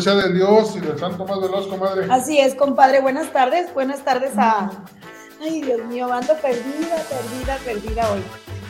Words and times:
nombre 0.00 0.22
sea 0.22 0.28
de 0.28 0.34
Dios 0.34 0.76
y 0.76 0.80
del 0.80 0.98
Santo 0.98 1.24
más 1.24 1.40
veloz, 1.40 1.66
comadre. 1.66 2.06
Así 2.10 2.38
es, 2.38 2.54
compadre. 2.54 3.00
Buenas 3.00 3.32
tardes. 3.32 3.72
Buenas 3.74 4.04
tardes 4.04 4.32
a. 4.36 4.70
Ay, 5.40 5.62
Dios 5.62 5.84
mío, 5.86 6.12
ando 6.12 6.34
perdida, 6.36 6.96
perdida, 7.08 7.58
perdida 7.64 8.10
hoy. 8.10 8.22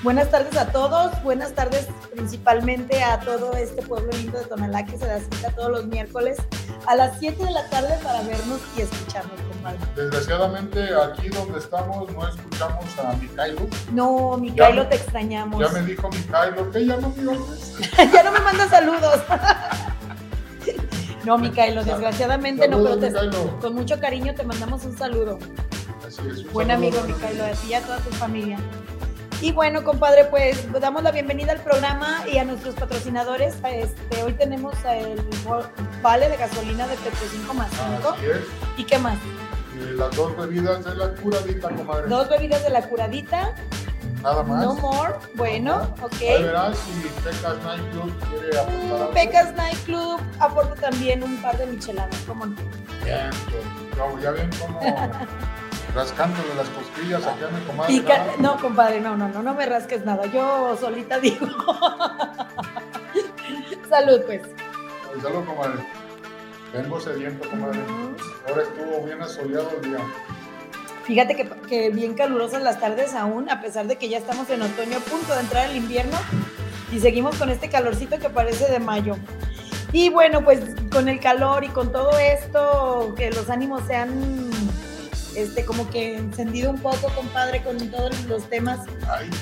Buenas 0.02 0.30
tardes 0.30 0.56
a 0.56 0.72
todos, 0.72 1.22
buenas 1.22 1.52
tardes 1.52 1.86
principalmente 2.10 3.02
a 3.02 3.20
todo 3.20 3.52
este 3.52 3.82
pueblo 3.82 4.10
lindo 4.12 4.38
de 4.38 4.46
Tonalá 4.46 4.86
que 4.86 4.96
se 4.96 5.06
da 5.06 5.18
cita 5.18 5.50
todos 5.50 5.70
los 5.70 5.86
miércoles 5.88 6.38
a 6.86 6.96
las 6.96 7.18
7 7.18 7.44
de 7.44 7.50
la 7.50 7.68
tarde 7.68 7.98
para 8.02 8.22
vernos 8.22 8.60
y 8.78 8.80
escucharnos, 8.80 9.38
compadre. 9.42 9.78
Desgraciadamente 9.96 10.88
aquí 10.94 11.28
donde 11.28 11.58
estamos 11.58 12.10
no 12.12 12.26
escuchamos 12.26 12.98
a 12.98 13.12
Micailo. 13.12 13.66
No, 13.92 14.38
Micailo, 14.38 14.86
te 14.86 14.96
extrañamos. 14.96 15.60
Ya 15.60 15.68
me 15.68 15.86
dijo 15.86 16.08
Micailo 16.08 16.70
que 16.70 16.86
ya 16.86 16.96
no 16.96 17.10
me 17.10 17.22
ya 18.12 18.22
no 18.22 18.32
me 18.32 18.40
manda 18.40 18.68
saludos. 18.70 19.20
no, 21.24 21.38
Micailo, 21.38 21.84
desgraciadamente 21.84 22.68
no, 22.68 22.82
pero 22.82 23.58
con 23.60 23.74
mucho 23.74 23.98
cariño 24.00 24.34
te 24.34 24.44
mandamos 24.44 24.84
un 24.84 24.96
saludo. 24.96 25.38
Así 26.06 26.22
es. 26.28 26.52
Buen 26.52 26.70
amigo 26.70 27.02
Micailo, 27.06 27.44
a 27.44 27.50
ti 27.50 27.68
y 27.68 27.74
a 27.74 27.82
toda 27.82 27.98
tu 27.98 28.10
familia. 28.10 28.58
Y 29.42 29.52
bueno, 29.52 29.82
compadre, 29.84 30.26
pues 30.26 30.70
damos 30.80 31.02
la 31.02 31.12
bienvenida 31.12 31.52
al 31.52 31.60
programa 31.60 32.24
y 32.30 32.36
a 32.36 32.44
nuestros 32.44 32.74
patrocinadores. 32.74 33.54
Este, 33.72 34.22
hoy 34.22 34.34
tenemos 34.34 34.74
el 34.84 35.18
vale 36.02 36.28
de 36.28 36.36
gasolina 36.36 36.86
de 36.86 36.96
Petro 36.96 37.26
5 37.30 37.54
más 37.54 37.70
5. 38.02 38.16
¿Y 38.76 38.84
qué 38.84 38.98
más? 38.98 39.16
Eh, 39.16 39.94
las 39.96 40.14
dos 40.14 40.36
bebidas 40.36 40.84
de 40.84 40.94
la 40.94 41.14
curadita, 41.14 41.70
comadre. 41.70 42.08
Dos 42.08 42.28
bebidas 42.28 42.62
de 42.62 42.70
la 42.70 42.82
curadita. 42.82 43.54
Nada 44.22 44.42
más. 44.42 44.64
No 44.64 44.74
more. 44.74 45.14
Bueno, 45.34 45.94
ok. 46.02 46.12
Ahí 46.20 46.42
verás 46.42 46.78
si 46.78 47.08
Pecas 47.22 47.56
Night 47.64 47.90
Club 47.92 48.12
quiere 48.28 48.58
aportar 48.58 49.00
algo. 49.00 49.10
Pecas 49.12 49.54
Night 49.54 49.78
Club 49.84 50.20
aporta 50.38 50.74
también 50.74 51.22
un 51.22 51.40
par 51.40 51.56
de 51.56 51.66
micheladas, 51.66 52.16
¿cómo 52.26 52.46
no? 52.46 52.56
Bien, 53.04 53.30
pues, 53.46 54.22
ya 54.22 54.30
ven 54.30 54.50
cómo 54.60 54.80
rascándole 55.94 56.54
las 56.56 56.68
costillas 56.68 57.26
aquí 57.26 57.44
a 57.44 57.48
mi 57.48 57.60
comadre. 57.64 58.02
no, 58.38 58.60
compadre, 58.60 59.00
no, 59.00 59.16
no, 59.16 59.28
no, 59.28 59.42
no 59.42 59.54
me 59.54 59.66
rasques 59.66 60.04
nada. 60.04 60.26
Yo 60.26 60.76
solita 60.78 61.18
digo. 61.18 61.46
salud, 63.88 64.20
pues. 64.26 64.42
salud, 65.22 65.44
comadre. 65.44 65.84
Vengo 66.72 67.00
sediento, 67.00 67.48
comadre. 67.48 67.80
Ahora 68.48 68.62
estuvo 68.62 69.04
bien 69.04 69.20
asoleado 69.22 69.70
el 69.82 69.90
día. 69.90 69.98
Fíjate 71.10 71.34
que, 71.68 71.90
bien 71.90 72.14
calurosas 72.14 72.62
las 72.62 72.78
tardes 72.78 73.14
aún, 73.14 73.50
a 73.50 73.60
pesar 73.60 73.88
de 73.88 73.96
que 73.96 74.08
ya 74.08 74.18
estamos 74.18 74.48
en 74.48 74.62
otoño, 74.62 74.98
a 74.98 75.00
punto 75.00 75.34
de 75.34 75.40
entrar 75.40 75.68
el 75.68 75.76
invierno, 75.76 76.16
y 76.92 77.00
seguimos 77.00 77.34
con 77.34 77.50
este 77.50 77.68
calorcito 77.68 78.20
que 78.20 78.30
parece 78.30 78.70
de 78.70 78.78
mayo. 78.78 79.16
Y 79.92 80.10
bueno, 80.10 80.44
pues 80.44 80.60
con 80.92 81.08
el 81.08 81.18
calor 81.18 81.64
y 81.64 81.68
con 81.70 81.90
todo 81.90 82.16
esto, 82.16 83.12
que 83.16 83.32
los 83.32 83.50
ánimos 83.50 83.82
sean 83.88 84.52
este, 85.34 85.64
como 85.64 85.90
que 85.90 86.16
encendido 86.16 86.70
un 86.70 86.78
poco, 86.78 87.08
compadre, 87.16 87.60
con 87.64 87.76
todos 87.90 88.16
los 88.26 88.48
temas 88.48 88.78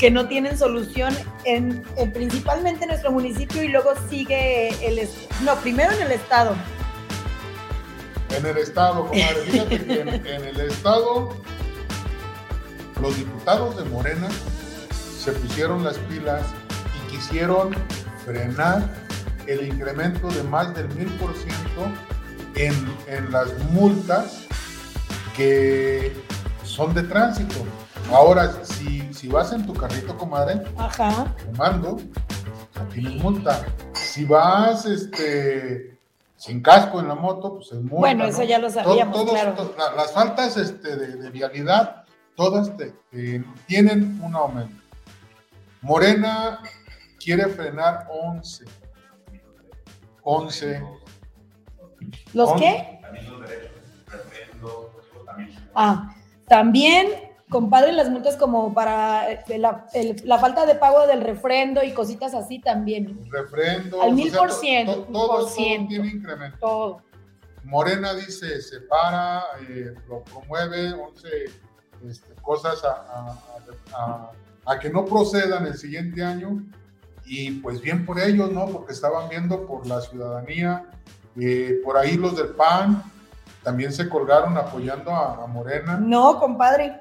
que 0.01 0.11
no 0.11 0.27
tienen 0.27 0.57
solución, 0.57 1.15
en, 1.45 1.83
principalmente 2.15 2.84
en 2.84 2.89
nuestro 2.93 3.12
municipio 3.12 3.62
y 3.62 3.69
luego 3.69 3.93
sigue 4.09 4.69
el, 4.87 5.07
no, 5.45 5.55
primero 5.57 5.93
en 5.93 6.01
el 6.01 6.12
estado. 6.12 6.57
En 8.34 8.47
el 8.47 8.57
estado, 8.57 9.07
comadre, 9.07 9.43
fíjate 9.51 9.84
que 9.84 10.01
en, 10.01 10.09
en 10.09 10.45
el 10.45 10.61
estado 10.61 11.37
los 13.00 13.16
diputados 13.16 13.76
de 13.76 13.84
Morena 13.84 14.28
se 15.19 15.32
pusieron 15.32 15.84
las 15.84 15.98
pilas 15.98 16.42
y 16.97 17.10
quisieron 17.12 17.75
frenar 18.25 18.82
el 19.47 19.66
incremento 19.66 20.28
de 20.28 20.42
más 20.44 20.75
del 20.75 20.88
mil 20.94 21.09
por 21.14 21.34
ciento 21.34 21.86
en, 22.54 23.32
las 23.32 23.56
multas 23.70 24.47
que 25.36 26.12
son 26.64 26.94
de 26.94 27.03
tránsito. 27.04 27.54
Ahora, 28.12 28.64
si, 28.64 29.12
si 29.12 29.28
vas 29.28 29.53
en 29.53 29.66
tu 29.66 29.75
carrito, 29.75 30.16
comadre, 30.16 30.62
Ajá. 30.76 31.34
comando, 31.47 31.98
tienes 32.92 33.22
multa. 33.22 33.65
Si 33.92 34.25
vas 34.25 34.86
este, 34.86 35.98
sin 36.36 36.62
casco 36.62 37.00
en 37.00 37.09
la 37.09 37.15
moto, 37.15 37.56
pues 37.56 37.72
es 37.72 37.80
multa. 37.80 37.97
Bueno, 37.97 38.25
eso 38.25 38.42
ya 38.44 38.59
lo 38.59 38.70
sabíamos, 38.70 39.30
claro. 39.30 39.75
las 39.97 40.12
faltas 40.12 40.56
este, 40.56 40.97
de, 40.97 41.30
vialidad, 41.30 41.97
todas 42.38 42.71
tienen 43.66 44.21
un 44.22 44.37
aumento. 44.37 44.81
Morena 45.82 46.62
quiere 47.19 47.49
frenar 47.49 48.06
11. 48.09 48.65
11. 50.22 50.82
¿Los 52.34 52.53
qué? 52.53 53.00
Ah, 55.75 56.15
también, 56.47 57.09
compadre, 57.50 57.91
las 57.93 58.09
multas 58.09 58.37
como 58.37 58.72
para 58.72 59.32
eh, 59.32 59.59
la, 59.59 60.38
falta 60.38 60.65
de 60.65 60.77
pago 60.77 61.09
del 61.09 61.22
refrendo 61.22 61.82
y 61.82 61.91
cositas 61.93 62.34
así 62.34 62.60
también. 62.60 63.28
Refrendo. 63.32 64.00
Al 64.00 64.15
mil 64.15 64.31
por 64.31 64.53
ciento. 64.53 65.09
Todo, 65.12 65.44
tiene 65.48 66.06
incremento. 66.06 66.59
Todo. 66.60 67.03
Morena 67.65 68.15
dice, 68.15 68.62
se 68.62 68.82
para, 68.82 69.43
eh, 69.69 69.93
lo 70.09 70.22
promueve, 70.22 70.93
11 70.93 71.68
este, 72.06 72.34
cosas 72.42 72.82
a, 72.84 74.78
que 74.81 74.91
no 74.91 75.04
procedan 75.06 75.66
el 75.66 75.76
siguiente 75.76 76.22
año. 76.22 76.62
Y 77.25 77.53
pues 77.60 77.81
bien 77.81 78.06
por 78.06 78.19
ellos, 78.19 78.50
¿no? 78.53 78.66
Porque 78.66 78.92
estaban 78.92 79.28
viendo 79.28 79.66
por 79.66 79.86
la 79.86 80.00
ciudadanía, 80.00 80.86
eh, 81.38 81.81
por 81.84 81.97
ahí 81.97 82.16
los 82.16 82.36
del 82.36 82.48
PAN, 82.48 83.03
también 83.62 83.92
se 83.92 84.09
colgaron 84.09 84.56
apoyando 84.56 85.10
a, 85.10 85.47
Morena. 85.47 85.98
No, 85.98 86.38
compadre. 86.38 87.00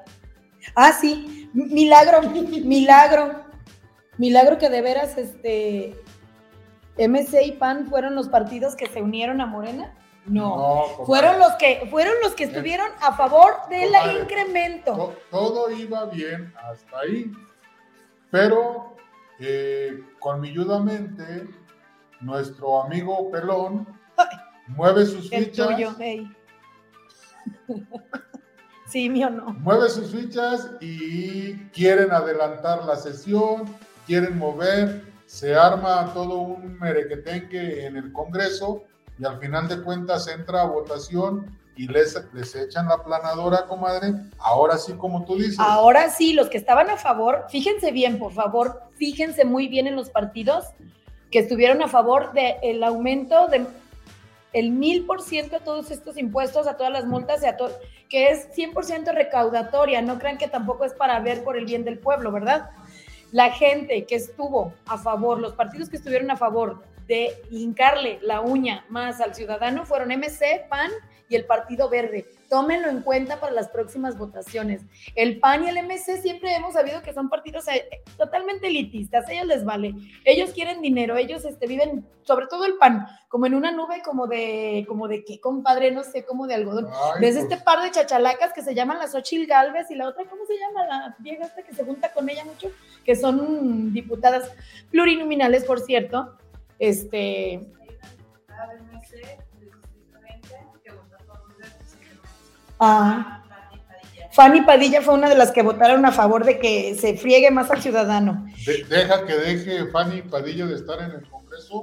Ah, 0.74 0.92
sí, 0.92 1.50
milagro, 1.54 2.20
milagro. 2.64 3.44
Milagro 4.18 4.58
que 4.58 4.68
de 4.68 4.82
veras, 4.82 5.16
este, 5.16 5.96
MC 6.98 7.46
y 7.46 7.52
PAN 7.52 7.86
fueron 7.86 8.14
los 8.14 8.28
partidos 8.28 8.74
que 8.74 8.86
se 8.86 9.00
unieron 9.00 9.40
a 9.40 9.46
Morena. 9.46 9.94
No, 10.28 10.84
fueron 11.06 11.38
los 11.38 11.52
que 11.54 11.86
fueron 11.90 12.14
los 12.22 12.34
que 12.34 12.44
estuvieron 12.44 12.88
a 13.00 13.16
favor 13.16 13.54
del 13.70 13.90
incremento. 14.20 15.14
todo 15.30 15.70
iba 15.70 16.06
bien 16.06 16.52
hasta 16.56 17.00
ahí, 17.00 17.32
pero 18.30 18.96
eh, 19.40 20.02
conmilludamente 20.18 21.48
nuestro 22.20 22.82
amigo 22.82 23.30
Pelón 23.30 23.86
mueve 24.66 25.06
sus 25.06 25.30
fichas. 25.30 25.68
sí, 28.86 29.08
mío 29.08 29.30
no. 29.30 29.52
Mueve 29.54 29.88
sus 29.88 30.10
fichas 30.10 30.70
y 30.80 31.54
quieren 31.68 32.12
adelantar 32.12 32.84
la 32.84 32.96
sesión, 32.96 33.64
quieren 34.06 34.36
mover, 34.36 35.04
se 35.26 35.54
arma 35.54 36.12
todo 36.12 36.38
un 36.38 36.78
merequetenque 36.78 37.86
en 37.86 37.96
el 37.96 38.12
Congreso 38.12 38.84
y 39.18 39.24
al 39.24 39.38
final 39.38 39.68
de 39.68 39.82
cuentas 39.82 40.28
entra 40.28 40.62
a 40.62 40.66
votación 40.66 41.58
y 41.76 41.86
les, 41.86 42.20
les 42.32 42.54
echan 42.56 42.88
la 42.88 43.02
planadora, 43.02 43.66
comadre. 43.66 44.12
Ahora 44.38 44.76
sí, 44.78 44.94
como 44.94 45.24
tú 45.24 45.36
dices. 45.36 45.58
Ahora 45.60 46.10
sí, 46.10 46.32
los 46.32 46.48
que 46.48 46.58
estaban 46.58 46.90
a 46.90 46.96
favor, 46.96 47.46
fíjense 47.48 47.92
bien, 47.92 48.18
por 48.18 48.32
favor, 48.32 48.82
fíjense 48.96 49.44
muy 49.44 49.68
bien 49.68 49.86
en 49.86 49.96
los 49.96 50.10
partidos 50.10 50.64
que 51.30 51.40
estuvieron 51.40 51.82
a 51.82 51.88
favor 51.88 52.32
del 52.32 52.82
aumento 52.82 53.46
de 53.48 53.66
el 54.54 54.70
mil 54.70 55.04
por 55.04 55.22
ciento 55.22 55.56
a 55.56 55.60
todos 55.60 55.90
estos 55.90 56.16
impuestos, 56.16 56.66
a 56.66 56.76
todas 56.76 56.92
las 56.92 57.04
multas, 57.04 57.42
y 57.42 57.46
a 57.46 57.56
todo, 57.56 57.70
que 58.08 58.30
es 58.30 58.48
100% 58.56 59.12
recaudatoria. 59.12 60.00
No 60.00 60.18
crean 60.18 60.38
que 60.38 60.48
tampoco 60.48 60.84
es 60.84 60.94
para 60.94 61.20
ver 61.20 61.44
por 61.44 61.56
el 61.56 61.66
bien 61.66 61.84
del 61.84 61.98
pueblo, 61.98 62.32
¿verdad? 62.32 62.70
La 63.30 63.50
gente 63.50 64.06
que 64.06 64.14
estuvo 64.14 64.72
a 64.86 64.96
favor, 64.96 65.38
los 65.38 65.52
partidos 65.52 65.90
que 65.90 65.96
estuvieron 65.96 66.30
a 66.30 66.36
favor 66.36 66.82
de 67.08 67.42
hincarle 67.50 68.18
la 68.22 68.42
uña 68.42 68.84
más 68.90 69.20
al 69.20 69.34
ciudadano 69.34 69.86
fueron 69.86 70.10
MC, 70.10 70.68
PAN 70.68 70.90
y 71.28 71.36
el 71.36 71.44
Partido 71.44 71.88
Verde. 71.88 72.26
Tómenlo 72.48 72.88
en 72.88 73.02
cuenta 73.02 73.40
para 73.40 73.52
las 73.52 73.68
próximas 73.68 74.16
votaciones. 74.16 74.82
El 75.14 75.40
PAN 75.40 75.64
y 75.64 75.68
el 75.68 75.82
MC 75.84 76.20
siempre 76.22 76.54
hemos 76.54 76.74
sabido 76.74 77.02
que 77.02 77.12
son 77.12 77.28
partidos 77.28 77.66
eh, 77.68 77.88
totalmente 78.16 78.68
elitistas, 78.68 79.26
a 79.28 79.32
ellos 79.32 79.46
les 79.46 79.64
vale. 79.64 79.94
Ellos 80.24 80.50
quieren 80.50 80.80
dinero, 80.80 81.16
ellos 81.16 81.44
este, 81.44 81.66
viven, 81.66 82.06
sobre 82.22 82.46
todo 82.46 82.64
el 82.64 82.76
PAN, 82.76 83.06
como 83.28 83.46
en 83.46 83.54
una 83.54 83.70
nube 83.70 84.02
como 84.04 84.26
de, 84.26 84.84
como 84.88 85.08
de 85.08 85.24
qué, 85.24 85.40
compadre, 85.40 85.90
no 85.90 86.02
sé, 86.02 86.24
como 86.24 86.46
de 86.46 86.54
algodón. 86.54 86.88
Ves 87.20 87.36
este 87.36 87.56
pues. 87.56 87.62
par 87.62 87.82
de 87.82 87.90
chachalacas 87.90 88.52
que 88.52 88.62
se 88.62 88.74
llaman 88.74 88.98
las 88.98 89.14
Ochil 89.14 89.46
Galvez 89.46 89.90
y 89.90 89.94
la 89.94 90.08
otra, 90.08 90.24
¿cómo 90.24 90.44
se 90.46 90.54
llama? 90.58 90.86
La 90.86 91.16
vieja 91.18 91.44
esta 91.44 91.62
que 91.62 91.74
se 91.74 91.84
junta 91.84 92.12
con 92.12 92.28
ella 92.28 92.44
mucho, 92.44 92.70
que 93.04 93.16
son 93.16 93.92
diputadas 93.92 94.50
plurinominales, 94.90 95.64
por 95.64 95.80
cierto. 95.80 96.38
Este, 96.78 97.60
Ah. 102.80 103.34
Fanny 104.32 104.60
Padilla 104.62 105.02
fue 105.02 105.14
una 105.14 105.28
de 105.28 105.34
las 105.34 105.50
que 105.50 105.62
votaron 105.62 106.04
a 106.06 106.12
favor 106.12 106.44
de 106.44 106.60
que 106.60 106.94
se 106.94 107.16
friegue 107.16 107.50
más 107.50 107.70
al 107.72 107.82
ciudadano. 107.82 108.46
deja 108.88 109.26
que 109.26 109.34
deje 109.34 109.86
Fanny 109.90 110.22
Padilla 110.22 110.66
de 110.66 110.76
estar 110.76 111.00
en 111.02 111.10
el 111.10 111.28
Congreso 111.28 111.82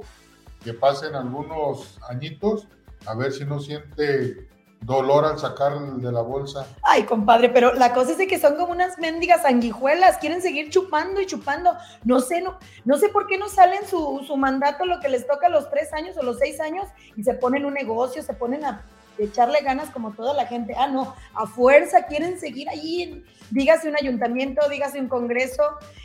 que 0.64 0.72
pasen 0.72 1.14
algunos 1.14 1.98
añitos, 2.08 2.66
a 3.04 3.14
ver 3.14 3.32
si 3.32 3.44
no 3.44 3.60
siente 3.60 4.48
dolor 4.80 5.24
al 5.24 5.38
sacar 5.38 5.78
de 5.78 6.12
la 6.12 6.20
bolsa. 6.20 6.66
Ay, 6.82 7.04
compadre, 7.04 7.48
pero 7.48 7.74
la 7.74 7.92
cosa 7.92 8.12
es 8.12 8.18
de 8.18 8.26
que 8.26 8.38
son 8.38 8.56
como 8.56 8.72
unas 8.72 8.98
mendigas 8.98 9.42
sanguijuelas, 9.42 10.18
quieren 10.18 10.42
seguir 10.42 10.70
chupando 10.70 11.20
y 11.20 11.26
chupando. 11.26 11.74
No 12.04 12.20
sé, 12.20 12.40
no, 12.40 12.58
no 12.84 12.96
sé 12.96 13.08
por 13.08 13.26
qué 13.26 13.38
no 13.38 13.48
salen 13.48 13.86
su, 13.86 14.22
su 14.26 14.36
mandato 14.36 14.84
lo 14.84 15.00
que 15.00 15.08
les 15.08 15.26
toca 15.26 15.46
a 15.46 15.50
los 15.50 15.70
tres 15.70 15.92
años 15.92 16.16
o 16.16 16.22
los 16.22 16.38
seis 16.38 16.60
años 16.60 16.86
y 17.16 17.24
se 17.24 17.34
ponen 17.34 17.64
un 17.64 17.74
negocio, 17.74 18.22
se 18.22 18.34
ponen 18.34 18.64
a 18.64 18.84
echarle 19.18 19.60
ganas 19.62 19.90
como 19.90 20.12
toda 20.12 20.34
la 20.34 20.46
gente. 20.46 20.74
Ah, 20.76 20.88
no, 20.88 21.14
a 21.34 21.46
fuerza 21.46 22.06
quieren 22.06 22.38
seguir 22.38 22.68
ahí, 22.68 23.24
dígase 23.50 23.88
un 23.88 23.96
ayuntamiento, 23.96 24.68
dígase 24.68 25.00
un 25.00 25.08
congreso, 25.08 25.62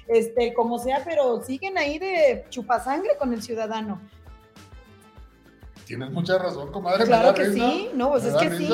este, 0.07 0.53
como 0.53 0.79
sea, 0.79 1.01
pero 1.03 1.41
siguen 1.44 1.77
ahí 1.77 2.00
de 2.00 2.45
chupasangre 2.50 3.17
con 3.17 3.33
el 3.33 3.41
ciudadano. 3.41 4.00
Tienes 5.91 6.11
mucha 6.11 6.38
razón, 6.38 6.71
comadre. 6.71 7.03
Claro 7.03 7.33
que 7.33 7.51
sí, 7.51 7.89
no, 7.93 8.11
pues 8.11 8.23
es 8.23 8.33
que 8.35 8.57
sí. 8.57 8.69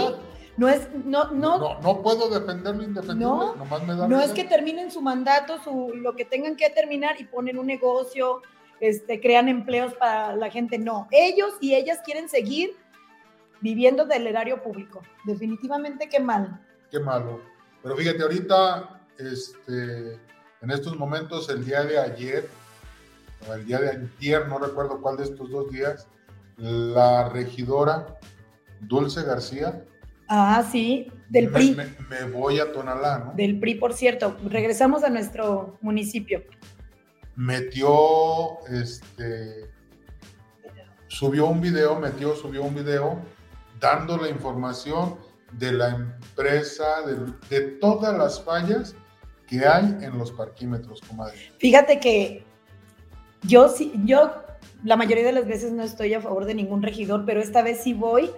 No 0.55 0.69
es, 0.69 0.87
no, 1.03 1.31
no, 1.31 1.57
no, 1.57 1.81
no 1.81 2.01
puedo 2.03 2.29
defender 2.29 2.75
lo 2.75 2.83
indefendible, 2.83 3.25
no, 3.25 3.55
nomás 3.55 3.81
me 3.87 3.95
da 3.95 4.07
No 4.07 4.21
es 4.21 4.31
que 4.33 4.43
terminen 4.43 4.91
su 4.91 5.01
mandato, 5.01 5.59
su, 5.63 5.93
lo 5.95 6.15
que 6.15 6.25
tengan 6.25 6.55
que 6.55 6.69
terminar 6.69 7.19
y 7.19 7.23
ponen 7.23 7.57
un 7.57 7.65
negocio, 7.65 8.43
este, 8.79 9.19
crean 9.19 9.49
empleos 9.49 9.95
para 9.95 10.35
la 10.35 10.51
gente. 10.51 10.77
No, 10.77 11.07
ellos 11.09 11.53
y 11.59 11.73
ellas 11.73 12.01
quieren 12.05 12.29
seguir 12.29 12.75
viviendo 13.61 14.05
del 14.05 14.27
erario 14.27 14.61
público. 14.61 15.01
Definitivamente 15.25 16.07
qué 16.07 16.19
mal. 16.19 16.63
Qué 16.91 16.99
malo. 16.99 17.41
Pero 17.81 17.95
fíjate, 17.95 18.21
ahorita, 18.21 19.01
este, 19.17 20.19
en 20.61 20.71
estos 20.71 20.95
momentos, 20.97 21.49
el 21.49 21.65
día 21.65 21.83
de 21.83 21.97
ayer, 21.97 22.47
o 23.49 23.53
el 23.53 23.65
día 23.65 23.79
de 23.79 24.07
ayer, 24.19 24.47
no 24.47 24.59
recuerdo 24.59 25.01
cuál 25.01 25.17
de 25.17 25.23
estos 25.23 25.49
dos 25.49 25.71
días, 25.71 26.07
la 26.57 27.29
regidora 27.29 28.17
Dulce 28.81 29.23
García. 29.23 29.83
Ah, 30.27 30.67
sí, 30.69 31.11
del 31.29 31.49
PRI. 31.49 31.77
Me, 32.09 32.23
voy 32.31 32.59
a 32.59 32.71
Tonalá, 32.71 33.19
¿no? 33.19 33.33
Del 33.33 33.59
PRI, 33.59 33.75
por 33.75 33.93
cierto. 33.93 34.35
Regresamos 34.45 35.03
a 35.03 35.09
nuestro 35.09 35.77
municipio. 35.81 36.43
Metió, 37.35 38.65
este, 38.67 39.69
subió 41.07 41.45
un 41.47 41.61
video, 41.61 41.99
metió, 41.99 42.35
subió 42.35 42.63
un 42.63 42.75
video 42.75 43.19
dando 43.79 44.17
la 44.17 44.29
información 44.29 45.17
de 45.53 45.71
la 45.71 45.89
empresa, 45.89 46.85
de, 47.49 47.61
todas 47.79 48.17
las 48.17 48.41
fallas 48.43 48.95
que 49.47 49.65
hay 49.65 49.85
en 50.01 50.17
los 50.17 50.31
parquímetros, 50.31 50.99
comadre. 51.01 51.37
Fíjate 51.57 51.99
que 51.99 52.43
yo 53.43 53.69
sí, 53.69 53.93
yo 54.03 54.43
la 54.83 54.95
mayoría 54.95 55.25
de 55.25 55.31
las 55.31 55.47
veces 55.47 55.71
no 55.71 55.83
estoy 55.83 56.13
a 56.13 56.21
favor 56.21 56.45
de 56.45 56.53
ningún 56.53 56.83
regidor, 56.83 57.25
pero 57.25 57.41
esta 57.41 57.61
vez 57.61 57.81
sí 57.81 57.93
voy 57.93 58.29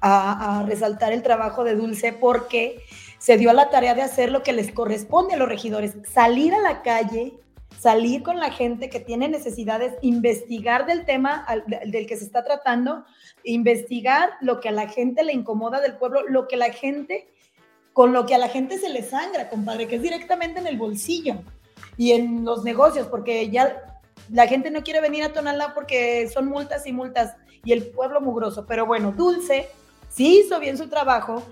a, 0.00 0.64
resaltar 0.66 1.12
el 1.12 1.22
trabajo 1.22 1.64
de 1.64 1.74
Dulce 1.74 2.12
porque 2.12 2.82
se 3.18 3.36
dio 3.36 3.50
a 3.50 3.54
la 3.54 3.70
tarea 3.70 3.94
de 3.94 4.02
hacer 4.02 4.30
lo 4.30 4.42
que 4.42 4.52
les 4.52 4.72
corresponde 4.72 5.34
a 5.34 5.36
los 5.36 5.48
regidores, 5.48 5.94
salir 6.12 6.54
a 6.54 6.60
la 6.60 6.82
calle, 6.82 7.34
salir 7.78 8.22
con 8.22 8.38
la 8.38 8.50
gente 8.50 8.88
que 8.88 9.00
tiene 9.00 9.28
necesidades, 9.28 9.94
investigar 10.02 10.86
del 10.86 11.04
tema 11.04 11.46
del 11.86 12.06
que 12.06 12.16
se 12.16 12.24
está 12.24 12.44
tratando, 12.44 13.04
investigar 13.42 14.30
lo 14.40 14.60
que 14.60 14.68
a 14.68 14.72
la 14.72 14.88
gente 14.88 15.24
le 15.24 15.32
incomoda 15.32 15.80
del 15.80 15.96
pueblo, 15.96 16.22
lo 16.28 16.46
que 16.46 16.56
la 16.56 16.72
gente, 16.72 17.28
con 17.92 18.12
lo 18.12 18.26
que 18.26 18.34
a 18.34 18.38
la 18.38 18.48
gente 18.48 18.78
se 18.78 18.90
le 18.90 19.02
sangra, 19.02 19.48
compadre, 19.48 19.86
que 19.86 19.96
es 19.96 20.02
directamente 20.02 20.60
en 20.60 20.66
el 20.66 20.76
bolsillo 20.76 21.36
y 21.96 22.12
en 22.12 22.44
los 22.44 22.64
negocios, 22.64 23.08
porque 23.08 23.48
ya 23.48 23.95
la 24.30 24.46
gente 24.46 24.70
no 24.70 24.82
quiere 24.82 25.00
venir 25.00 25.24
a 25.24 25.32
Tonalá 25.32 25.74
porque 25.74 26.28
son 26.28 26.46
multas 26.46 26.86
y 26.86 26.92
multas 26.92 27.34
y 27.64 27.72
el 27.72 27.86
pueblo 27.88 28.20
mugroso. 28.20 28.66
Pero 28.66 28.86
bueno, 28.86 29.12
Dulce 29.12 29.68
sí 30.08 30.40
hizo 30.40 30.58
bien 30.60 30.76
su 30.78 30.88
trabajo, 30.88 31.42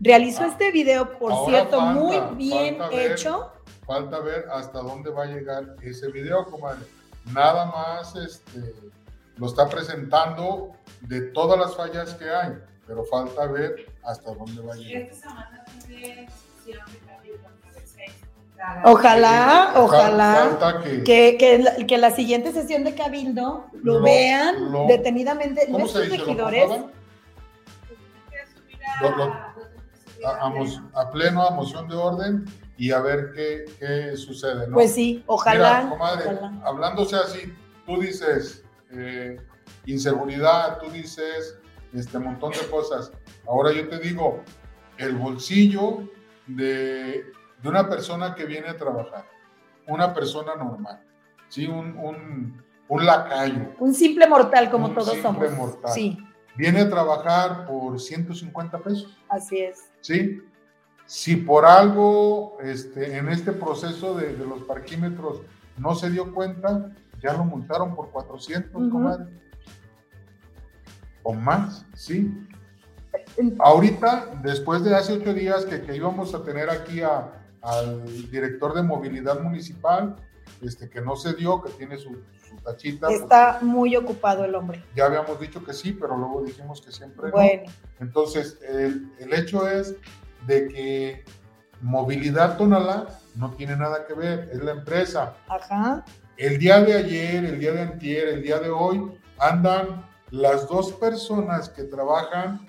realizó 0.00 0.42
ah, 0.42 0.48
este 0.48 0.70
video, 0.72 1.18
por 1.18 1.46
cierto, 1.46 1.80
muy 1.80 2.18
bien 2.36 2.78
hecho. 2.92 3.52
falta 3.86 4.20
ver 4.20 4.46
hasta 4.52 4.80
dónde 4.80 5.10
va 5.10 5.24
a 5.24 5.26
llegar 5.26 5.76
ese 5.82 6.08
video, 6.10 6.44
comadre. 6.46 6.86
Nada 7.32 7.66
más 7.66 8.14
este, 8.14 8.74
lo 9.36 9.46
está 9.46 9.68
presentando 9.68 10.72
de 11.00 11.22
todas 11.32 11.58
las 11.58 11.74
fallas 11.74 12.14
que 12.14 12.30
hay, 12.30 12.52
pero 12.86 13.04
falta 13.04 13.46
ver 13.46 13.86
hasta 14.04 14.32
dónde 14.32 14.62
va 14.62 14.74
a 14.74 14.76
llegar. 14.76 15.10
Ojalá, 18.84 19.72
ojalá 19.76 20.80
que, 21.04 21.36
que, 21.86 21.98
la, 21.98 22.10
siguiente 22.10 22.52
sesión 22.52 22.84
de 22.84 22.94
Cabildo 22.94 23.66
lo, 23.82 24.00
vean 24.02 24.56
detenidamente 24.88 25.68
nuestros 25.68 26.08
regidores. 26.08 26.70
a, 30.94 31.10
pleno, 31.10 31.42
a 31.42 31.50
moción 31.50 31.88
de 31.88 31.96
orden 31.96 32.44
y 32.78 32.92
a 32.92 33.00
ver 33.00 33.32
qué, 33.34 34.16
sucede. 34.16 34.66
Pues 34.72 34.92
sí, 34.92 35.22
ojalá, 35.26 35.92
Hablándose 36.64 37.16
así, 37.16 37.52
tú 37.84 38.00
dices 38.00 38.64
eh, 38.90 39.38
inseguridad, 39.84 40.78
tú 40.78 40.90
dices 40.90 41.58
este 41.92 42.18
montón 42.18 42.52
de 42.52 42.66
cosas. 42.70 43.12
Ahora 43.46 43.72
yo 43.72 43.88
te 43.88 43.98
digo, 43.98 44.42
el 44.98 45.14
bolsillo 45.16 46.08
de 46.46 47.24
de 47.66 47.70
una 47.70 47.88
persona 47.88 48.32
que 48.36 48.44
viene 48.44 48.68
a 48.68 48.76
trabajar, 48.76 49.24
una 49.88 50.14
persona 50.14 50.54
normal, 50.54 51.02
¿sí? 51.48 51.66
un, 51.66 51.98
un, 51.98 52.62
un 52.86 53.04
lacayo. 53.04 53.72
Un 53.80 53.92
simple 53.92 54.28
mortal 54.28 54.70
como 54.70 54.90
todos 54.90 55.14
simple 55.14 55.48
somos. 55.48 55.52
Mortal. 55.52 55.90
Sí. 55.92 56.16
Viene 56.54 56.82
a 56.82 56.88
trabajar 56.88 57.66
por 57.66 58.00
150 58.00 58.78
pesos. 58.78 59.18
Así 59.28 59.58
es. 59.58 59.90
¿Sí? 60.00 60.40
Si 61.06 61.34
por 61.34 61.66
algo 61.66 62.56
este, 62.62 63.18
en 63.18 63.28
este 63.30 63.50
proceso 63.50 64.14
de, 64.14 64.36
de 64.36 64.46
los 64.46 64.62
parquímetros 64.62 65.40
no 65.76 65.96
se 65.96 66.08
dio 66.08 66.32
cuenta, 66.32 66.92
ya 67.20 67.32
lo 67.32 67.44
multaron 67.44 67.96
por 67.96 68.10
400, 68.10 68.92
comadre. 68.92 69.24
O 71.24 71.32
más, 71.32 71.84
¿sí? 71.94 72.32
Ahorita, 73.58 74.40
después 74.44 74.84
de 74.84 74.94
hace 74.94 75.14
ocho 75.14 75.34
días 75.34 75.64
que, 75.64 75.82
que 75.82 75.96
íbamos 75.96 76.32
a 76.32 76.44
tener 76.44 76.70
aquí 76.70 77.02
a, 77.02 77.32
al 77.66 78.30
director 78.30 78.74
de 78.74 78.82
movilidad 78.82 79.40
municipal, 79.40 80.16
este, 80.62 80.88
que 80.88 81.00
no 81.00 81.16
se 81.16 81.34
dio, 81.34 81.60
que 81.62 81.70
tiene 81.72 81.98
su, 81.98 82.16
tachita. 82.64 83.10
Está 83.10 83.58
muy 83.60 83.96
ocupado 83.96 84.44
el 84.44 84.54
hombre. 84.54 84.82
Ya 84.94 85.06
habíamos 85.06 85.38
dicho 85.40 85.62
que 85.64 85.72
sí, 85.72 85.92
pero 85.92 86.16
luego 86.16 86.42
dijimos 86.42 86.80
que 86.80 86.92
siempre 86.92 87.30
bueno. 87.30 87.64
Entonces, 88.00 88.58
el, 88.68 89.10
el, 89.18 89.32
hecho 89.34 89.68
es 89.68 89.96
de 90.46 90.68
que 90.68 91.24
Movilidad 91.80 92.56
Tonalá 92.56 93.06
no 93.34 93.50
tiene 93.52 93.76
nada 93.76 94.06
que 94.06 94.14
ver, 94.14 94.48
es 94.52 94.62
la 94.62 94.72
empresa. 94.72 95.34
Ajá. 95.48 96.04
El 96.36 96.58
día 96.58 96.80
de 96.80 96.94
ayer, 96.94 97.44
el 97.44 97.58
día 97.58 97.72
de 97.72 97.82
antier, 97.82 98.28
el 98.28 98.42
día 98.42 98.60
de 98.60 98.70
hoy, 98.70 99.18
andan 99.38 100.06
las 100.30 100.68
dos 100.68 100.92
personas 100.92 101.68
que 101.68 101.84
trabajan 101.84 102.66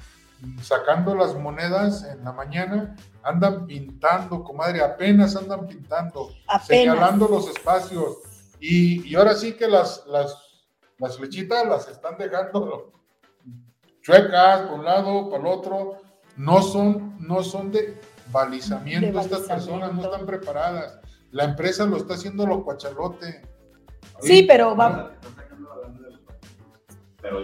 sacando 0.62 1.16
las 1.16 1.36
monedas 1.36 2.04
en 2.04 2.24
la 2.24 2.32
mañana, 2.32 2.96
andan 3.28 3.68
pintando, 3.68 4.42
comadre, 4.44 4.82
apenas 4.82 5.36
andan 5.36 5.68
pintando, 5.68 6.30
señalando 6.66 7.28
los 7.28 7.50
espacios. 7.50 8.20
Y, 8.60 9.14
ahora 9.16 9.36
sí 9.36 9.54
que 9.54 9.68
las, 9.68 10.06
las, 10.08 10.36
las 10.98 11.18
flechitas 11.18 11.68
las 11.68 11.88
están 11.90 12.18
dejando 12.18 12.94
chuecas 14.02 14.62
por 14.62 14.80
un 14.80 14.86
lado, 14.86 15.30
por 15.30 15.42
el 15.42 15.48
otro. 15.48 15.98
No 16.38 16.62
son, 16.62 17.18
no 17.20 17.44
son 17.44 17.72
de 17.72 18.00
balizamiento, 18.32 19.20
estas 19.20 19.42
personas 19.42 19.94
no 19.94 20.04
están 20.04 20.26
preparadas. 20.26 21.00
La 21.32 21.44
empresa 21.44 21.86
lo 21.86 21.98
está 21.98 22.14
haciendo 22.14 22.46
lo 22.46 22.64
cuachalote. 22.64 23.42
Sí, 24.22 24.44
pero 24.48 24.76
va. 24.76 25.12
Pero 27.22 27.40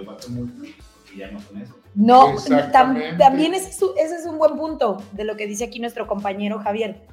ya 1.18 1.32
no 1.32 1.40
son 1.40 1.62
eso. 1.62 1.76
No, 1.96 2.36
también 2.72 3.54
ese 3.54 3.70
es, 3.70 4.26
un 4.26 4.38
buen 4.38 4.56
punto 4.58 5.04
de 5.12 5.24
lo 5.24 5.36
que 5.36 5.48
dice 5.48 5.66
aquí 5.66 5.80
nuestro 5.80 6.08
compañero 6.08 6.60
Javier. 6.60 7.06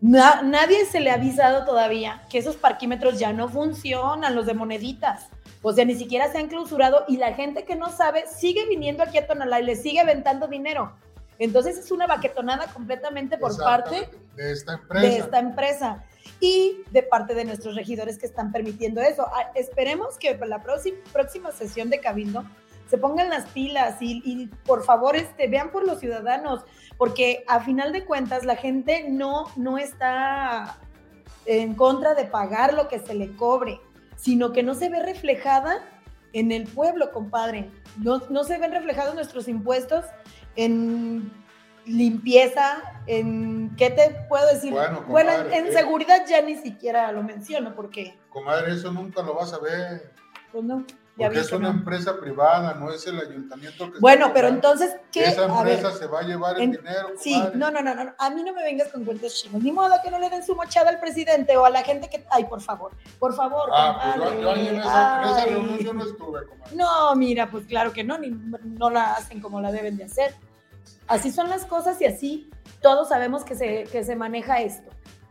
nadie 0.00 0.86
se 0.86 1.00
le 1.00 1.10
ha 1.10 1.14
avisado 1.14 1.64
todavía 1.64 2.22
que 2.30 2.38
esos 2.38 2.56
parquímetros 2.56 3.18
ya 3.18 3.32
no 3.32 3.48
funcionan, 3.48 4.34
los 4.34 4.46
de 4.46 4.54
moneditas. 4.54 5.28
O 5.62 5.72
sea, 5.72 5.84
ni 5.84 5.94
siquiera 5.94 6.32
se 6.32 6.38
han 6.38 6.48
clausurado 6.48 7.04
y 7.06 7.18
la 7.18 7.34
gente 7.34 7.64
que 7.64 7.76
no 7.76 7.90
sabe 7.90 8.24
sigue 8.26 8.66
viniendo 8.66 9.02
aquí 9.02 9.18
a 9.18 9.26
Tonalá 9.26 9.60
y 9.60 9.64
le 9.64 9.76
sigue 9.76 10.00
aventando 10.00 10.48
dinero. 10.48 10.92
Entonces 11.38 11.78
es 11.78 11.90
una 11.90 12.06
baquetonada 12.06 12.66
completamente 12.72 13.36
por 13.38 13.56
parte 13.58 14.08
de 14.36 14.52
esta 14.52 14.74
empresa. 14.74 15.06
De 15.06 15.16
esta 15.16 15.38
empresa 15.38 16.04
y 16.40 16.82
de 16.90 17.02
parte 17.02 17.34
de 17.34 17.44
nuestros 17.44 17.74
regidores 17.74 18.18
que 18.18 18.26
están 18.26 18.52
permitiendo 18.52 19.00
eso. 19.00 19.26
Ah, 19.26 19.50
esperemos 19.54 20.16
que 20.18 20.38
la 20.46 20.62
próxima 20.62 21.52
sesión 21.52 21.90
de 21.90 22.00
Cabildo 22.00 22.44
se 22.90 22.98
pongan 22.98 23.30
las 23.30 23.46
pilas 23.50 23.98
y, 24.00 24.48
por 24.66 24.82
favor 24.82 25.14
este, 25.14 25.46
vean 25.46 25.70
por 25.70 25.86
los 25.86 26.00
ciudadanos, 26.00 26.64
porque 26.98 27.44
a 27.46 27.60
final 27.60 27.92
de 27.92 28.04
cuentas 28.04 28.44
la 28.44 28.56
gente 28.56 29.06
no, 29.08 29.44
no 29.56 29.78
está 29.78 30.76
en 31.46 31.74
contra 31.74 32.14
de 32.14 32.24
pagar 32.24 32.74
lo 32.74 32.88
que 32.88 32.98
se 32.98 33.14
le 33.14 33.36
cobre, 33.36 33.80
sino 34.16 34.52
que 34.52 34.64
no 34.64 34.74
se 34.74 34.88
ve 34.88 35.00
reflejada 35.00 35.78
en 36.32 36.50
el 36.50 36.64
pueblo, 36.64 37.12
compadre. 37.12 37.70
No, 37.96 38.20
no 38.28 38.42
se 38.42 38.58
ven 38.58 38.72
reflejados 38.72 39.14
nuestros 39.14 39.46
impuestos 39.46 40.04
en 40.56 41.32
limpieza, 41.86 42.82
en 43.06 43.74
qué 43.76 43.90
te 43.90 44.26
puedo 44.28 44.46
decir. 44.52 44.72
Bueno, 44.72 45.04
Bueno, 45.06 45.30
comadre, 45.30 45.58
en 45.58 45.66
eh. 45.68 45.72
seguridad 45.72 46.26
ya 46.28 46.42
ni 46.42 46.56
siquiera 46.56 47.12
lo 47.12 47.22
menciono 47.22 47.74
porque, 47.74 48.18
Comadre, 48.30 48.72
eso 48.72 48.90
nunca 48.92 49.22
lo 49.22 49.34
vas 49.34 49.52
a 49.52 49.60
ver. 49.60 50.12
pues 50.52 50.64
no, 50.64 50.84
Porque 51.26 51.40
es 51.40 51.52
una 51.52 51.68
no. 51.68 51.78
empresa 51.78 52.18
privada, 52.18 52.74
no 52.74 52.90
es 52.90 53.06
el 53.06 53.18
ayuntamiento 53.20 53.90
que 53.92 53.98
Bueno, 53.98 54.30
pero 54.34 54.48
entonces, 54.48 54.96
¿qué? 55.12 55.24
Esa 55.24 55.44
A 55.44 55.62
ver, 55.62 55.74
empresa 55.74 55.96
se 55.98 56.06
va 56.06 56.20
a 56.20 56.22
llevar 56.22 56.56
el 56.56 56.62
en- 56.62 56.70
dinero. 56.72 57.08
Sí, 57.18 57.32
comadre. 57.34 57.56
no, 57.58 57.70
no, 57.70 57.82
no, 57.82 57.94
no, 58.04 58.14
a 58.18 58.30
mí 58.30 58.42
no 58.42 58.52
me 58.52 58.62
vengas 58.62 58.88
con 58.88 59.04
cuentos 59.04 59.34
chinos. 59.40 59.62
Ni 59.62 59.72
modo 59.72 59.94
que 60.02 60.10
no 60.10 60.18
le 60.18 60.30
den 60.30 60.44
su 60.44 60.54
mochada 60.54 60.90
al 60.90 61.00
presidente 61.00 61.56
o 61.56 61.64
a 61.64 61.70
la 61.70 61.82
gente 61.82 62.08
que. 62.08 62.24
Ay, 62.30 62.44
por 62.44 62.60
favor, 62.60 62.92
por 63.18 63.34
favor. 63.34 63.68
Ah, 63.72 64.14
pues 64.16 64.34
yo, 64.34 64.40
yo 64.40 64.54
en 64.54 64.76
esa, 64.80 65.22
en 65.22 65.28
esa 65.28 65.44
reunión 65.46 65.78
yo 65.78 65.92
no 65.94 66.04
estuve, 66.04 66.46
comadre. 66.46 66.76
No, 66.76 67.14
mira, 67.16 67.50
pues 67.50 67.66
claro 67.66 67.92
que 67.92 68.04
no, 68.04 68.18
ni, 68.18 68.30
no 68.30 68.90
la 68.90 69.14
hacen 69.14 69.40
como 69.40 69.60
la 69.60 69.72
deben 69.72 69.96
de 69.96 70.04
hacer. 70.04 70.34
Así 71.08 71.30
son 71.32 71.48
las 71.50 71.64
cosas 71.66 72.00
y 72.00 72.06
así 72.06 72.50
todos 72.80 73.08
sabemos 73.08 73.44
que 73.44 73.54
se, 73.54 73.84
que 73.84 74.04
se 74.04 74.16
maneja 74.16 74.60
esto. 74.60 74.90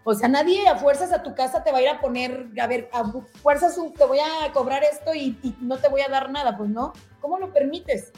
O 0.10 0.16
sea, 0.16 0.28
nadie 0.28 0.68
a 0.68 0.76
fuerzas 0.76 1.12
a 1.14 1.22
tu 1.22 1.36
casa 1.36 1.64
te 1.64 1.72
va 1.72 1.78
a 1.78 1.82
ir 1.84 1.88
a 1.90 2.00
poner, 2.02 2.48
a 2.60 2.66
ver, 2.66 2.90
a 2.92 3.04
fuerzas 3.44 3.78
te 3.96 4.06
voy 4.06 4.18
a 4.18 4.52
cobrar 4.54 4.84
esto 4.84 5.14
y, 5.14 5.38
y 5.44 5.56
no 5.62 5.78
te 5.78 5.88
voy 5.88 6.02
a 6.02 6.08
dar 6.10 6.32
nada, 6.32 6.58
pues 6.58 6.68
no. 6.68 6.94
¿Cómo 7.22 7.38
lo 7.38 7.54
permites? 7.54 8.12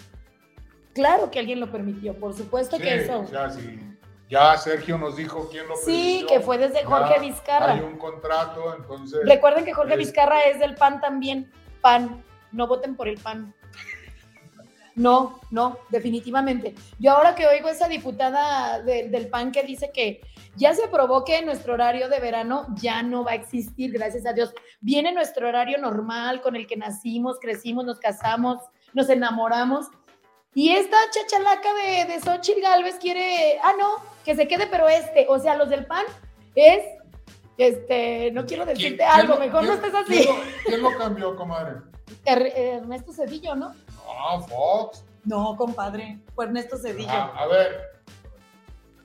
Claro 0.94 1.30
que 1.30 1.40
alguien 1.40 1.60
lo 1.60 1.70
permitió, 1.70 2.14
por 2.18 2.34
supuesto 2.34 2.78
Sí, 2.78 2.84
que 2.84 2.96
eso. 2.96 3.26
sí. 3.54 3.78
Ya 4.30 4.56
Sergio 4.56 4.98
nos 4.98 5.18
dijo 5.18 5.50
quién 5.52 5.68
lo 5.68 5.76
Sí, 5.76 6.20
permitió. 6.24 6.28
que 6.28 6.40
fue 6.40 6.58
desde 6.58 6.86
Jorge 6.86 7.14
Ya 7.16 7.22
Vizcarra. 7.22 7.74
Hay 7.74 7.82
un 7.82 7.98
contrato, 7.98 8.74
entonces. 8.74 9.20
Recuerden 9.26 9.66
que 9.66 9.74
Jorge 9.74 9.94
Es- 9.96 10.00
Vizcarra 10.00 10.44
es 10.44 10.60
del 10.60 10.76
PAN 10.76 11.02
también. 11.02 11.52
PAN. 11.82 12.24
No 12.54 12.68
voten 12.68 12.96
por 12.96 13.10
el 13.10 13.18
PAN. 13.18 13.54
No, 14.96 15.42
no, 15.52 15.78
definitivamente. 15.90 16.74
Yo 17.00 17.12
ahora 17.12 17.36
que 17.36 17.48
oigo 17.48 17.68
esa 17.68 17.90
diputada 17.90 18.82
de- 18.82 19.10
del 19.10 19.28
PAN 19.28 19.52
que 19.52 19.64
dice 19.64 19.92
que 19.94 20.22
ya 20.56 20.74
se 20.74 20.84
aprobó 20.86 21.24
que 21.24 21.42
nuestro 21.44 21.74
horario 21.74 22.10
de 22.10 22.20
verano 22.20 22.66
ya 22.76 23.04
no 23.04 23.24
va 23.24 23.32
a 23.32 23.36
existir, 23.36 23.92
gracias 23.92 24.26
a 24.26 24.34
Dios. 24.34 24.54
Viene 24.82 25.12
nuestro 25.14 25.48
horario 25.48 25.78
normal 25.78 26.42
con 26.42 26.56
el 26.56 26.68
que 26.68 26.78
nacimos, 26.78 27.40
crecimos, 27.40 27.86
nos 27.86 28.00
casamos, 28.00 28.58
nos 28.94 29.10
enamoramos. 29.10 29.88
Y 30.54 30.72
esta 30.76 30.98
chachalaca 31.12 31.70
de, 31.74 32.06
de 32.14 32.20
Xochitl 32.20 32.62
Galvez 32.62 32.96
quiere, 33.00 33.58
ah, 33.64 33.74
no, 33.80 33.96
que 34.26 34.36
se 34.36 34.48
quede, 34.48 34.68
pero 34.68 34.90
este, 34.90 35.26
o 35.30 35.40
sea, 35.40 35.56
los 35.56 35.70
del 35.70 35.86
PAN 35.86 36.04
es, 36.56 36.84
este, 37.58 38.32
no 38.32 38.46
quiero 38.46 38.66
¿Quién- 38.66 38.76
decirte 38.78 38.98
quién 38.98 39.10
algo, 39.10 39.38
mejor 39.38 39.64
no 39.64 39.74
estés 39.74 39.94
así. 39.96 40.14
¿quién 40.14 40.28
lo, 40.28 40.42
quién 40.66 40.82
lo 40.82 40.98
cambió, 40.98 41.36
comadre? 41.36 41.78
Er- 42.26 42.52
Ernesto 42.56 43.14
Cedillo, 43.14 43.56
¿no? 43.56 43.74
Ah, 44.08 44.40
Fox. 44.42 45.06
No, 45.24 45.56
compadre, 45.56 46.20
fue 46.36 46.46
Ernesto 46.46 46.78
Cedillo. 46.78 47.10
Ah, 47.12 47.32
a 47.38 47.48
ver. 47.48 47.91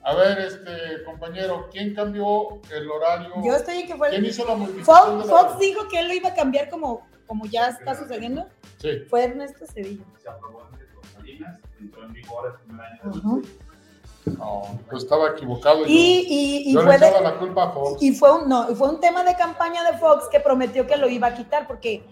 A 0.07 0.15
ver, 0.15 0.39
este 0.39 1.03
compañero, 1.03 1.67
¿quién 1.69 1.93
cambió 1.93 2.61
el 2.73 2.89
horario? 2.89 3.33
Yo 3.43 3.53
estoy 3.53 3.79
en 3.79 3.87
que 3.87 3.95
fue 3.97 4.07
¿Quién 4.09 4.23
el... 4.23 4.29
hizo 4.29 4.45
la 4.45 4.55
modificación? 4.55 4.85
Fox, 4.95 5.17
del 5.19 5.29
Fox 5.29 5.59
dijo 5.59 5.87
que 5.89 5.99
él 5.99 6.07
lo 6.07 6.13
iba 6.13 6.29
a 6.29 6.33
cambiar 6.33 6.69
como, 6.69 7.05
como 7.25 7.45
ya 7.45 7.67
está 7.67 7.93
sucediendo. 7.93 8.45
Sí. 8.77 8.99
Fue 9.09 9.25
Ernesto 9.25 9.65
Cedillo. 9.67 10.05
Se 10.23 10.29
aprobó 10.29 10.63
antes 10.71 10.87
con 10.93 11.03
Salinas, 11.11 11.59
entró 11.77 12.03
en 12.05 12.13
vigor 12.13 12.53
el 12.57 12.65
primer 12.65 12.85
año 12.85 13.01
de 13.11 13.17
Ujú. 13.19 13.41
No, 14.37 14.79
yo 14.89 14.97
estaba 14.97 15.31
equivocado. 15.31 15.79
yo- 15.81 15.87
Y, 15.89 16.25
y, 16.29 16.69
y 16.69 16.73
yo 16.73 16.79
le 16.83 16.85
fue 16.87 16.99
de- 16.99 17.07
echaba 17.09 17.21
la 17.29 17.37
culpa 17.37 17.63
a 17.65 17.71
Fox. 17.73 18.01
y 18.01 18.13
fue 18.15 18.31
un 18.31 18.47
no, 18.47 18.71
y 18.71 18.75
fue 18.75 18.87
un 18.87 19.01
tema 19.01 19.25
de 19.25 19.35
campaña 19.35 19.83
de 19.91 19.97
Fox 19.97 20.29
que 20.31 20.39
prometió 20.39 20.87
que 20.87 20.95
lo 20.95 21.09
iba 21.09 21.27
a 21.27 21.33
quitar 21.33 21.67
porque 21.67 22.05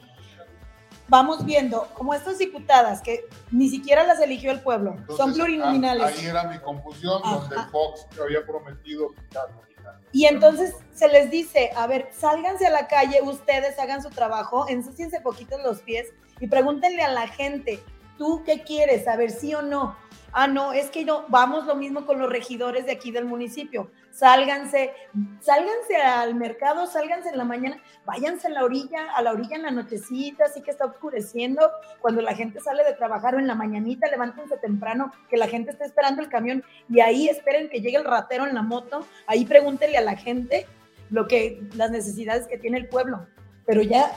vamos 1.07 1.45
viendo 1.45 1.87
como 1.93 2.13
estas 2.13 2.37
diputadas 2.39 3.01
que 3.01 3.25
ni 3.51 3.69
siquiera 3.69 4.03
las 4.03 4.19
eligió 4.19 4.51
el 4.51 4.61
pueblo, 4.61 4.91
Entonces, 4.97 5.17
son 5.17 5.31
ah, 5.31 5.33
plurinominales. 5.33 6.05
Ahí 6.05 6.25
era 6.25 6.45
mi 6.45 6.59
confusión, 6.59 7.21
Ajá. 7.23 7.37
donde 7.37 7.55
Fox 7.71 8.07
había 8.21 8.45
prometido 8.45 9.09
quitarlo. 9.13 9.65
Y 10.11 10.25
entonces 10.25 10.73
se 10.93 11.09
les 11.09 11.29
dice, 11.29 11.71
a 11.75 11.87
ver, 11.87 12.09
sálganse 12.17 12.65
a 12.65 12.69
la 12.69 12.87
calle, 12.87 13.21
ustedes 13.21 13.77
hagan 13.77 14.01
su 14.01 14.09
trabajo, 14.09 14.65
ensúciense 14.69 15.19
poquito 15.19 15.57
los 15.57 15.81
pies 15.81 16.07
y 16.39 16.47
pregúntenle 16.47 17.03
a 17.03 17.11
la 17.11 17.27
gente, 17.27 17.83
¿tú 18.17 18.43
qué 18.45 18.63
quieres? 18.63 19.07
A 19.07 19.15
ver, 19.15 19.31
sí 19.31 19.53
o 19.53 19.61
no. 19.61 19.95
Ah, 20.37 20.47
no, 20.47 20.73
es 20.73 20.89
que 20.89 21.05
no, 21.05 21.23
vamos 21.29 21.65
lo 21.65 21.75
mismo 21.75 22.05
con 22.05 22.19
los 22.19 22.29
regidores 22.29 22.85
de 22.85 22.91
aquí 22.91 23.09
del 23.09 23.23
municipio. 23.23 23.89
Sálganse, 24.11 24.91
sálganse 25.39 25.95
al 25.95 26.35
mercado, 26.35 26.87
sálganse 26.87 27.29
en 27.29 27.37
la 27.37 27.45
mañana, 27.45 27.81
váyanse 28.05 28.47
a 28.47 28.49
la 28.49 28.65
orilla, 28.65 29.13
a 29.15 29.21
la 29.21 29.31
orilla 29.31 29.55
en 29.55 29.61
la 29.61 29.71
nochecita, 29.71 30.43
así 30.43 30.61
que 30.61 30.71
está 30.71 30.87
oscureciendo, 30.87 31.71
cuando 32.01 32.21
la 32.21 32.35
gente 32.35 32.59
sale 32.59 32.83
de 32.83 32.95
trabajar 32.95 33.35
o 33.35 33.39
en 33.39 33.47
la 33.47 33.55
mañanita, 33.55 34.09
levántense 34.09 34.57
temprano, 34.57 35.09
que 35.29 35.37
la 35.37 35.47
gente 35.47 35.71
está 35.71 35.85
esperando 35.85 36.21
el 36.21 36.27
camión 36.27 36.65
y 36.89 36.99
ahí 36.99 37.29
esperen 37.29 37.69
que 37.69 37.79
llegue 37.79 37.95
el 37.95 38.03
ratero 38.03 38.45
en 38.45 38.55
la 38.55 38.61
moto, 38.61 39.05
ahí 39.27 39.45
pregúntenle 39.45 39.97
a 39.97 40.01
la 40.01 40.17
gente 40.17 40.67
lo 41.11 41.27
que, 41.27 41.61
las 41.75 41.91
necesidades 41.91 42.45
que 42.45 42.57
tiene 42.57 42.77
el 42.77 42.89
pueblo, 42.89 43.25
pero 43.65 43.81
ya 43.81 44.11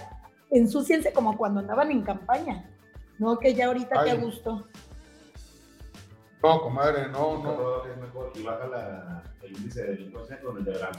ensúciense 0.50 1.12
como 1.12 1.36
cuando 1.36 1.60
andaban 1.60 1.92
en 1.92 2.02
campaña, 2.02 2.68
no 3.18 3.38
que 3.38 3.54
ya 3.54 3.66
ahorita 3.66 4.00
Ay. 4.00 4.10
te 4.10 4.16
gusto. 4.16 4.66
No, 6.42 6.60
comadre, 6.60 7.08
no, 7.08 7.42
no. 7.42 7.84
es 7.84 7.96
mejor 7.96 8.32
y 8.36 8.42
baja 8.42 8.66
la, 8.68 9.22
el 9.42 9.56
índice 9.56 9.82
de 9.82 9.88
delincuencia 9.92 10.40
con 10.40 10.56
el 10.58 10.64
de. 10.64 10.72
Está 10.72 10.92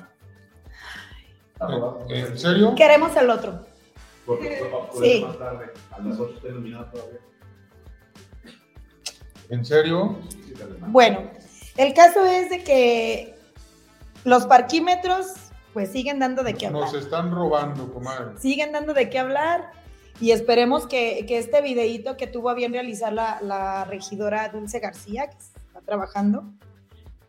¿En, 2.10 2.26
en 2.26 2.38
serio? 2.38 2.76
Queremos 2.76 3.16
el 3.16 3.30
otro. 3.30 3.66
Porque 4.26 4.58
fue 4.60 4.72
oscurece 4.80 5.14
Sí. 5.20 5.24
más 5.26 5.38
tarde. 5.40 5.72
A 5.92 6.00
las 6.00 6.20
8 6.20 6.34
está 6.36 6.48
iluminado 6.50 6.86
todavía. 6.92 7.20
¿En 9.50 9.66
serio? 9.66 10.18
Bueno, 10.88 11.32
el 11.78 11.94
caso 11.94 12.24
es 12.26 12.50
de 12.50 12.64
que 12.64 13.36
los 14.26 14.46
parquímetros 14.46 15.28
pues 15.74 15.92
siguen 15.92 16.20
dando 16.20 16.44
de 16.44 16.54
qué 16.54 16.68
hablar. 16.68 16.84
Nos 16.84 16.94
están 16.94 17.32
robando, 17.34 17.92
comadre. 17.94 18.38
siguen 18.38 18.72
dando 18.72 18.94
de 18.94 19.10
qué 19.10 19.20
hablar 19.20 19.72
y 20.20 20.32
esperemos 20.32 20.88
que, 20.88 21.26
que 21.28 21.38
este 21.38 21.62
videíto 21.62 22.18
que 22.18 22.28
tuvo 22.28 22.50
a 22.50 22.54
bien 22.54 22.74
realizar 22.74 23.14
la, 23.14 23.40
la 23.42 23.86
regidora 23.86 24.50
Dulce 24.50 24.80
García, 24.80 25.30
que 25.30 25.38
está 25.38 25.82
trabajando, 25.86 26.44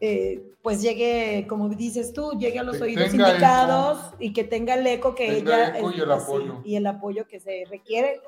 eh, 0.01 0.43
pues 0.63 0.81
llegue, 0.81 1.47
como 1.47 1.69
dices 1.69 2.13
tú, 2.13 2.33
llegue 2.39 2.59
a 2.59 2.63
los 2.63 2.79
Que 2.79 2.85
oídos 2.85 3.13
indicados 3.13 4.15
y 4.19 4.33
que 4.33 4.45
tenga 4.45 4.75
el 4.75 4.87
eco 4.87 5.15
que 5.15 5.39
ella... 5.39 5.77
eco 5.77 5.91
y 5.91 6.01
el 6.01 6.11
apoyo. 6.11 6.61
y 6.65 6.77
el 6.77 6.87
apoyo 6.87 7.27
que 7.27 7.39
se 7.39 7.65
requiere. 7.69 8.21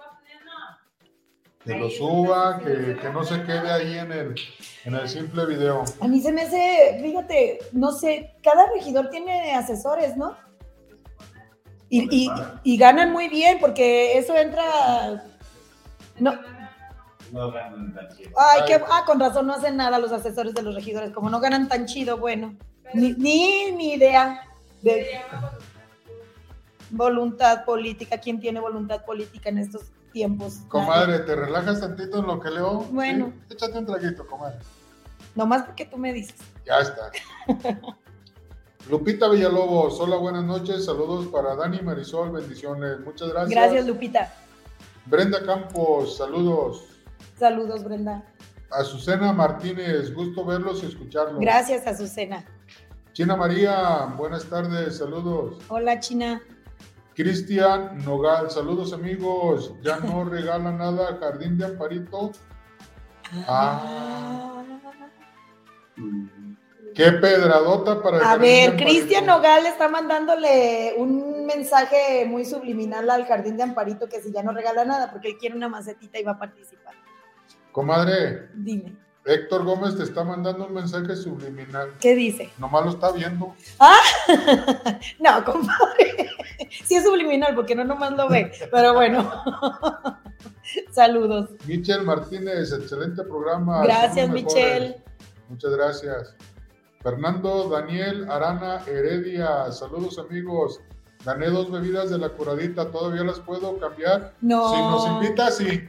Que 1.64 1.76
lo 1.76 1.88
suba, 1.88 2.58
que, 2.58 2.96
que 3.00 3.10
no 3.10 3.22
se 3.22 3.42
quede 3.44 3.70
ahí 3.70 3.96
en 3.96 4.10
el, 4.10 4.34
en 4.84 4.94
el 4.94 5.08
simple 5.08 5.46
video. 5.46 5.84
A 6.00 6.08
mí 6.08 6.20
se 6.20 6.32
me 6.32 6.42
hace, 6.42 6.98
fíjate, 7.00 7.60
no 7.72 7.92
sé, 7.92 8.34
cada 8.42 8.66
regidor 8.72 9.10
tiene 9.10 9.54
asesores, 9.54 10.16
¿no? 10.16 10.36
Y, 11.94 12.08
y- 12.24 12.30
y 12.62 12.76
ganan 12.78 13.12
muy 13.12 13.28
bien 13.28 13.58
porque 13.60 14.16
eso 14.16 14.34
entra... 14.34 15.22
No, 16.18 16.32
No 17.32 17.50
ganan 17.52 17.92
tan 17.92 18.08
chido. 18.16 18.30
Ay, 18.38 18.60
Ay. 18.60 18.64
qué, 18.66 18.82
ah, 18.90 19.02
con 19.04 19.20
razón 19.20 19.46
no 19.46 19.52
hacen 19.52 19.76
nada 19.76 19.98
los 19.98 20.10
asesores 20.10 20.54
de 20.54 20.62
los 20.62 20.74
regidores, 20.74 21.10
como 21.10 21.28
no 21.28 21.38
ganan 21.38 21.68
tan 21.68 21.84
chido, 21.84 22.16
bueno, 22.16 22.54
ni, 22.94 23.12
ni, 23.12 23.72
ni 23.72 23.92
idea 23.92 24.40
de 24.80 25.20
voluntad 26.90 27.64
política, 27.66 28.18
quién 28.18 28.40
tiene 28.40 28.58
voluntad 28.60 29.04
política 29.04 29.50
en 29.50 29.58
estos 29.58 29.82
tiempos. 30.12 30.60
Comadre, 30.68 31.18
¿te 31.20 31.36
relajas 31.36 31.80
tantito 31.80 32.20
en 32.20 32.26
lo 32.26 32.40
que 32.40 32.50
leo? 32.50 32.80
Bueno. 32.90 33.32
Sí, 33.48 33.54
Échate 33.54 33.78
un 33.78 33.86
traguito, 33.86 34.26
comadre. 34.26 34.58
Nomás 35.34 35.62
porque 35.64 35.84
tú 35.84 35.96
me 35.98 36.12
dices. 36.14 36.36
Ya 36.64 36.78
está. 36.80 37.10
Lupita 38.90 39.28
Villalobos, 39.28 40.00
hola, 40.00 40.16
buenas 40.16 40.44
noches. 40.44 40.84
Saludos 40.84 41.28
para 41.28 41.54
Dani 41.54 41.80
Marisol, 41.82 42.32
bendiciones. 42.32 42.98
Muchas 43.00 43.28
gracias. 43.28 43.50
Gracias, 43.50 43.86
Lupita. 43.86 44.32
Brenda 45.06 45.44
Campos, 45.44 46.16
saludos. 46.16 46.84
Saludos, 47.38 47.84
Brenda. 47.84 48.24
Azucena 48.70 49.32
Martínez, 49.32 50.12
gusto 50.12 50.44
verlos 50.44 50.82
y 50.82 50.86
escucharlos. 50.86 51.40
Gracias, 51.40 51.86
Azucena. 51.86 52.44
China 53.12 53.36
María, 53.36 54.06
buenas 54.16 54.44
tardes, 54.46 54.98
saludos. 54.98 55.58
Hola, 55.68 56.00
China. 56.00 56.42
Cristian 57.14 57.98
Nogal, 58.04 58.50
saludos 58.50 58.92
amigos. 58.92 59.74
Ya 59.82 59.98
no 60.00 60.24
regala 60.28 60.72
nada, 60.72 61.18
Jardín 61.20 61.56
de 61.56 61.66
Amparito. 61.66 62.32
Ah. 63.46 64.62
Qué 66.94 67.12
pedradota 67.12 68.02
para 68.02 68.30
A 68.30 68.36
ver. 68.36 68.76
Cristian 68.76 69.26
Nogal 69.26 69.66
está 69.66 69.88
mandándole 69.88 70.94
un 70.96 71.46
mensaje 71.46 72.24
muy 72.26 72.44
subliminal 72.44 73.08
al 73.10 73.26
Jardín 73.26 73.56
de 73.56 73.64
Amparito 73.64 74.08
que 74.08 74.20
si 74.20 74.32
ya 74.32 74.42
no 74.42 74.52
regala 74.52 74.84
nada, 74.84 75.10
porque 75.10 75.28
él 75.28 75.38
quiere 75.38 75.56
una 75.56 75.68
macetita 75.68 76.18
y 76.18 76.22
va 76.22 76.32
a 76.32 76.38
participar. 76.38 76.94
Comadre, 77.72 78.48
Dime. 78.54 78.96
Héctor 79.24 79.64
Gómez 79.64 79.96
te 79.96 80.02
está 80.02 80.24
mandando 80.24 80.66
un 80.66 80.74
mensaje 80.74 81.14
subliminal. 81.14 81.92
¿Qué 82.00 82.14
dice? 82.14 82.50
Nomás 82.58 82.84
lo 82.84 82.90
está 82.90 83.12
viendo. 83.12 83.54
no, 85.20 85.44
compadre. 85.44 86.28
Sí 86.84 86.96
es 86.96 87.04
subliminal 87.04 87.54
porque 87.54 87.74
no 87.74 87.84
nomás 87.84 88.12
lo 88.12 88.28
ve. 88.28 88.50
Pero 88.70 88.94
bueno. 88.94 89.30
Saludos. 90.90 91.50
Michelle 91.66 92.02
Martínez, 92.02 92.72
excelente 92.72 93.22
programa. 93.22 93.82
Gracias. 93.82 94.28
Michelle. 94.28 94.96
Muchas 95.48 95.70
gracias. 95.70 96.34
Fernando 97.02 97.68
Daniel 97.68 98.30
Arana 98.30 98.82
Heredia, 98.86 99.70
saludos 99.72 100.18
amigos. 100.18 100.80
Gané 101.24 101.46
dos 101.50 101.70
bebidas 101.70 102.10
de 102.10 102.18
la 102.18 102.28
curadita, 102.30 102.90
¿todavía 102.90 103.22
las 103.24 103.38
puedo 103.40 103.78
cambiar? 103.78 104.34
No. 104.40 104.70
Si 104.72 104.76
nos 104.80 105.06
invita, 105.08 105.50
sí. 105.50 105.88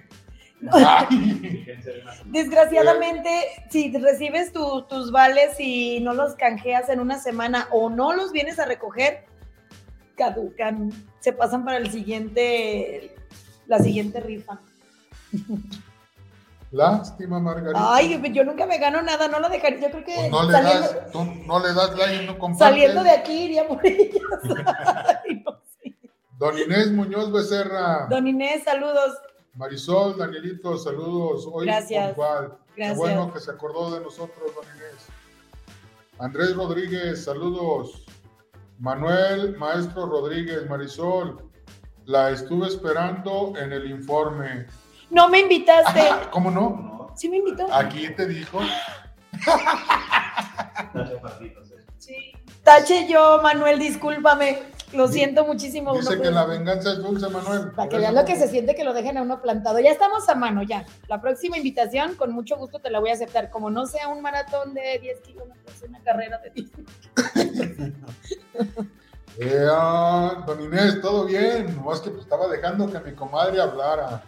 Desgraciadamente, 2.25 3.29
si 3.69 3.91
recibes 3.97 4.53
tu- 4.53 4.83
tus 4.83 5.11
vales 5.11 5.59
y 5.59 5.99
no 6.01 6.13
los 6.13 6.35
canjeas 6.35 6.89
en 6.89 6.99
una 6.99 7.19
semana 7.19 7.67
o 7.71 7.89
no 7.89 8.13
los 8.13 8.31
vienes 8.31 8.59
a 8.59 8.65
recoger, 8.65 9.25
caducan, 10.15 10.91
se 11.19 11.33
pasan 11.33 11.65
para 11.65 11.77
el 11.77 11.91
siguiente, 11.91 13.15
la 13.67 13.79
siguiente 13.79 14.19
rifa. 14.19 14.59
lástima, 16.73 17.39
Margarita. 17.39 17.93
Ay, 17.95 18.21
yo 18.33 18.43
nunca 18.43 18.65
me 18.65 18.77
gano 18.77 19.01
nada, 19.01 19.27
no 19.27 19.39
lo 19.39 19.49
dejaría. 19.49 19.79
Yo 19.79 19.89
creo 19.91 20.03
que 20.03 20.15
Pues 20.15 20.31
no, 20.31 20.43
le 20.43 20.51
saliendo, 20.51 20.87
das, 20.87 21.11
tú 21.11 21.23
no 21.45 21.59
le 21.59 21.73
das 21.73 21.97
like 21.97 22.23
y 22.23 22.25
no 22.27 22.37
compartes. 22.39 22.67
saliendo 22.67 23.03
de 23.03 23.11
aquí 23.11 23.33
iría 23.43 23.67
por 23.67 23.85
ellas. 23.85 24.21
Ay, 25.25 25.43
no 25.45 25.59
sé. 25.81 25.95
Don 26.37 26.57
Inés 26.57 26.91
Muñoz 26.91 27.31
Becerra, 27.31 28.07
Don 28.09 28.27
Inés, 28.27 28.63
saludos. 28.63 29.17
Marisol, 29.55 30.17
Danielito, 30.17 30.77
saludos. 30.77 31.47
Hoy 31.51 31.67
Gracias. 31.67 32.07
puntual. 32.07 32.57
Qué 32.75 32.81
Gracias. 32.81 32.97
bueno 32.97 33.31
que 33.31 33.39
se 33.39 33.51
acordó 33.51 33.91
de 33.91 34.01
nosotros, 34.01 34.51
don 34.55 34.65
Inés. 34.75 35.05
Andrés 36.19 36.55
Rodríguez, 36.55 37.23
saludos. 37.23 38.05
Manuel 38.79 39.55
Maestro 39.57 40.07
Rodríguez, 40.07 40.67
Marisol, 40.67 41.49
la 42.05 42.31
estuve 42.31 42.67
esperando 42.67 43.53
en 43.57 43.71
el 43.71 43.89
informe. 43.91 44.65
No 45.13 45.29
me 45.29 45.39
invitaste. 45.39 46.01
Ajá, 46.01 46.31
¿Cómo 46.31 46.49
no? 46.49 47.11
Sí 47.15 47.29
me 47.29 47.37
invitó. 47.37 47.71
Aquí 47.71 48.09
te 48.15 48.25
dijo. 48.27 48.59
Sí. 51.99 52.33
Tache 52.63 53.07
yo, 53.07 53.39
Manuel, 53.43 53.77
discúlpame. 53.77 54.59
Lo 54.91 55.07
siento 55.07 55.45
muchísimo. 55.45 55.93
Dice 55.93 56.19
que 56.19 56.31
la 56.31 56.45
venganza 56.45 56.93
es 56.93 56.97
dulce, 56.97 57.29
Manuel. 57.29 57.71
Para 57.71 57.89
que 57.89 57.97
vean 57.97 58.15
lo 58.15 58.25
que 58.25 58.35
se 58.35 58.47
siente 58.47 58.73
que 58.75 58.83
lo 58.83 58.93
dejen 58.93 59.17
a 59.17 59.21
uno 59.21 59.41
plantado. 59.41 59.79
Ya 59.79 59.91
estamos 59.91 60.27
a 60.29 60.35
mano, 60.35 60.63
ya. 60.63 60.85
La 61.07 61.21
próxima 61.21 61.57
invitación, 61.57 62.15
con 62.15 62.31
mucho 62.31 62.57
gusto 62.57 62.79
te 62.79 62.89
la 62.89 62.99
voy 62.99 63.11
a 63.11 63.13
aceptar. 63.13 63.51
Como 63.51 63.69
no 63.69 63.85
sea 63.85 64.07
un 64.07 64.21
maratón 64.21 64.73
de 64.73 64.97
10 64.99 65.19
kilómetros, 65.21 65.83
una 65.87 65.99
carrera 66.01 66.39
de 66.39 66.49
10 66.49 66.71
Eh, 69.39 69.67
ah, 69.69 70.43
don 70.45 70.61
Inés, 70.61 71.01
todo 71.01 71.25
bien. 71.25 71.75
Nomás 71.75 72.01
que 72.01 72.09
pues, 72.11 72.23
estaba 72.23 72.47
dejando 72.47 72.91
que 72.91 72.99
mi 72.99 73.13
comadre 73.13 73.59
hablara. 73.61 74.21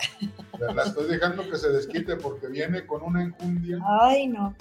La 0.74 0.84
estoy 0.84 1.06
dejando 1.08 1.44
que 1.50 1.58
se 1.58 1.70
desquite 1.70 2.16
porque 2.16 2.48
viene 2.48 2.86
con 2.88 3.04
una 3.04 3.22
enjundia. 3.22 3.78
Ay, 4.02 4.28
no. 4.28 4.56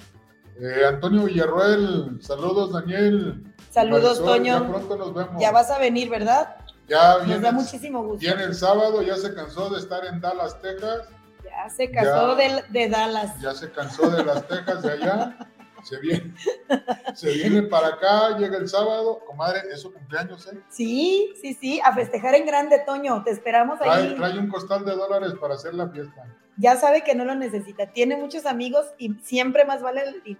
Eh, 0.60 0.84
Antonio 0.86 1.24
Villarroel, 1.24 2.18
saludos 2.20 2.72
Daniel. 2.72 3.42
Saludos, 3.70 4.20
Marisol, 4.20 4.44
Ya 4.44 4.58
Toño. 4.58 4.70
pronto 4.70 4.96
nos 4.96 5.14
vemos. 5.14 5.40
Ya 5.42 5.50
vas 5.50 5.70
a 5.70 5.78
venir, 5.78 6.08
¿verdad? 6.10 6.56
Ya 6.86 7.14
Nos 7.18 7.26
viene, 7.26 7.40
da 7.40 7.50
muchísimo 7.52 8.04
gusto. 8.04 8.20
viene 8.20 8.44
el 8.44 8.54
sábado, 8.54 9.00
ya 9.02 9.16
se 9.16 9.34
cansó 9.34 9.70
de 9.70 9.78
estar 9.80 10.04
en 10.04 10.20
Dallas, 10.20 10.60
Texas. 10.60 11.08
Ya 11.42 11.68
se 11.70 11.90
casó 11.90 12.36
Ya. 12.38 12.48
de, 12.48 12.62
de 12.68 12.88
Dallas. 12.88 13.40
Ya 13.40 13.52
se 13.54 13.70
cansó 13.72 14.10
de 14.10 14.22
las 14.24 14.46
Texas 14.46 14.82
de 14.82 14.92
allá. 14.92 15.36
Se 15.84 15.98
viene, 15.98 16.34
se 17.14 17.32
viene 17.32 17.62
para 17.62 17.88
acá, 17.88 18.36
llega 18.38 18.56
el 18.56 18.68
sábado. 18.68 19.20
Comadre, 19.26 19.60
es 19.72 19.80
su 19.82 19.92
cumpleaños, 19.92 20.46
¿eh? 20.52 20.58
Sí, 20.70 21.32
sí, 21.40 21.54
sí. 21.54 21.80
A 21.84 21.94
festejar 21.94 22.34
en 22.34 22.46
grande, 22.46 22.80
Toño. 22.86 23.22
Te 23.22 23.30
esperamos 23.30 23.78
Trae, 23.78 24.02
ahí. 24.08 24.14
trae 24.16 24.38
un 24.38 24.48
costal 24.48 24.84
de 24.84 24.92
dólares 24.96 25.34
para 25.40 25.54
hacer 25.54 25.74
la 25.74 25.88
fiesta. 25.88 26.24
Ya 26.56 26.76
sabe 26.76 27.02
que 27.02 27.14
no 27.16 27.24
lo 27.24 27.34
necesita. 27.34 27.92
Tiene 27.92 28.16
muchos 28.16 28.46
amigos 28.46 28.86
y 28.96 29.14
siempre 29.24 29.64
más 29.64 29.82
vale 29.82 30.02
el- 30.24 30.38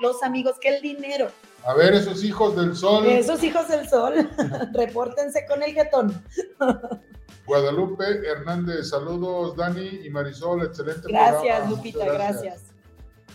los 0.00 0.22
amigos 0.22 0.58
que 0.58 0.68
el 0.76 0.80
dinero. 0.82 1.28
A 1.66 1.74
ver, 1.74 1.92
esos 1.94 2.24
hijos 2.24 2.56
del 2.56 2.74
sol. 2.74 3.06
Esos 3.06 3.42
hijos 3.42 3.68
del 3.68 3.88
sol, 3.88 4.14
repórtense 4.74 5.46
con 5.46 5.62
el 5.62 5.72
jetón. 5.74 6.24
Guadalupe 7.46 8.04
Hernández, 8.26 8.88
saludos 8.88 9.54
Dani 9.54 10.00
y 10.04 10.08
Marisol, 10.10 10.62
excelente 10.64 11.08
Gracias, 11.08 11.40
programa. 11.42 11.70
Lupita, 11.70 12.04
gracias. 12.06 12.62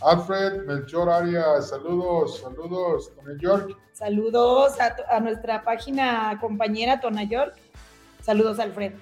Alfred 0.02 0.66
Melchor 0.66 1.10
Arias, 1.10 1.70
saludos, 1.70 2.40
saludos 2.40 3.12
el 3.28 3.38
York. 3.40 3.78
Saludos 3.92 4.74
a, 4.80 5.20
nuestra 5.20 5.64
página 5.64 6.38
compañera 6.40 7.02
Tona 7.02 7.24
York. 7.24 7.56
Saludos, 8.22 8.60
Alfred. 8.60 8.94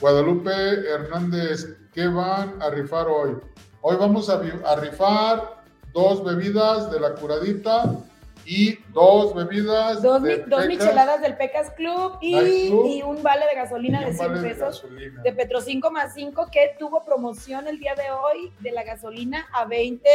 Guadalupe 0.00 0.50
Hernández, 0.50 1.76
¿qué 1.92 2.08
van 2.08 2.60
a 2.60 2.70
rifar 2.70 3.06
hoy? 3.06 3.36
Hoy 3.82 3.96
vamos 3.96 4.28
a 4.28 4.76
rifar 4.76 5.62
dos 5.92 6.24
bebidas 6.24 6.90
de 6.90 6.98
la 6.98 7.14
curadita 7.14 7.84
y 8.44 8.78
dos 8.92 9.34
bebidas 9.34 10.02
Dos, 10.02 10.22
de 10.22 10.36
mi- 10.38 10.42
dos 10.50 10.66
micheladas 10.66 11.20
del 11.20 11.36
Pecas 11.36 11.70
Club 11.72 12.18
y, 12.20 12.68
Club. 12.68 12.86
y 12.86 13.02
un 13.02 13.22
vale 13.22 13.44
de 13.48 13.54
gasolina 13.54 14.00
de 14.00 14.06
un 14.06 14.14
100 14.14 14.28
vale 14.28 14.40
de 14.40 14.48
pesos 14.54 14.84
de 15.22 15.32
Petro 15.32 15.60
5 15.60 15.90
más 15.90 16.14
5 16.14 16.48
que 16.50 16.74
tuvo 16.78 17.04
promoción 17.04 17.68
el 17.68 17.78
día 17.78 17.94
de 17.94 18.10
hoy 18.10 18.52
de 18.60 18.72
la 18.72 18.82
gasolina 18.82 19.46
a 19.52 19.64
20 19.64 20.08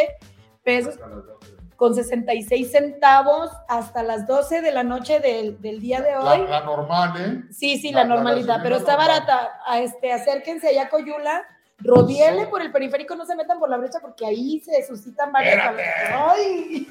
pesos 0.64 0.96
Hasta 0.96 1.08
las 1.08 1.26
12. 1.26 1.56
con 1.78 1.94
66 1.96 2.72
centavos 2.72 3.52
hasta 3.70 4.04
las 4.04 4.26
12 4.28 4.62
de 4.62 4.72
la 4.72 4.84
noche 4.84 5.20
del, 5.20 5.62
del 5.62 5.80
día 5.80 6.02
de 6.02 6.18
hoy. 6.18 6.48
la 6.50 6.62
normal, 6.62 7.14
¿eh? 7.20 7.44
Sí, 7.54 7.78
sí, 7.78 7.92
La- 7.92 8.04
normalidad, 8.04 8.60
pero 8.64 8.78
está 8.78 8.94
normal. 8.98 9.08
barata. 9.22 9.60
A 9.66 9.80
este, 9.80 10.12
acérquense 10.12 10.68
allá 10.70 10.84
a 10.86 10.90
Coyula, 10.90 11.44
rodiele 11.80 12.48
por 12.48 12.62
el 12.62 12.72
periférico, 12.72 13.16
no 13.16 13.26
se 13.26 13.36
metan 13.36 13.60
por 13.60 13.70
la 13.70 13.78
brecha 13.78 14.00
porque 14.02 14.26
ahí 14.26 14.60
se 14.60 14.86
suscitan 14.86 15.32
varias. 15.32 15.76
¡Ay! 16.14 16.88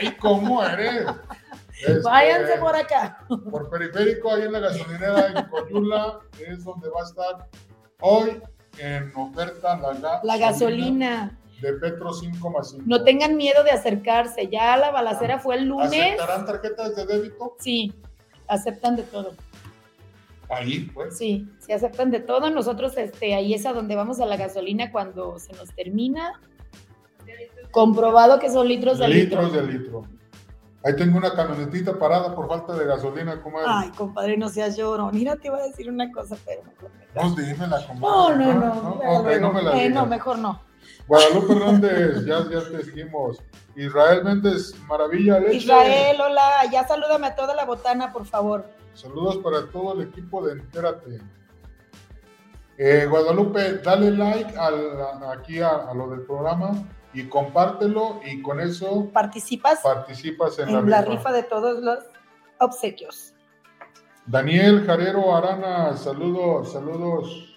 ¡Ay, 0.00 0.16
cómo 0.20 0.64
eres! 0.64 1.06
Este, 1.80 2.00
Váyanse 2.00 2.58
por 2.58 2.76
acá. 2.76 3.18
por 3.50 3.68
periférico, 3.70 4.32
ahí 4.32 4.42
en 4.42 4.52
la 4.52 4.60
gasolinera 4.60 5.26
en 5.28 5.46
Coyula, 5.48 6.20
es 6.46 6.64
donde 6.64 6.88
va 6.90 7.00
a 7.00 7.04
estar 7.04 7.48
hoy 8.00 8.40
en 8.78 9.12
oferta 9.16 9.76
la, 9.78 9.92
ga- 9.94 10.20
La 10.22 10.36
gasolina. 10.38 11.38
de 11.60 11.72
Petro 11.74 12.12
5 12.12 12.50
más 12.50 12.70
5. 12.70 12.84
No 12.86 13.02
tengan 13.04 13.36
miedo 13.36 13.62
de 13.64 13.70
acercarse. 13.72 14.48
Ya 14.48 14.76
la 14.76 14.90
balacera 14.90 15.38
fue 15.38 15.56
el 15.56 15.64
lunes. 15.64 15.92
¿Aceptarán 15.92 16.46
tarjetas 16.46 16.96
de 16.96 17.06
débito? 17.06 17.56
Sí, 17.58 17.92
aceptan 18.48 18.96
de 18.96 19.02
todo. 19.04 19.34
Ahí, 20.52 20.90
pues. 20.92 21.16
Sí, 21.16 21.48
sí 21.58 21.72
aceptan 21.72 22.10
de 22.10 22.20
todo. 22.20 22.50
Nosotros, 22.50 22.96
este, 22.98 23.34
ahí 23.34 23.54
es 23.54 23.64
a 23.64 23.72
donde 23.72 23.96
vamos 23.96 24.20
a 24.20 24.26
la 24.26 24.36
gasolina 24.36 24.92
cuando 24.92 25.38
se 25.38 25.52
nos 25.54 25.70
termina. 25.74 26.40
Comprobado 27.70 28.38
que 28.38 28.50
son 28.50 28.68
litros 28.68 28.98
de 28.98 29.08
litro. 29.08 29.42
Litros 29.42 29.52
de 29.66 29.72
litro. 29.72 30.02
Ahí 30.84 30.96
tengo 30.96 31.16
una 31.16 31.32
camionetita 31.32 31.98
parada 31.98 32.34
por 32.34 32.48
falta 32.48 32.74
de 32.76 32.84
gasolina, 32.84 33.40
comadre. 33.40 33.66
Ay, 33.68 33.90
compadre, 33.90 34.36
no 34.36 34.48
seas 34.48 34.76
llorón. 34.76 35.14
Mira, 35.14 35.36
te 35.36 35.46
iba 35.48 35.56
a 35.58 35.62
decir 35.62 35.88
una 35.88 36.10
cosa, 36.10 36.36
pero 36.44 36.62
me 36.64 36.72
Pues 37.14 37.36
dímela, 37.36 37.80
No, 37.80 37.86
comadre. 37.86 38.44
no, 38.46 38.54
no. 38.54 38.90
Ok, 38.90 39.24
luego. 39.24 39.40
no 39.40 39.52
me 39.52 39.62
la 39.62 39.82
Eh, 39.82 39.88
no, 39.88 40.06
mejor 40.06 40.38
no. 40.38 40.60
Guadalupe 41.06 41.52
Hernández, 41.52 42.24
ya, 42.24 42.38
ya 42.50 42.60
te 42.70 42.84
seguimos. 42.84 43.38
Israel 43.76 44.24
Méndez, 44.24 44.74
maravilla, 44.86 45.40
leche. 45.40 45.56
Israel, 45.56 46.20
hola. 46.20 46.64
Ya 46.70 46.86
salúdame 46.86 47.26
a 47.28 47.34
toda 47.34 47.54
la 47.54 47.64
botana, 47.64 48.12
por 48.12 48.24
favor. 48.26 48.64
Saludos 48.94 49.38
para 49.38 49.66
todo 49.70 49.94
el 49.94 50.08
equipo 50.08 50.44
de 50.46 50.52
Entérate. 50.52 51.20
Eh, 52.78 53.06
Guadalupe, 53.08 53.74
dale 53.78 54.10
like 54.12 54.56
al- 54.56 55.00
a- 55.00 55.32
aquí 55.32 55.60
a, 55.60 55.90
a 55.90 55.94
lo 55.94 56.08
del 56.10 56.22
programa 56.22 56.72
y 57.14 57.24
compártelo 57.28 58.20
y 58.24 58.40
con 58.40 58.60
eso 58.60 59.08
Participas 59.12 59.80
participas 59.80 60.58
en, 60.58 60.70
en 60.70 60.88
la 60.90 61.02
rifa 61.02 61.30
de 61.32 61.42
todos 61.42 61.82
los 61.82 61.98
obsequios. 62.58 63.34
Daniel 64.26 64.84
Jarero 64.86 65.34
Arana, 65.36 65.96
saludos, 65.96 66.72
saludos. 66.72 67.51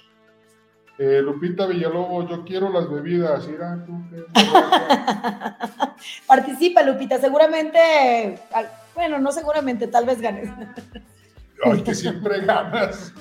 Eh, 0.97 1.21
Lupita 1.21 1.65
Villalobos, 1.65 2.29
yo 2.29 2.45
quiero 2.45 2.69
las 2.69 2.89
bebidas. 2.89 3.45
Mira 3.47 3.83
tú. 3.85 3.93
Participa, 6.27 6.83
Lupita. 6.83 7.19
Seguramente, 7.19 8.39
bueno, 8.93 9.19
no 9.19 9.31
seguramente, 9.31 9.87
tal 9.87 10.05
vez 10.05 10.21
ganes. 10.21 10.49
Ay, 11.65 11.81
que 11.83 11.93
siempre 11.95 12.41
ganas. 12.41 13.13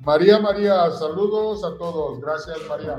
María 0.00 0.38
María, 0.40 0.90
saludos 0.90 1.62
a 1.64 1.76
todos. 1.78 2.20
Gracias, 2.20 2.58
María. 2.68 2.96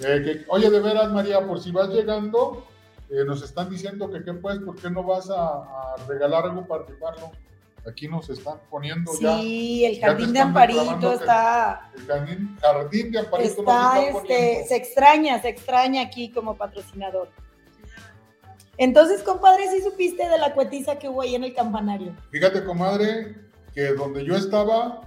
Eh, 0.00 0.22
que- 0.24 0.44
oye, 0.48 0.70
de 0.70 0.80
veras, 0.80 1.10
María, 1.12 1.46
por 1.46 1.60
si 1.60 1.70
vas 1.72 1.88
llegando, 1.88 2.64
eh, 3.10 3.24
nos 3.26 3.42
están 3.42 3.68
diciendo 3.68 4.10
que 4.10 4.22
qué 4.24 4.32
pues, 4.34 4.58
¿por 4.60 4.76
qué 4.76 4.90
no 4.90 5.02
vas 5.02 5.28
a, 5.30 5.36
a 5.58 5.96
regalar 6.08 6.44
algo 6.44 6.66
para? 6.66 6.84
Aquí 7.88 8.08
nos 8.08 8.28
están 8.28 8.58
poniendo 8.68 9.12
ya. 9.20 9.38
Sí, 9.38 9.84
el 9.84 10.00
jardín 10.00 10.32
de 10.32 10.40
Amparito 10.40 11.12
está, 11.12 11.90
El 11.94 12.06
jardín, 12.06 12.58
jardín 12.60 13.12
de 13.12 13.18
Amparito 13.20 13.60
está, 13.60 14.02
está 14.02 14.18
este, 14.18 14.64
se 14.66 14.76
extraña, 14.76 15.40
se 15.40 15.50
extraña 15.50 16.02
aquí 16.02 16.30
como 16.30 16.56
patrocinador. 16.56 17.30
Entonces, 18.76 19.22
compadre, 19.22 19.70
sí 19.70 19.82
supiste 19.82 20.28
de 20.28 20.38
la 20.38 20.52
cuetiza 20.52 20.98
que 20.98 21.08
hubo 21.08 21.22
ahí 21.22 21.34
en 21.34 21.44
el 21.44 21.54
campanario. 21.54 22.14
Fíjate, 22.30 22.64
comadre, 22.64 23.36
que 23.72 23.92
donde 23.92 24.24
yo 24.24 24.34
estaba 24.36 25.02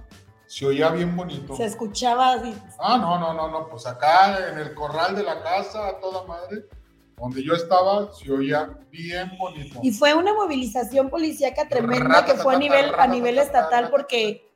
se 0.46 0.66
oía 0.66 0.88
bien 0.88 1.14
bonito. 1.14 1.54
Se 1.54 1.64
escuchaba 1.64 2.32
así. 2.32 2.52
Ah, 2.80 2.98
no, 2.98 3.18
no, 3.20 3.32
no, 3.32 3.48
no, 3.48 3.68
pues 3.68 3.86
acá 3.86 4.48
en 4.50 4.58
el 4.58 4.74
corral 4.74 5.14
de 5.14 5.22
la 5.22 5.42
casa, 5.42 5.86
a 5.86 6.00
toda 6.00 6.26
madre, 6.26 6.64
donde 7.20 7.44
yo 7.44 7.54
estaba, 7.54 8.12
se 8.12 8.32
oía 8.32 8.78
bien 8.90 9.30
bonito. 9.38 9.78
Y 9.82 9.92
fue 9.92 10.14
una 10.14 10.32
movilización 10.32 11.10
policíaca 11.10 11.68
tremenda 11.68 12.24
que 12.24 12.34
fue 12.34 12.54
a 12.54 12.58
nivel, 12.58 12.92
a 12.98 13.06
nivel 13.06 13.38
estatal 13.38 13.90
porque 13.90 14.48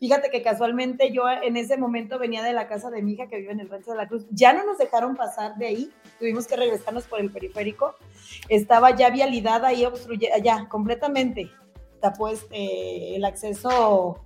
fíjate 0.00 0.30
que 0.30 0.42
casualmente 0.42 1.12
yo 1.12 1.28
en 1.28 1.56
ese 1.56 1.76
momento 1.76 2.18
venía 2.18 2.42
de 2.42 2.52
la 2.52 2.66
casa 2.66 2.90
de 2.90 3.02
mi 3.02 3.12
hija 3.12 3.28
que 3.28 3.36
vive 3.36 3.52
en 3.52 3.60
el 3.60 3.68
Rancho 3.68 3.92
de 3.92 3.96
la 3.96 4.08
Cruz. 4.08 4.26
Ya 4.30 4.52
no 4.52 4.64
nos 4.64 4.78
dejaron 4.78 5.16
pasar 5.16 5.56
de 5.56 5.66
ahí, 5.66 5.92
tuvimos 6.18 6.46
que 6.46 6.56
regresarnos 6.56 7.04
por 7.04 7.20
el 7.20 7.30
periférico. 7.30 7.94
Estaba 8.48 8.94
ya 8.96 9.10
vialidad 9.10 9.64
ahí 9.64 9.84
obstruye, 9.84 10.30
ya 10.42 10.68
completamente. 10.68 11.50
Tapó 12.00 12.28
este, 12.28 13.16
el 13.16 13.24
acceso. 13.24 14.24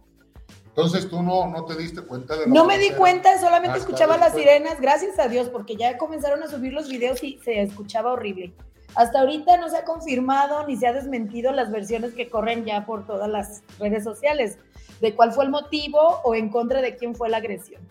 Entonces 0.75 1.09
tú 1.11 1.23
no, 1.23 1.49
no 1.49 1.67
te 1.67 1.77
diste 1.77 2.01
cuenta 2.01 2.35
de 2.35 2.47
No 2.47 2.65
me 2.65 2.79
di 2.79 2.91
cuenta, 2.93 3.39
solamente 3.39 3.79
escuchaba 3.79 4.17
las 4.17 4.33
después. 4.33 4.45
sirenas, 4.45 4.81
gracias 4.81 5.19
a 5.19 5.29
Dios, 5.29 5.51
porque 5.51 5.77
ya 5.77 5.99
comenzaron 5.99 6.43
a 6.43 6.49
subir 6.49 6.73
los 6.73 6.89
videos 6.89 7.23
y 7.23 7.39
se 7.45 7.61
escuchaba 7.61 8.13
horrible. 8.13 8.55
Hasta 8.95 9.21
ahorita 9.21 9.59
no 9.59 9.69
se 9.69 9.77
ha 9.77 9.85
confirmado 9.85 10.67
ni 10.67 10.77
se 10.77 10.87
ha 10.87 10.95
desmentido 10.95 11.53
las 11.53 11.71
versiones 11.71 12.15
que 12.15 12.31
corren 12.31 12.65
ya 12.65 12.87
por 12.87 13.07
todas 13.07 13.29
las 13.29 13.63
redes 13.79 14.03
sociales 14.03 14.59
de 15.03 15.15
cuál 15.15 15.33
fue 15.33 15.45
el 15.45 15.51
motivo 15.51 16.21
o 16.25 16.35
en 16.35 16.49
contra 16.49 16.81
de 16.81 16.97
quién 16.97 17.15
fue 17.15 17.29
la 17.29 17.37
agresión. 17.39 17.83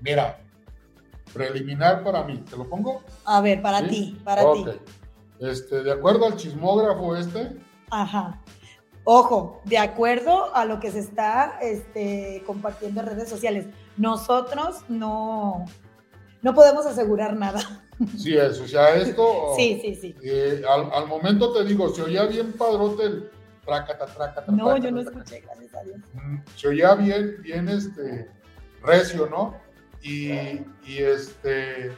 Mira, 0.00 0.38
preliminar 1.32 2.04
para 2.04 2.22
mí, 2.22 2.38
¿te 2.48 2.56
lo 2.56 2.68
pongo? 2.68 3.02
A 3.24 3.40
ver, 3.40 3.60
para 3.60 3.80
¿Sí? 3.80 3.88
ti, 3.88 4.20
para 4.24 4.52
ti. 4.52 4.66
Este, 5.40 5.82
de 5.82 5.92
acuerdo 5.92 6.26
al 6.26 6.36
chismógrafo 6.36 7.16
este, 7.16 7.56
Ajá. 7.90 8.40
Ojo, 9.12 9.60
de 9.64 9.76
acuerdo 9.76 10.54
a 10.54 10.64
lo 10.64 10.78
que 10.78 10.92
se 10.92 11.00
está 11.00 11.58
este, 11.60 12.44
compartiendo 12.46 13.00
en 13.00 13.06
redes 13.08 13.28
sociales, 13.28 13.66
nosotros 13.96 14.84
no, 14.88 15.64
no 16.42 16.54
podemos 16.54 16.86
asegurar 16.86 17.34
nada. 17.34 17.60
sí 18.16 18.36
es, 18.36 18.60
o 18.60 18.68
sea, 18.68 18.94
esto, 18.94 19.52
Sí, 19.56 19.80
sí, 19.82 19.96
sí. 19.96 20.16
eh, 20.22 20.62
al, 20.68 20.92
al 20.92 21.08
momento 21.08 21.52
te 21.52 21.64
digo, 21.64 21.88
se 21.92 22.02
oía 22.02 22.24
bien 22.26 22.52
padrote 22.52 23.02
el 23.04 23.30
tracata, 23.64 24.06
tracata, 24.06 24.52
No, 24.52 24.66
tracata, 24.66 24.78
yo 24.86 24.90
no 24.92 25.02
tracata. 25.02 25.24
escuché, 25.24 25.40
gracias 25.44 25.74
a 25.74 25.82
Dios. 25.82 25.98
Mm, 26.14 26.36
se 26.54 26.68
oía 26.68 26.94
bien, 26.94 27.36
bien 27.42 27.68
este, 27.68 28.30
recio, 28.80 29.26
¿no? 29.26 29.56
Y, 30.02 30.30
y 30.86 30.98
este, 30.98 31.90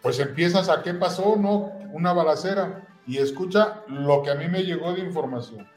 pues 0.00 0.18
empiezas 0.20 0.70
a 0.70 0.82
qué 0.82 0.94
pasó, 0.94 1.36
¿no? 1.36 1.70
Una 1.92 2.14
balacera. 2.14 2.85
Y 3.06 3.18
escucha 3.18 3.82
lo 3.88 4.22
que 4.22 4.30
a 4.30 4.34
mí 4.34 4.48
me 4.48 4.64
llegó 4.64 4.92
de 4.92 5.00
información. 5.00 5.68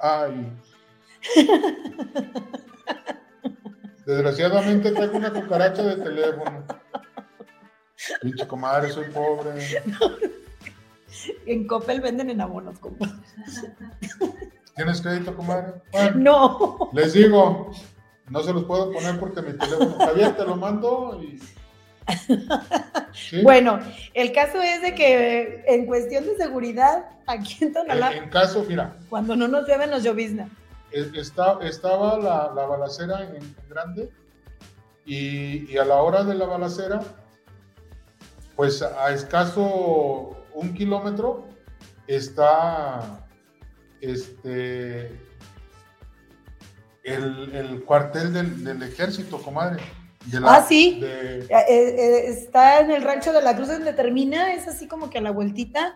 Ay. 0.00 0.52
Desgraciadamente 4.06 4.92
tengo 4.92 5.16
una 5.16 5.32
cucaracha 5.32 5.82
de 5.82 5.96
teléfono. 5.96 6.64
Pinche 8.20 8.46
comadre, 8.46 8.90
soy 8.90 9.06
pobre. 9.10 9.82
En 11.46 11.66
Coppel 11.66 12.00
venden 12.00 12.30
en 12.30 12.40
abonos, 12.40 12.78
compadre. 12.78 13.14
¿Tienes 14.76 15.00
crédito, 15.00 15.34
comadre? 15.34 15.74
Bueno. 15.92 16.16
No. 16.16 16.90
Les 16.92 17.12
digo, 17.12 17.70
no 18.28 18.42
se 18.42 18.52
los 18.52 18.64
puedo 18.64 18.92
poner 18.92 19.18
porque 19.18 19.40
mi 19.42 19.56
teléfono. 19.56 19.96
Javier, 19.98 20.36
te 20.36 20.44
lo 20.44 20.56
mando 20.56 21.20
y. 21.22 21.40
¿Sí? 23.12 23.42
Bueno, 23.42 23.80
el 24.12 24.32
caso 24.32 24.60
es 24.60 24.82
de 24.82 24.94
que 24.94 25.64
en 25.66 25.86
cuestión 25.86 26.24
de 26.26 26.36
seguridad, 26.36 27.04
aquí 27.26 27.56
en 27.64 27.72
Tonalá, 27.72 28.12
en 28.12 28.28
caso, 28.28 28.64
mira, 28.68 28.96
cuando 29.08 29.36
no 29.36 29.48
nos 29.48 29.66
lleven 29.66 29.90
nos 29.90 30.02
llovizna. 30.02 30.48
es- 30.90 31.14
está, 31.14 31.58
estaba 31.62 32.18
la, 32.18 32.52
la 32.54 32.66
balacera 32.66 33.22
en, 33.24 33.36
en 33.36 33.54
grande 33.68 34.10
y, 35.06 35.70
y 35.72 35.78
a 35.78 35.84
la 35.84 35.96
hora 35.96 36.24
de 36.24 36.34
la 36.34 36.46
balacera, 36.46 37.00
pues 38.56 38.82
a 38.82 39.10
escaso 39.12 40.36
un 40.54 40.74
kilómetro 40.74 41.46
está 42.06 43.26
este 44.00 45.06
el, 47.02 47.54
el 47.54 47.82
cuartel 47.84 48.32
del, 48.32 48.64
del 48.64 48.82
ejército, 48.82 49.40
comadre. 49.42 49.82
De 50.26 50.40
la- 50.40 50.54
Ah, 50.56 50.64
sí. 50.66 51.00
de- 51.00 51.40
Eh, 51.40 51.48
eh, 51.68 52.24
está 52.28 52.80
en 52.80 52.90
el 52.90 53.02
rancho 53.02 53.32
de 53.32 53.42
la 53.42 53.54
Cruz 53.56 53.68
donde 53.68 53.92
termina, 53.92 54.54
es 54.54 54.66
así 54.68 54.88
como 54.88 55.10
que 55.10 55.18
a 55.18 55.20
la 55.22 55.30
vueltita 55.30 55.94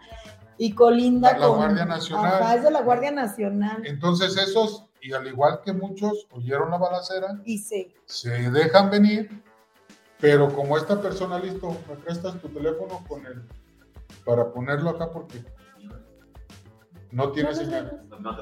y 0.59 0.73
colinda 0.75 1.33
La- 1.33 1.39
la 1.39 1.47
con. 1.47 1.57
Guardia 1.57 1.85
Nacional. 1.85 2.43
Ajá, 2.43 2.55
es 2.57 2.63
de 2.63 2.71
la 2.71 2.83
Guardia 2.83 3.11
Nacional. 3.11 3.83
Entonces 3.87 4.37
esos, 4.37 4.85
y 5.01 5.13
al 5.13 5.27
igual 5.27 5.61
que 5.65 5.73
muchos, 5.73 6.27
oyeron 6.33 6.71
la 6.71 6.79
balacera, 6.79 7.41
Y 7.45 7.59
sí. 7.59 7.95
se 8.07 8.51
dejan 8.51 8.91
venir, 8.91 9.43
pero 10.21 10.53
como 10.55 10.77
esta 10.77 11.01
persona, 11.01 11.39
listo, 11.39 11.77
me 11.89 11.95
prestas 11.97 12.41
tu 12.41 12.49
teléfono 12.49 13.05
con 13.09 13.25
el, 13.27 13.43
para 14.25 14.51
ponerlo 14.53 14.91
acá 14.91 15.11
porque 15.11 15.43
no 17.13 17.31
tiene 17.33 17.51
No, 17.51 17.57
no, 17.57 17.63
señal. 17.65 18.03
No, 18.11 18.19
no 18.21 18.37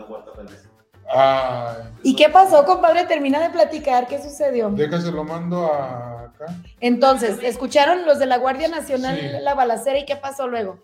Ay, 1.12 1.84
¿Y 2.02 2.16
qué 2.16 2.28
pasó, 2.28 2.64
compadre? 2.64 3.04
Termina 3.04 3.40
de 3.40 3.50
platicar, 3.50 4.06
¿qué 4.08 4.20
sucedió? 4.22 4.70
déjase 4.70 5.12
lo 5.12 5.24
mando 5.24 5.72
a 5.72 6.22
acá. 6.24 6.46
Entonces, 6.80 7.38
¿escucharon 7.42 8.04
los 8.06 8.18
de 8.18 8.26
la 8.26 8.38
Guardia 8.38 8.68
Nacional 8.68 9.18
Sí. 9.18 9.26
la 9.42 9.54
balacera 9.54 9.98
y 9.98 10.04
qué 10.04 10.16
pasó 10.16 10.48
luego? 10.48 10.78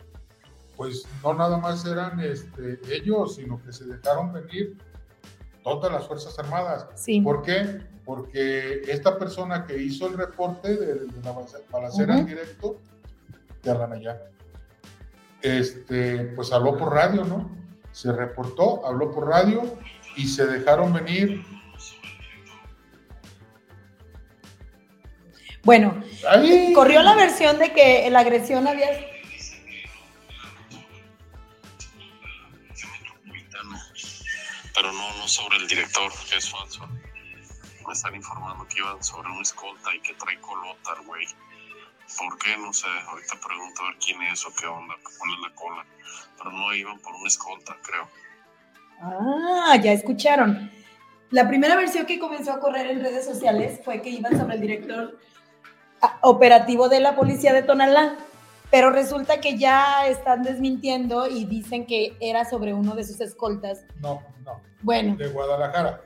Pues 0.77 1.07
no 1.23 1.35
nada 1.35 1.59
más 1.59 1.85
eran 1.87 2.19
este, 2.21 2.81
ellos, 2.91 3.35
sino 3.37 3.61
que 3.63 3.73
se 3.73 3.85
dejaron 3.85 4.33
venir 4.33 4.77
todas 5.63 5.93
las 5.93 6.07
Fuerzas 6.07 6.39
Armadas. 6.39 6.87
Sí. 6.95 7.21
¿Por 7.21 7.43
qué? 7.43 7.81
Porque 8.05 8.83
esta 8.89 9.17
persona 9.19 9.65
que 9.67 9.77
hizo 9.77 10.07
el 10.09 10.17
reporte 10.17 10.77
de, 10.77 10.95
de 10.95 11.23
la 11.23 11.33
bala- 11.33 11.47
balacera 11.71 12.19
en 12.19 12.27
directo, 12.27 12.77
de 13.63 13.71
Alanayá, 13.71 14.21
este, 15.43 16.25
pues 16.37 16.53
habló 16.53 16.77
por 16.77 16.93
radio, 16.93 17.25
¿no? 17.25 17.51
Se 17.93 18.11
reportó, 18.13 18.85
habló 18.87 19.11
por 19.13 19.29
radio 19.29 19.63
y 20.16 20.27
se 20.27 20.46
dejaron 20.46 20.92
venir. 20.92 21.44
Bueno, 25.64 26.03
¡Ay! 26.29 26.72
corrió 26.75 27.03
la 27.03 27.14
versión 27.14 27.59
de 27.59 27.72
que 27.72 28.09
la 28.11 28.20
agresión 28.20 28.66
había. 28.66 28.88
metropolitana, 32.90 33.92
pero 34.75 34.92
no, 34.92 35.18
no 35.18 35.29
sobre 35.29 35.59
el 35.59 35.68
director, 35.68 36.12
que 36.29 36.37
es 36.37 36.51
falso. 36.51 36.88
Me 37.87 37.92
están 37.92 38.14
informando 38.14 38.66
que 38.68 38.79
iban 38.79 39.03
sobre 39.03 39.29
una 39.29 39.42
escolta 39.42 39.94
y 39.94 40.01
que 40.01 40.14
trae 40.14 40.40
colota, 40.40 40.94
el 40.98 41.07
güey. 41.07 41.27
¿Por 42.18 42.38
qué? 42.38 42.57
No 42.57 42.72
sé. 42.72 42.87
Ahorita 43.07 43.38
pregunto 43.40 43.83
a 43.83 43.88
ver 43.88 43.96
quién 44.05 44.22
es 44.22 44.44
o 44.44 44.55
qué 44.55 44.66
onda, 44.66 44.94
cuál 45.03 45.31
es 45.35 45.40
la 45.40 45.55
cola. 45.55 45.87
Pero 46.37 46.51
no 46.51 46.75
iban 46.75 46.98
por 46.98 47.14
una 47.14 47.29
escolta, 47.29 47.77
creo. 47.83 48.09
Ah, 49.03 49.77
ya 49.83 49.93
escucharon. 49.93 50.71
La 51.31 51.49
primera 51.49 51.77
versión 51.77 52.07
que 52.07 52.19
comenzó 52.19 52.53
a 52.53 52.61
correr 52.61 52.87
en 52.91 53.01
redes 53.01 53.25
sociales 53.25 53.81
fue 53.85 54.01
que 54.03 54.11
iban 54.11 54.38
sobre 54.38 54.55
el 54.55 54.61
director 54.61 55.19
ah, 56.03 56.19
operativo 56.23 56.88
de 56.88 57.01
la 57.01 57.17
policía 57.17 57.53
de 57.53 57.62
Tonalá, 57.62 58.17
pero 58.71 58.91
resulta 58.91 59.41
que 59.41 59.59
ya 59.59 60.07
están 60.07 60.43
desmintiendo 60.43 61.27
y 61.27 61.45
dicen 61.47 61.87
que 61.87 62.17
era 62.21 62.45
sobre 62.45 62.75
uno 62.75 62.95
de 62.95 63.05
sus 63.05 63.21
escoltas. 63.21 63.85
No, 64.01 64.23
no, 64.45 64.61
Bueno, 64.83 65.17
de 65.17 65.29
Guadalajara. 65.29 66.03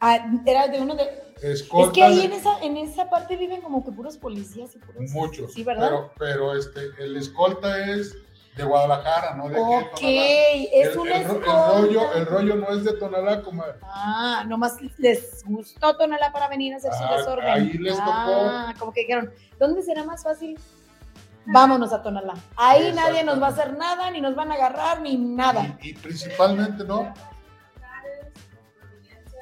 ah, 0.00 0.26
era 0.46 0.68
de 0.68 0.80
uno 0.80 0.94
de... 0.94 1.24
Escolta 1.42 1.88
es 1.88 1.92
que 1.94 2.02
ahí 2.04 2.18
de- 2.18 2.24
en 2.26 2.32
esa, 2.32 2.58
en 2.62 2.76
esa 2.76 3.10
parte 3.10 3.36
viven 3.36 3.60
como 3.60 3.84
que 3.84 3.90
puros 3.92 4.16
policías 4.16 4.74
y 4.76 4.78
puros... 4.78 5.10
muchos. 5.10 5.52
Sí, 5.52 5.64
¿verdad? 5.64 5.88
Pero, 5.88 6.12
pero 6.18 6.56
este, 6.56 6.80
el 7.00 7.16
escolta 7.16 7.90
es 7.90 8.14
de 8.56 8.62
Guadalajara, 8.62 9.34
no 9.34 9.48
de 9.48 9.56
aquí 9.56 10.16
de 10.16 10.62
ok, 10.64 10.70
es 10.72 10.88
el, 10.92 10.98
una 10.98 11.16
el 11.16 11.22
el 11.22 11.42
rollo, 11.42 12.12
el 12.14 12.26
rollo 12.26 12.54
no 12.56 12.68
es 12.70 12.84
de 12.84 12.92
Tonalá, 12.94 13.42
comadre. 13.42 13.74
Ah, 13.82 14.44
nomás 14.46 14.76
les 14.98 15.42
gustó 15.44 15.96
Tonalá 15.96 16.30
para 16.32 16.48
venir 16.48 16.72
a 16.74 16.76
hacer 16.76 16.92
su 16.92 17.02
Ah, 17.02 17.16
desorden. 17.16 17.48
ahí 17.48 17.72
les 17.72 17.96
tocó. 17.96 18.10
Ah, 18.12 18.74
como 18.78 18.92
que 18.92 19.00
dijeron, 19.00 19.32
¿dónde 19.58 19.82
será 19.82 20.04
más 20.04 20.22
fácil? 20.22 20.58
Vámonos 21.46 21.92
a 21.92 22.02
Tonalá. 22.02 22.34
Ahí 22.56 22.92
nadie 22.94 23.24
nos 23.24 23.42
va 23.42 23.48
a 23.48 23.50
hacer 23.50 23.76
nada, 23.76 24.10
ni 24.10 24.20
nos 24.20 24.34
van 24.36 24.50
a 24.52 24.54
agarrar, 24.54 25.00
ni 25.00 25.16
nada. 25.16 25.76
Y, 25.82 25.90
y 25.90 25.94
principalmente, 25.94 26.84
¿no? 26.84 27.12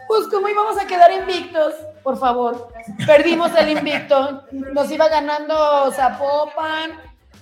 Pues 0.08 0.26
como 0.28 0.48
íbamos 0.48 0.78
a 0.78 0.86
quedar 0.86 1.12
invictos, 1.12 1.74
por 2.02 2.18
favor. 2.18 2.68
Perdimos 3.06 3.50
el 3.56 3.70
invicto. 3.78 4.42
Nos 4.50 4.90
iba 4.90 5.08
ganando 5.08 5.90
Zapopan, 5.92 6.92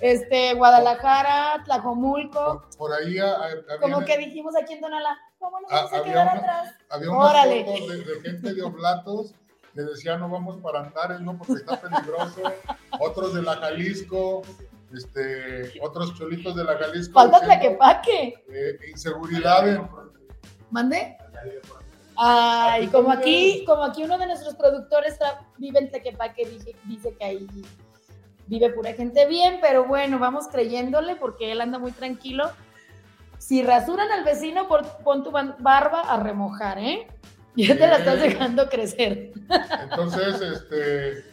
este, 0.01 0.53
Guadalajara, 0.55 1.63
Tlajomulco, 1.65 2.63
Por, 2.69 2.77
por 2.77 2.93
ahí 2.93 3.17
había, 3.19 3.37
como 3.79 4.03
que 4.03 4.17
dijimos 4.17 4.55
aquí 4.55 4.73
en 4.73 4.81
Tonalá, 4.81 5.17
¿cómo 5.39 5.59
nos 5.61 5.71
Ah, 5.71 5.83
vamos 5.85 5.93
a 5.93 6.03
quedar 6.03 6.27
una- 6.27 6.39
atrás? 6.41 6.75
había 6.89 7.11
unas 7.11 7.29
Órale. 7.29 7.65
fotos 7.65 7.87
de, 7.89 7.97
de 8.03 8.21
gente 8.21 8.53
de 8.53 8.61
Oblatos 8.63 9.33
que 9.73 9.81
decían 9.83 10.19
no 10.19 10.27
vamos 10.29 10.57
para 10.57 10.79
Andares, 10.81 11.21
no, 11.21 11.37
porque 11.37 11.53
está 11.53 11.79
peligroso. 11.79 12.41
Otros 12.99 13.33
de 13.33 13.41
la 13.41 13.55
Jalisco, 13.55 14.41
este, 14.93 15.71
otros 15.81 16.13
cholitos 16.17 16.55
de 16.57 16.63
la 16.65 16.77
Jalisco. 16.77 17.13
Falta 17.13 17.39
diciendo, 17.39 17.61
Tlaquepaque. 17.77 18.43
eh, 18.49 18.79
inseguridad 18.89 19.69
en, 19.69 19.87
¿Mande? 20.71 21.17
Ay, 22.17 22.87
como 22.87 23.11
aquí, 23.11 23.63
como 23.65 23.83
aquí 23.83 24.03
uno 24.03 24.17
de 24.17 24.27
nuestros 24.27 24.55
productores 24.55 25.17
vive 25.57 25.79
en 25.79 25.89
Tlaquepaque, 25.89 26.45
dice, 26.45 26.75
dice 26.83 27.15
que 27.17 27.23
ahí 27.25 27.47
vive 28.51 28.69
pura 28.69 28.91
gente 28.91 29.25
bien, 29.27 29.59
pero 29.61 29.85
bueno, 29.85 30.19
vamos 30.19 30.49
creyéndole 30.49 31.15
porque 31.15 31.53
él 31.53 31.61
anda 31.61 31.79
muy 31.79 31.93
tranquilo. 31.93 32.51
Si 33.37 33.63
rasuran 33.63 34.11
al 34.11 34.25
vecino, 34.25 34.67
pon 34.67 35.23
tu 35.23 35.31
barba 35.31 36.01
a 36.01 36.17
remojar, 36.21 36.77
¿eh? 36.77 37.07
Ya 37.55 37.77
te 37.77 37.87
la 37.87 37.97
estás 37.97 38.19
dejando 38.19 38.67
crecer. 38.69 39.31
Entonces, 39.83 40.41
este, 40.41 41.23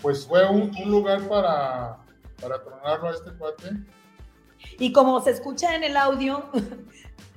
pues 0.00 0.24
fue 0.24 0.48
un, 0.48 0.72
un 0.76 0.90
lugar 0.90 1.20
para, 1.22 1.98
para 2.40 2.62
tronarlo 2.62 3.08
a 3.08 3.10
este 3.12 3.32
cuate. 3.32 3.70
Y 4.78 4.92
como 4.92 5.20
se 5.20 5.30
escucha 5.30 5.74
en 5.74 5.82
el 5.82 5.96
audio, 5.96 6.48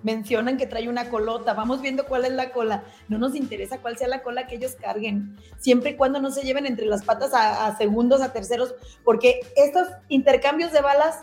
mencionan 0.04 0.58
que 0.58 0.68
trae 0.68 0.90
una 0.90 1.10
colota. 1.10 1.54
Vamos 1.54 1.82
viendo 1.82 2.06
cuál 2.06 2.26
es 2.26 2.32
la 2.32 2.52
cola. 2.52 2.84
No 3.08 3.18
nos 3.18 3.36
interesa 3.36 3.80
cuál 3.80 3.98
sea 3.98 4.08
la 4.08 4.22
cola 4.22 4.48
que 4.48 4.56
ellos 4.56 4.76
carguen, 4.80 5.38
siempre 5.58 5.92
y 5.92 5.96
cuando 5.96 6.20
no 6.20 6.32
se 6.32 6.44
lleven 6.44 6.66
entre 6.66 6.86
las 6.86 7.04
patas 7.04 7.34
a, 7.34 7.68
a 7.68 7.78
segundos, 7.78 8.22
a 8.22 8.34
terceros, 8.34 8.76
porque 9.04 9.42
estos 9.56 9.88
intercambios 10.08 10.72
de 10.72 10.82
balas, 10.82 11.20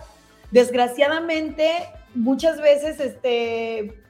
desgraciadamente, 0.50 1.70
muchas 2.14 2.60
veces 2.60 3.00
este, 3.00 4.00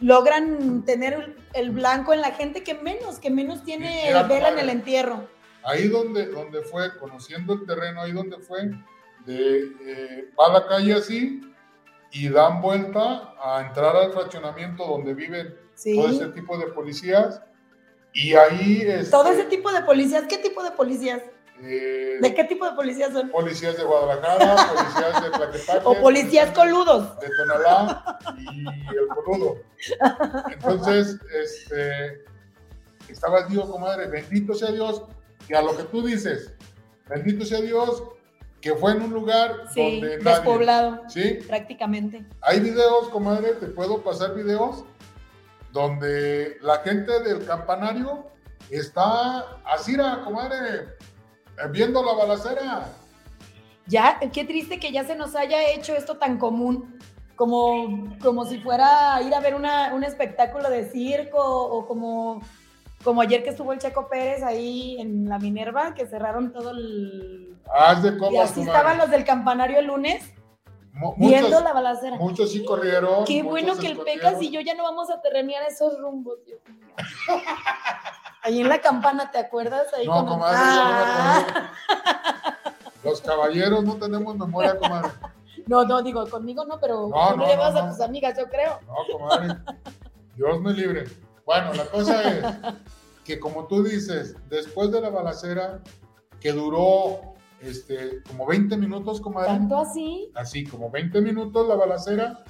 logran 0.00 0.84
tener 0.84 1.36
el 1.54 1.70
blanco 1.70 2.12
en 2.12 2.20
la 2.20 2.32
gente 2.32 2.62
que 2.62 2.74
menos, 2.74 3.18
que 3.18 3.30
menos 3.30 3.64
tiene 3.64 4.12
vela 4.28 4.50
en 4.50 4.58
el 4.58 4.68
entierro. 4.68 5.28
Ahí 5.64 5.88
donde, 5.88 6.26
donde 6.26 6.62
fue, 6.62 6.96
conociendo 6.98 7.54
el 7.54 7.66
terreno, 7.66 8.02
ahí 8.02 8.12
donde 8.12 8.38
fue, 8.38 8.70
de, 9.26 9.58
eh, 9.84 10.30
va 10.38 10.46
a 10.46 10.60
la 10.60 10.66
calle 10.66 10.94
así 10.94 11.40
y 12.10 12.28
dan 12.28 12.60
vuelta 12.62 13.34
a 13.42 13.60
entrar 13.66 13.94
al 13.96 14.12
fraccionamiento 14.12 14.84
donde 14.86 15.14
viven 15.14 15.54
Sí. 15.74 15.94
todo 15.96 16.08
ese 16.08 16.26
tipo 16.28 16.56
de 16.58 16.66
policías. 16.68 17.40
Y 18.12 18.34
ahí 18.34 18.82
este, 18.86 19.10
Todo 19.10 19.28
ese 19.30 19.44
tipo 19.44 19.70
de 19.70 19.82
policías, 19.82 20.24
¿qué 20.28 20.38
tipo 20.38 20.62
de 20.62 20.70
policías? 20.72 21.22
eh, 21.60 22.18
¿De 22.20 22.34
qué 22.34 22.44
tipo 22.44 22.64
de 22.64 22.72
policías 22.72 23.12
son? 23.12 23.30
policías 23.30 23.76
de 23.76 23.84
Guadalajara, 23.84 24.56
policías 24.74 25.22
de 25.22 25.30
Tlaquepaque, 25.30 25.80
O 25.84 25.94
policías 26.00 26.50
coludos. 26.52 27.18
de 27.20 27.28
Tonalá 27.36 28.18
y 28.52 28.66
el 28.96 29.08
Coludo. 29.24 29.56
Entonces, 30.52 31.18
este, 31.42 32.24
estaba 33.08 33.42
digo, 33.46 33.70
comadre, 33.70 34.06
bendito 34.08 34.54
sea 34.54 34.70
Dios, 34.72 35.02
que 35.46 35.56
a 35.56 35.62
lo 35.62 35.76
que 35.76 35.84
tú 35.84 36.04
dices, 36.06 36.52
bendito 37.08 37.44
sea 37.44 37.60
Dios, 37.60 38.02
que 38.60 38.74
fue 38.74 38.92
en 38.92 39.02
un 39.02 39.10
lugar 39.12 39.64
Sí, 39.72 40.00
donde 40.00 40.18
nadie. 40.18 40.24
despoblado, 40.36 41.02
Sí, 41.08 41.38
prácticamente. 41.46 42.24
hay 42.40 42.60
videos, 42.60 43.08
comadre, 43.10 43.52
te 43.52 43.66
puedo 43.66 44.02
pasar 44.02 44.34
videos 44.34 44.84
donde 45.72 46.56
la 46.62 46.78
gente 46.78 47.20
del 47.22 47.44
campanario 47.44 48.26
está 48.70 49.40
así, 49.64 49.96
comadre, 50.24 50.80
eh, 50.80 51.68
viendo 51.70 52.02
la 52.04 52.12
balacera. 52.14 52.88
Ya, 53.86 54.18
qué 54.32 54.44
triste 54.44 54.78
que 54.78 54.92
ya 54.92 55.04
se 55.04 55.14
nos 55.14 55.34
haya 55.36 55.70
hecho 55.70 55.94
esto 55.94 56.16
tan 56.18 56.38
común, 56.38 56.98
como, 57.36 58.16
como 58.20 58.44
si 58.44 58.58
fuera 58.58 59.20
ir 59.22 59.32
a 59.34 59.40
ver 59.40 59.54
una, 59.54 59.94
un 59.94 60.04
espectáculo 60.04 60.68
de 60.68 60.90
circo 60.90 61.38
o 61.40 61.86
como, 61.86 62.42
como 63.04 63.20
ayer 63.20 63.42
que 63.42 63.50
estuvo 63.50 63.72
el 63.72 63.78
Checo 63.78 64.08
Pérez 64.08 64.42
ahí 64.42 65.00
en 65.00 65.28
la 65.28 65.38
Minerva, 65.38 65.94
que 65.94 66.06
cerraron 66.06 66.52
todo 66.52 66.70
el... 66.70 67.56
Haz 67.72 68.02
de 68.02 68.10
Y 68.10 68.18
copas, 68.18 68.50
así 68.50 68.60
comadre. 68.60 68.78
estaban 68.78 68.98
los 68.98 69.10
del 69.10 69.24
campanario 69.24 69.78
el 69.78 69.86
lunes 69.86 70.32
viendo 71.16 71.60
la 71.60 71.72
balacera. 71.72 72.16
muchos 72.16 72.50
sí 72.50 72.64
corrieron. 72.64 73.24
Qué 73.24 73.42
bueno 73.42 73.76
que 73.76 73.86
el. 73.86 73.98
Pecas 73.98 74.42
y 74.42 74.50
yo 74.50 74.60
ya 74.60 74.74
no 74.74 74.82
vamos 74.82 75.10
a 75.10 75.20
terrenear 75.20 75.62
esos 75.64 75.98
rumbos, 76.00 76.38
Dios 76.44 76.60
mío. 76.68 76.96
Ahí 78.42 78.60
en 78.60 78.68
la 78.68 78.80
campana, 78.80 79.30
¿te 79.30 79.38
acuerdas? 79.38 79.92
Ahí 79.94 80.06
No, 80.06 80.26
comadre, 80.26 80.56
no 80.56 80.62
Ah. 80.66 81.70
Los 83.04 83.20
caballeros 83.20 83.84
no 83.84 83.94
tenemos 83.96 84.36
memoria, 84.36 84.76
comadre. 84.76 85.10
No, 85.66 85.84
no, 85.84 86.02
digo, 86.02 86.26
conmigo 86.28 86.64
no, 86.64 86.80
pero 86.80 87.08
No, 87.08 87.30
tú 87.32 87.36
no, 87.36 87.46
llevas 87.46 87.76
a 87.76 87.90
tus 87.90 88.00
amigas, 88.00 88.36
yo 88.36 88.46
creo. 88.48 88.80
No, 88.86 88.94
comadre. 89.18 89.54
Dios 90.36 90.60
me 90.60 90.72
libre. 90.72 91.04
Bueno, 91.48 91.72
la 91.72 91.86
cosa 91.86 92.22
es 92.30 92.44
que 93.24 93.40
como 93.40 93.66
tú 93.66 93.82
dices, 93.82 94.36
después 94.50 94.92
de 94.92 95.00
la 95.00 95.08
balacera, 95.08 95.80
que 96.38 96.52
duró 96.52 97.20
este, 97.62 98.22
como 98.28 98.44
20 98.46 98.76
minutos, 98.76 99.18
comadre. 99.18 99.48
Tanto 99.48 99.78
así. 99.78 100.30
Así, 100.34 100.66
como 100.66 100.90
20 100.90 101.22
minutos 101.22 101.66
la 101.66 101.74
balacera, 101.74 102.44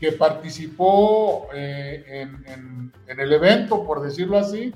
que 0.00 0.10
participó 0.10 1.46
eh, 1.54 2.02
en, 2.08 2.44
en- 2.52 2.92
en 3.06 3.20
el 3.20 3.32
evento, 3.32 3.84
por 3.86 4.02
decirlo 4.02 4.36
así, 4.38 4.72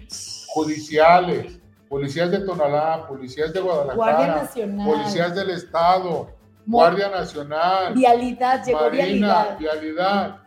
judiciales, 0.46 1.58
policías 1.88 2.30
de 2.30 2.38
Tonalá, 2.46 3.08
policías 3.08 3.52
de 3.52 3.58
Guadalajara, 3.60 3.96
policías 4.87 5.34
del 5.34 5.50
Estado, 5.50 6.30
Guardia 6.64 7.08
Nacional, 7.10 7.92
Vialidad, 7.94 8.64
llegó 8.64 8.78
Marina, 8.82 9.02
vialidad. 9.02 9.58
Vialidad. 9.58 10.43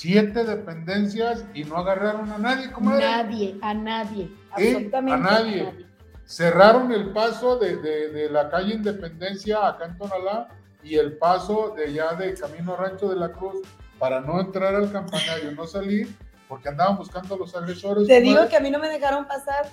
Siete 0.00 0.44
dependencias 0.44 1.46
y 1.54 1.64
no 1.64 1.78
agarraron 1.78 2.30
a 2.30 2.36
nadie, 2.36 2.70
comadre. 2.70 3.00
Nadie, 3.06 3.58
a 3.62 3.72
nadie. 3.72 4.24
¿Eh? 4.24 4.30
Absolutamente 4.50 5.12
A 5.14 5.16
nadie. 5.32 5.86
Cerraron 6.26 6.92
el 6.92 7.14
paso 7.14 7.56
de, 7.58 7.76
de- 7.78 8.10
de 8.10 8.28
la 8.28 8.50
calle 8.50 8.74
Independencia 8.74 9.66
acá 9.66 9.86
en 9.86 9.96
Tonalá 9.96 10.48
y 10.82 10.96
el 10.96 11.16
paso 11.16 11.72
de 11.74 11.84
allá 11.86 12.12
de 12.12 12.34
Camino 12.34 12.76
Rancho 12.76 13.08
de 13.08 13.16
la 13.16 13.32
Cruz 13.32 13.66
para 13.98 14.20
no 14.20 14.38
entrar 14.38 14.74
al 14.74 14.92
campanario, 14.92 15.52
no 15.52 15.66
salir, 15.66 16.14
porque 16.46 16.68
andaban 16.68 16.98
buscando 16.98 17.34
a 17.34 17.38
los 17.38 17.56
agresores. 17.56 18.06
Te 18.06 18.20
digo 18.20 18.46
que 18.50 18.56
a 18.56 18.60
mí 18.60 18.70
no 18.70 18.78
me 18.78 18.90
dejaron 18.90 19.26
pasar. 19.26 19.64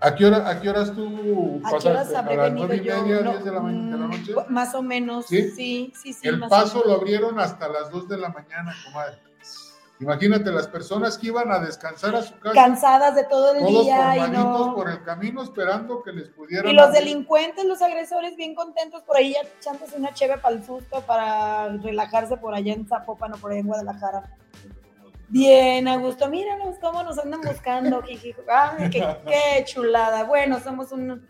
¿A 0.00 0.14
qué, 0.14 0.26
hora, 0.26 0.48
¿A 0.48 0.60
qué 0.60 0.68
horas 0.68 0.92
tú 0.92 1.60
¿A 1.64 1.70
qué 1.70 1.88
horas 1.88 2.08
pasaste? 2.08 2.16
habré 2.16 2.34
¿A 2.34 2.36
las 2.36 2.52
nueve 2.52 2.76
y 2.76 2.80
media, 2.80 2.96
No, 2.96 3.02
diez 3.32 3.44
de 3.44 3.50
la, 3.52 3.60
de 3.60 3.72
la 3.72 3.96
mm, 4.06 4.10
noche? 4.10 4.34
Más 4.48 4.74
o 4.74 4.82
menos. 4.82 5.26
¿Sí? 5.26 5.50
Sí, 5.50 5.92
sí, 5.96 6.12
sí. 6.12 6.28
El 6.28 6.38
más 6.38 6.50
paso 6.50 6.82
lo 6.84 6.92
abrieron 6.94 7.40
hasta 7.40 7.66
las 7.68 7.90
2 7.90 8.06
de 8.08 8.18
la 8.18 8.28
mañana, 8.28 8.74
comadre. 8.84 9.18
Imagínate 9.98 10.52
las 10.52 10.68
personas 10.68 11.16
que 11.16 11.28
iban 11.28 11.50
a 11.50 11.58
descansar 11.58 12.14
a 12.14 12.20
su 12.22 12.38
casa, 12.38 12.54
Cansadas 12.54 13.14
de 13.14 13.24
todo 13.24 13.54
el 13.54 13.60
todos 13.60 13.84
día 13.86 14.26
y 14.26 14.30
no. 14.30 14.74
por 14.74 14.90
el 14.90 15.02
camino 15.02 15.42
esperando 15.42 16.02
que 16.02 16.12
les 16.12 16.28
pudieran 16.28 16.70
Y 16.70 16.74
los 16.74 16.88
abrir. 16.88 17.00
delincuentes, 17.04 17.64
los 17.64 17.80
agresores, 17.80 18.36
bien 18.36 18.54
contentos 18.54 19.02
por 19.04 19.16
ahí 19.16 19.34
echándose 19.58 19.96
una 19.96 20.12
cheve 20.12 20.36
para 20.36 20.54
el 20.56 20.62
susto, 20.66 21.00
para 21.06 21.68
relajarse 21.78 22.36
por 22.36 22.54
allá 22.54 22.74
en 22.74 22.86
Zapopan 22.86 23.32
o 23.32 23.36
por 23.38 23.52
allá 23.52 23.60
en 23.60 23.66
Guadalajara. 23.68 24.36
Bien, 25.28 25.88
a 25.88 25.96
gusto. 25.96 26.28
Míranos 26.28 26.76
cómo 26.80 27.02
nos 27.02 27.18
andan 27.18 27.40
buscando. 27.40 28.02
jiji. 28.02 28.34
Ay, 28.48 28.90
qué, 28.90 29.04
qué 29.26 29.64
chulada. 29.64 30.24
Bueno, 30.24 30.60
somos 30.60 30.92
un... 30.92 31.26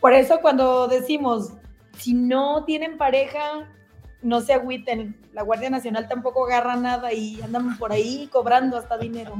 Por 0.00 0.12
eso 0.12 0.40
cuando 0.40 0.88
decimos, 0.88 1.52
si 1.96 2.14
no 2.14 2.64
tienen 2.64 2.98
pareja, 2.98 3.68
no 4.22 4.40
se 4.40 4.52
agüiten. 4.52 5.16
La 5.32 5.42
Guardia 5.42 5.70
Nacional 5.70 6.08
tampoco 6.08 6.46
agarra 6.46 6.76
nada 6.76 7.12
y 7.12 7.40
andan 7.42 7.78
por 7.78 7.92
ahí 7.92 8.28
cobrando 8.32 8.76
hasta 8.76 8.98
dinero. 8.98 9.34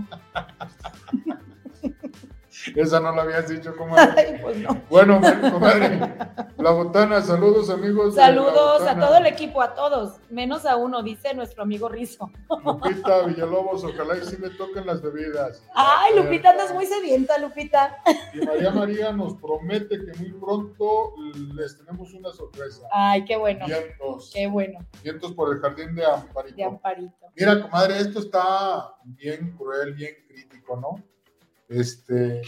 Esa 2.74 3.00
no 3.00 3.14
la 3.14 3.22
habías 3.22 3.48
dicho, 3.48 3.76
comadre. 3.76 4.14
Ay, 4.16 4.38
pues 4.42 4.56
no. 4.58 4.82
Bueno, 4.88 5.20
comadre, 5.52 6.00
la 6.58 6.70
botana, 6.70 7.20
saludos 7.22 7.70
amigos. 7.70 8.14
Saludos 8.14 8.82
a 8.82 8.98
todo 8.98 9.16
el 9.16 9.26
equipo, 9.26 9.62
a 9.62 9.74
todos, 9.74 10.18
menos 10.30 10.66
a 10.66 10.76
uno, 10.76 11.02
dice 11.02 11.34
nuestro 11.34 11.62
amigo 11.62 11.88
Rizo. 11.88 12.30
Lupita 12.64 13.22
Villalobos, 13.26 13.84
ojalá 13.84 14.16
y 14.16 14.24
sí 14.24 14.36
me 14.38 14.50
toquen 14.50 14.86
las 14.86 15.00
bebidas. 15.02 15.62
Ay, 15.74 16.16
Lupita, 16.16 16.50
andas 16.50 16.72
muy 16.74 16.86
sedienta, 16.86 17.38
Lupita. 17.38 17.98
Y 18.34 18.44
María 18.44 18.70
María 18.70 19.12
nos 19.12 19.34
promete 19.34 19.98
que 20.04 20.12
muy 20.18 20.32
pronto 20.32 21.14
les 21.54 21.78
tenemos 21.78 22.12
una 22.14 22.32
sorpresa. 22.32 22.86
Ay, 22.92 23.24
qué 23.24 23.36
bueno, 23.36 23.66
Vientos, 23.66 24.30
qué 24.34 24.46
bueno, 24.46 24.80
vientos 25.02 25.32
por 25.32 25.54
el 25.54 25.60
jardín 25.60 25.94
de 25.94 26.04
Amparito. 26.04 26.56
de 26.56 26.64
Amparito. 26.64 27.26
Mira, 27.36 27.62
comadre, 27.62 27.98
esto 27.98 28.18
está 28.18 28.94
bien 29.04 29.54
cruel, 29.56 29.94
bien 29.94 30.14
crítico, 30.28 30.76
¿no? 30.76 31.15
Este, 31.68 32.42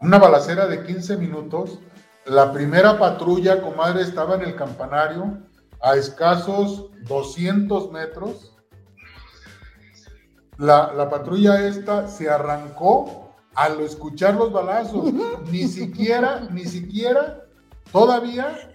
una 0.00 0.18
balacera 0.18 0.66
de 0.66 0.84
15 0.84 1.16
minutos. 1.16 1.78
La 2.24 2.52
primera 2.52 2.98
patrulla, 2.98 3.62
comadre, 3.62 4.02
estaba 4.02 4.36
en 4.36 4.42
el 4.42 4.54
campanario 4.54 5.38
a 5.80 5.96
escasos 5.96 6.90
200 7.02 7.90
metros. 7.90 8.56
La, 10.58 10.92
la 10.92 11.10
patrulla 11.10 11.66
esta 11.66 12.06
se 12.06 12.30
arrancó 12.30 13.34
al 13.54 13.80
escuchar 13.80 14.34
los 14.34 14.52
balazos. 14.52 15.12
Ni 15.50 15.66
siquiera, 15.66 16.48
ni 16.50 16.64
siquiera, 16.64 17.44
todavía 17.90 18.71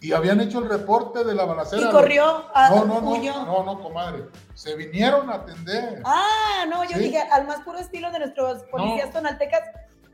y 0.00 0.12
habían 0.12 0.40
hecho 0.40 0.60
el 0.60 0.68
reporte 0.68 1.24
de 1.24 1.34
la 1.34 1.44
balacera. 1.44 1.82
Y 1.88 1.90
corrió, 1.90 2.44
a, 2.54 2.70
No, 2.70 2.84
no, 2.86 3.00
no, 3.00 3.44
no, 3.44 3.64
no, 3.64 3.82
comadre. 3.82 4.24
Se 4.54 4.74
vinieron 4.76 5.28
a 5.30 5.34
atender. 5.34 6.00
Ah, 6.04 6.64
no, 6.68 6.84
yo 6.84 6.96
Sí. 6.96 7.04
dije, 7.04 7.18
al 7.20 7.46
más 7.46 7.60
puro 7.60 7.78
estilo 7.78 8.10
de 8.10 8.18
nuestros 8.20 8.62
policías 8.64 9.12
tonaltecas, 9.12 9.60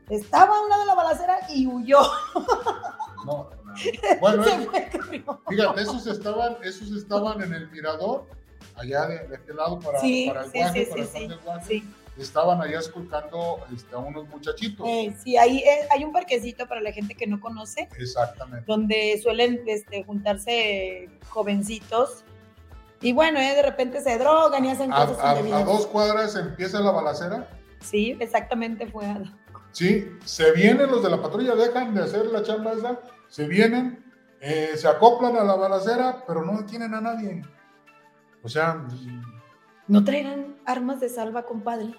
estaba 0.09 0.57
a 0.57 0.61
un 0.61 0.69
lado 0.69 0.81
de 0.81 0.87
la 0.87 0.95
balacera 0.95 1.39
y 1.49 1.67
huyó. 1.67 1.99
No. 3.25 3.49
Bueno, 4.19 4.43
Se 4.45 4.55
es- 4.55 4.65
fue, 4.69 4.89
corrió. 4.91 5.41
fíjate, 5.47 5.81
esos 5.81 6.07
estaban, 6.07 6.57
esos 6.63 6.91
estaban 6.91 7.41
en 7.41 7.53
el 7.53 7.69
mirador, 7.71 8.25
allá 8.75 9.05
de, 9.07 9.27
de 9.27 9.35
aquel 9.37 9.55
lado 9.55 9.79
para, 9.79 9.99
Sí, 9.99 10.25
para 10.27 10.43
el 10.45 10.51
sí, 10.51 10.57
guaje, 10.59 10.85
sí, 10.85 10.91
para 10.91 11.05
sí, 11.05 11.17
el 11.23 11.29
del 11.29 11.39
Guaje. 11.39 11.83
Estaban 12.17 12.61
allá 12.61 12.79
esculcando 12.79 13.59
este, 13.75 13.93
a 13.93 13.99
unos 13.99 14.27
muchachitos. 14.29 14.87
Eh, 14.87 15.15
sí, 15.23 15.37
ahí 15.37 15.59
eh, 15.59 15.87
hay 15.91 16.03
un 16.03 16.11
parquecito 16.11 16.67
para 16.67 16.81
la 16.81 16.91
gente 16.91 17.13
que 17.13 17.27
no 17.27 17.39
conoce, 17.39 17.87
Exactamente. 17.99 18.65
donde 18.65 19.19
suelen 19.21 19.61
este, 19.67 20.03
juntarse 20.03 21.09
jovencitos. 21.29 22.23
Y 23.01 23.13
bueno, 23.13 23.39
eh, 23.39 23.53
de 23.53 23.61
repente 23.61 24.01
se 24.01 24.17
drogan 24.17 24.65
y 24.65 24.69
hacen 24.71 24.91
A, 24.91 25.05
cosas 25.05 25.23
a- 25.23 25.29
a 25.31 25.35
indebidas. 25.37 25.65
dos 25.65 25.85
cuadras 25.87 26.35
empieza 26.35 26.79
la 26.79 26.89
balacera. 26.91 27.47
Sí, 27.81 28.17
exactamente 28.19 28.87
fue. 28.87 29.05
a- 29.05 29.37
Sí, 29.71 30.09
se 30.25 30.51
vienen 30.53 30.89
los 30.89 31.03
de 31.03 31.11
la 31.11 31.21
patrulla, 31.21 31.53
dejan 31.53 31.93
de 31.93 32.01
hacer 32.01 32.25
la 32.27 32.41
chamba 32.41 32.71
esa, 32.73 32.99
se 33.27 33.47
vienen, 33.47 34.03
eh, 34.41 34.71
se 34.75 34.87
acoplan 34.87 35.35
a 35.37 35.43
la 35.43 35.53
balacera, 35.55 36.23
pero 36.25 36.43
no 36.43 36.57
detienen 36.61 36.95
a 36.95 37.01
nadie. 37.01 37.43
O 38.41 38.49
sea, 38.49 38.83
¿No 39.87 40.03
traerán 40.03 40.55
armas 40.65 40.99
de 40.99 41.09
salva, 41.09 41.43
compadre? 41.45 41.93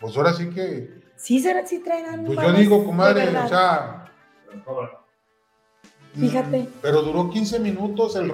Pues 0.00 0.16
ahora 0.16 0.32
sí 0.32 0.48
que, 0.50 1.00
Sí, 1.16 1.38
será, 1.40 1.66
sí 1.66 1.80
traerán. 1.80 2.24
pues 2.24 2.38
yo 2.40 2.52
digo, 2.54 2.84
comadre, 2.84 3.28
o 3.28 3.48
sea, 3.48 4.06
cobran. 4.64 4.90
Fíjate. 6.18 6.60
mm, 6.62 6.66
Pero 6.82 7.02
duró 7.02 7.30
15 7.30 7.60
minutos 7.60 8.16
el. 8.16 8.32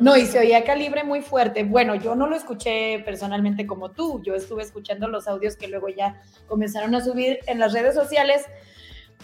No, 0.00 0.16
y 0.16 0.26
se 0.26 0.38
oía 0.38 0.62
calibre 0.64 1.02
muy 1.02 1.20
fuerte. 1.20 1.64
Bueno, 1.64 1.94
yo 1.96 2.14
no 2.14 2.26
lo 2.28 2.36
escuché 2.36 3.00
personalmente 3.04 3.66
como 3.66 3.90
tú. 3.90 4.22
Yo 4.22 4.34
estuve 4.34 4.62
escuchando 4.62 5.08
los 5.08 5.26
audios 5.26 5.56
que 5.56 5.66
luego 5.68 5.88
ya 5.88 6.22
comenzaron 6.46 6.94
a 6.94 7.00
subir 7.02 7.38
en 7.46 7.58
las 7.58 7.72
redes 7.72 7.94
sociales, 7.94 8.44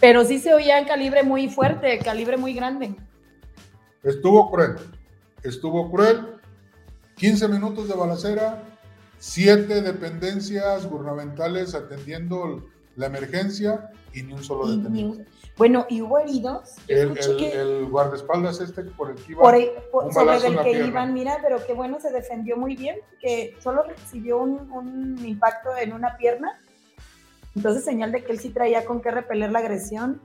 pero 0.01 0.25
sí 0.25 0.39
se 0.39 0.53
oía 0.53 0.77
en 0.79 0.85
calibre 0.85 1.23
muy 1.23 1.47
fuerte, 1.47 1.99
calibre 1.99 2.35
muy 2.35 2.53
grande. 2.53 2.95
Estuvo 4.03 4.51
cruel. 4.51 4.75
Estuvo 5.43 5.89
cruel. 5.89 6.35
15 7.15 7.47
minutos 7.47 7.87
de 7.87 7.93
balacera, 7.93 8.63
7 9.33 9.81
dependencias 9.81 10.85
gubernamentales 10.85 11.73
atendiendo 11.75 12.61
la 12.97 13.05
emergencia 13.05 13.89
y 14.13 14.21
ni 14.21 14.33
un 14.33 14.43
solo 14.43 14.67
detenido. 14.67 15.15
bueno, 15.57 15.85
y 15.89 16.01
hubo 16.01 16.19
heridos. 16.19 16.71
El, 16.89 17.17
el- 17.17 17.37
que 17.37 17.53
el 17.53 17.85
guardaespaldas 17.85 18.59
este 18.59 18.83
por 18.83 19.11
el 19.11 19.15
que 19.15 19.31
iba. 19.31 19.41
por 19.41 19.55
por- 19.93 20.03
un 20.07 20.13
sobre 20.13 20.35
el 20.35 20.57
que 20.57 20.63
pierna. 20.71 20.87
iban, 20.87 21.13
mira, 21.13 21.37
pero 21.41 21.65
qué 21.65 21.73
bueno, 21.73 22.01
se 22.01 22.11
defendió 22.11 22.57
muy 22.57 22.75
bien, 22.75 22.97
que 23.21 23.55
solo 23.63 23.83
recibió 23.83 24.39
un, 24.39 24.69
un 24.71 25.25
impacto 25.25 25.69
en 25.77 25.93
una 25.93 26.17
pierna. 26.17 26.59
Entonces, 27.55 27.85
señal 27.85 28.11
de 28.11 28.25
que 28.25 28.33
él 28.33 28.39
sí 28.39 28.49
traía 28.49 28.83
con 28.83 29.01
qué 29.01 29.09
repeler 29.09 29.53
la 29.53 29.59
agresión. 29.59 30.21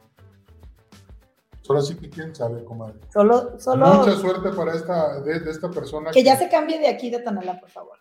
Ahora 1.69 1.83
sí 1.83 1.95
que 1.97 2.11
quién 2.11 2.35
sabe, 2.35 2.65
comadre. 2.65 2.99
Solo, 3.13 3.61
solo 3.61 3.87
Mucha 3.87 4.17
suerte 4.17 4.49
para 4.51 4.75
esta, 4.75 5.21
de, 5.21 5.39
de 5.39 5.51
esta 5.53 5.71
persona. 5.71 6.11
que 6.11 6.25
ya 6.25 6.37
se 6.37 6.49
cambie 6.49 6.79
de 6.81 6.89
aquí 6.89 7.11
de 7.11 7.21
Tonalá, 7.21 7.61
por 7.61 7.69
favor. 7.71 7.97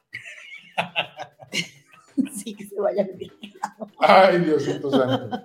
sí, 2.34 2.56
que 2.56 2.66
se 2.66 2.80
vaya 2.80 3.04
vivir. 3.04 3.34
Ay, 4.00 4.40
Diosito 4.40 4.92
santo. 4.92 5.42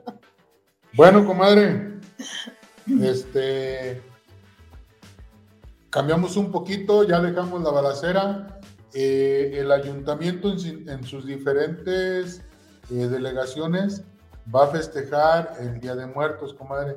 Bueno, 0.95 1.25
comadre. 1.25 1.99
Este. 3.01 4.03
Cambiamos 5.91 6.37
un 6.37 6.51
poquito, 6.51 7.05
ya 7.05 7.21
dejamos 7.21 7.63
la 7.63 7.71
balacera. 7.71 8.61
Eh, 8.95 9.53
el 9.55 9.73
ayuntamiento 9.73 10.51
en, 10.53 11.05
sus 11.05 11.27
diferentes 11.27 12.43
eh, 12.91 12.95
delegaciones 13.09 14.03
va 14.55 14.65
a 14.65 14.69
festejar 14.69 15.55
el 15.61 15.81
Día 15.81 15.95
de 15.95 16.07
Muertos, 16.07 16.55
comadre. 16.55 16.97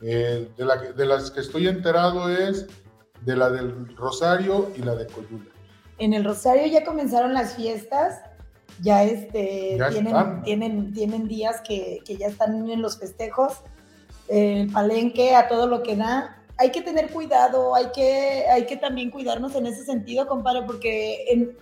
Eh, 0.00 0.48
de, 0.56 0.64
la 0.64 0.76
de 0.76 1.06
las 1.06 1.30
que 1.30 1.40
estoy 1.40 1.66
enterado 1.66 2.28
es 2.30 2.66
de 3.24 3.36
la 3.36 3.50
del 3.50 3.96
Rosario 3.96 4.70
y 4.76 4.82
la 4.82 4.94
de 4.94 5.06
Coyula. 5.06 5.50
En 5.98 6.12
el 6.14 6.24
Rosario 6.24 6.66
ya 6.66 6.84
comenzaron 6.84 7.34
las 7.34 7.54
fiestas, 7.56 8.20
ya 8.80 9.02
este 9.02 9.76
Ya 9.78 9.88
tienen, 9.90 10.42
tienen, 10.42 10.92
tienen 10.92 11.28
días 11.28 11.60
que, 11.66 12.00
que 12.04 12.16
ya 12.16 12.28
están 12.28 12.68
en 12.68 12.80
los 12.82 12.98
festejos, 12.98 13.54
el 14.28 14.70
palenque 14.70 15.34
a 15.34 15.48
todo 15.48 15.66
lo 15.66 15.82
que 15.82 15.96
da. 15.96 16.36
Hay 16.56 16.70
que 16.70 16.82
tener 16.82 17.10
cuidado, 17.10 17.74
hay 17.74 17.86
que, 17.94 18.44
hay 18.52 18.66
que 18.66 18.76
también 18.76 19.10
cuidarnos 19.10 19.54
en 19.54 19.66
ese 19.66 19.84
sentido, 19.84 20.26
compadre, 20.26 20.62
porque 20.66 21.24
en- 21.32 21.56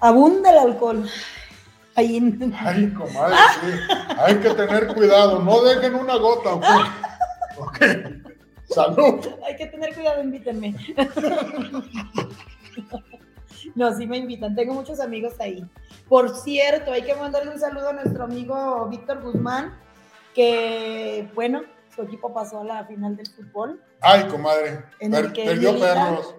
abunda 0.00 0.50
el 0.52 0.58
alcohol. 0.58 1.08
Ahí 1.96 2.16
en- 2.18 2.54
Ay, 2.58 2.88
comadre, 2.92 3.36
sí. 3.60 3.94
Hay 4.18 4.36
que 4.36 4.50
tener 4.50 4.86
cuidado. 4.94 5.40
No 5.40 5.62
dejen 5.62 5.94
una 5.94 6.16
gota, 6.16 6.54
¿ok? 6.54 6.64
Ok. 7.58 7.78
Salud. 8.68 9.26
Hay 9.46 9.56
que 9.56 9.66
tener 9.66 9.92
cuidado, 9.94 10.22
invítenme. 10.22 10.74
No, 13.74 13.92
sí 13.96 14.06
me 14.06 14.16
invitan, 14.18 14.54
tengo 14.54 14.74
muchos 14.74 15.00
amigos 15.00 15.34
ahí. 15.40 15.68
Por 16.08 16.34
cierto, 16.36 16.92
hay 16.92 17.02
que 17.02 17.14
mandarle 17.14 17.50
un 17.52 17.58
saludo 17.58 17.88
a 17.90 17.92
nuestro 17.92 18.24
amigo 18.24 18.86
Víctor 18.88 19.20
Guzmán, 19.22 19.78
que, 20.34 21.28
bueno, 21.34 21.62
su 21.94 22.02
equipo 22.02 22.32
pasó 22.32 22.60
a 22.60 22.64
la 22.64 22.84
final 22.84 23.16
del 23.16 23.26
fútbol. 23.28 23.82
Ay, 24.00 24.24
comadre. 24.28 24.84
Per- 24.98 25.32
perdió 25.32 25.78
perros. 25.78 26.34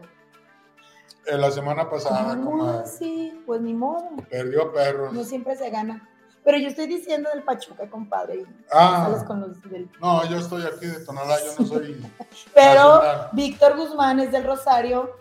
Eh, 1.28 1.38
la 1.38 1.52
semana 1.52 1.88
pasada, 1.90 2.30
¿Cómo 2.36 2.52
comadre. 2.52 2.80
así? 2.84 3.44
Pues 3.46 3.62
ni 3.62 3.74
modo, 3.74 4.10
Perdió 4.30 4.74
perros. 4.74 5.14
no 5.14 5.24
siempre 5.24 5.56
se 5.56 5.70
gana. 5.70 6.08
Pero 6.44 6.58
yo 6.58 6.70
estoy 6.70 6.88
diciendo 6.88 7.30
del 7.32 7.44
Pachuca, 7.44 7.88
compadre. 7.88 8.46
Ah. 8.74 9.24
con 9.28 9.42
los 9.42 9.62
del- 9.70 9.88
No, 10.02 10.26
yo 10.28 10.38
estoy 10.38 10.64
aquí 10.64 10.88
de 10.88 11.06
Tonalá, 11.06 11.36
yo 11.46 11.52
no 11.60 11.66
soy. 11.68 12.02
Pero 12.56 12.96
nacional. 12.96 13.30
Víctor 13.34 13.78
Guzmán 13.78 14.20
es 14.22 14.32
del 14.32 14.44
Rosario, 14.46 15.12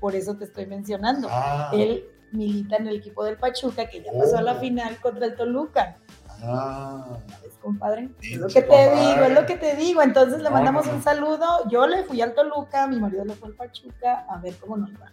por 0.00 0.14
eso 0.14 0.36
te 0.36 0.44
estoy 0.44 0.66
mencionando. 0.66 1.28
Ah, 1.30 1.70
Él 1.72 2.04
milita 2.32 2.76
en 2.76 2.88
el 2.88 2.96
equipo 2.96 3.24
del 3.24 3.36
Pachuca, 3.36 3.88
que 3.88 4.02
ya 4.02 4.12
pasó 4.12 4.38
a 4.38 4.42
la 4.42 4.52
Oh. 4.54 4.60
final 4.60 4.96
contra 5.00 5.26
el 5.26 5.34
Toluca. 5.36 5.96
ah. 6.42 7.18
¿Ves, 7.42 7.54
compadre? 7.60 8.08
Es 8.22 8.36
lo 8.38 8.46
que 8.48 8.62
te 8.62 8.94
digo, 8.94 9.24
es 9.24 9.32
lo 9.34 9.46
que 9.46 9.56
te 9.56 9.76
digo. 9.76 10.02
Entonces 10.02 10.40
le 10.42 10.50
mandamos 10.50 10.86
un 10.86 11.02
saludo. 11.02 11.68
Yo 11.68 11.86
le 11.86 12.04
fui 12.04 12.20
al 12.20 12.34
Toluca, 12.34 12.86
mi 12.86 12.98
marido 13.00 13.24
le 13.24 13.34
fue 13.34 13.48
al 13.48 13.54
Pachuca, 13.54 14.26
a 14.28 14.38
ver 14.38 14.54
cómo 14.56 14.76
nos 14.76 14.90
va. 14.92 15.10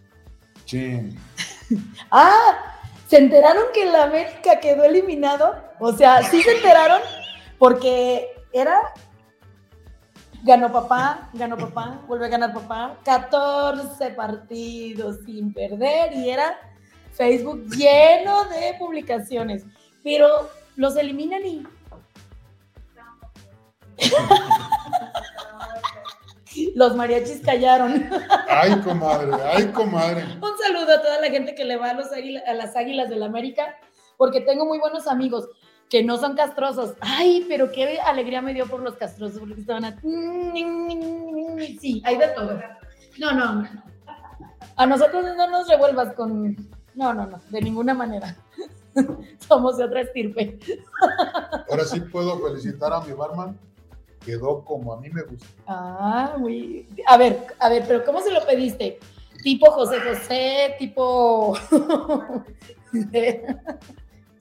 Sí. 0.65 1.15
¡Ah! 2.11 2.53
¿Se 3.07 3.17
enteraron 3.17 3.63
que 3.73 3.83
el 3.87 3.95
América 3.95 4.59
quedó 4.59 4.83
eliminado? 4.83 5.55
O 5.79 5.93
sea, 5.93 6.23
sí 6.23 6.41
se 6.41 6.55
enteraron 6.57 7.01
porque 7.59 8.27
era. 8.51 8.79
Ganó 10.45 10.71
papá, 10.71 11.29
ganó 11.33 11.57
papá, 11.57 12.01
vuelve 12.07 12.27
a 12.27 12.29
ganar 12.29 12.53
papá. 12.53 12.95
14 13.03 14.11
partidos 14.11 15.17
sin 15.25 15.51
perder 15.51 16.13
y 16.13 16.29
era 16.29 16.55
Facebook 17.13 17.65
lleno 17.75 18.43
de 18.45 18.75
publicaciones. 18.77 19.63
Pero 20.03 20.27
los 20.75 20.95
eliminan 20.97 21.43
y. 21.45 21.63
Los 26.73 26.95
mariachis 26.95 27.41
callaron. 27.43 28.07
Ay, 28.47 28.79
comadre, 28.81 29.31
ay, 29.43 29.65
comadre. 29.73 30.23
Un 30.23 30.57
saludo 30.57 30.93
a 30.93 31.01
toda 31.01 31.19
la 31.19 31.29
gente 31.29 31.53
que 31.53 31.65
le 31.65 31.75
va 31.75 31.89
a, 31.89 31.93
los 31.95 32.11
águila- 32.13 32.43
a 32.47 32.53
las 32.53 32.75
águilas 32.77 33.09
del 33.09 33.23
América, 33.23 33.75
porque 34.15 34.39
tengo 34.41 34.65
muy 34.65 34.79
buenos 34.79 35.05
amigos 35.07 35.49
que 35.89 36.03
no 36.03 36.17
son 36.17 36.35
castrosos. 36.35 36.95
Ay, 36.99 37.45
pero 37.47 37.71
qué 37.71 37.99
alegría 37.99 38.41
me 38.41 38.53
dio 38.53 38.65
por 38.67 38.81
los 38.81 38.95
castrosos, 38.95 39.39
porque 39.39 39.61
estaban 39.61 39.85
a... 39.85 39.99
Sí, 41.79 42.01
hay 42.05 42.17
de 42.17 42.27
todo. 42.29 42.59
No, 43.19 43.31
no. 43.31 43.67
A 44.75 44.85
nosotros 44.85 45.23
no 45.37 45.47
nos 45.49 45.67
revuelvas 45.67 46.13
con... 46.15 46.55
No, 46.95 47.13
no, 47.13 47.27
no, 47.27 47.39
de 47.49 47.61
ninguna 47.61 47.93
manera. 47.93 48.35
Somos 49.47 49.77
de 49.77 49.83
otra 49.83 50.01
estirpe. 50.01 50.59
Ahora 51.69 51.85
sí 51.85 51.99
puedo 51.99 52.39
felicitar 52.39 52.91
a 52.93 53.01
mi 53.01 53.13
barman. 53.13 53.57
Quedó 54.25 54.63
como 54.65 54.93
a 54.93 54.99
mí 54.99 55.09
me 55.09 55.21
gusta. 55.21 55.45
Ah, 55.67 56.35
muy... 56.37 56.87
A 57.05 57.17
ver, 57.17 57.45
a 57.59 57.69
ver, 57.69 57.83
pero 57.87 58.03
¿cómo 58.03 58.21
se 58.21 58.31
lo 58.31 58.43
pediste? 58.45 58.99
Tipo 59.43 59.69
José 59.71 59.99
José, 59.99 60.75
tipo... 60.79 61.55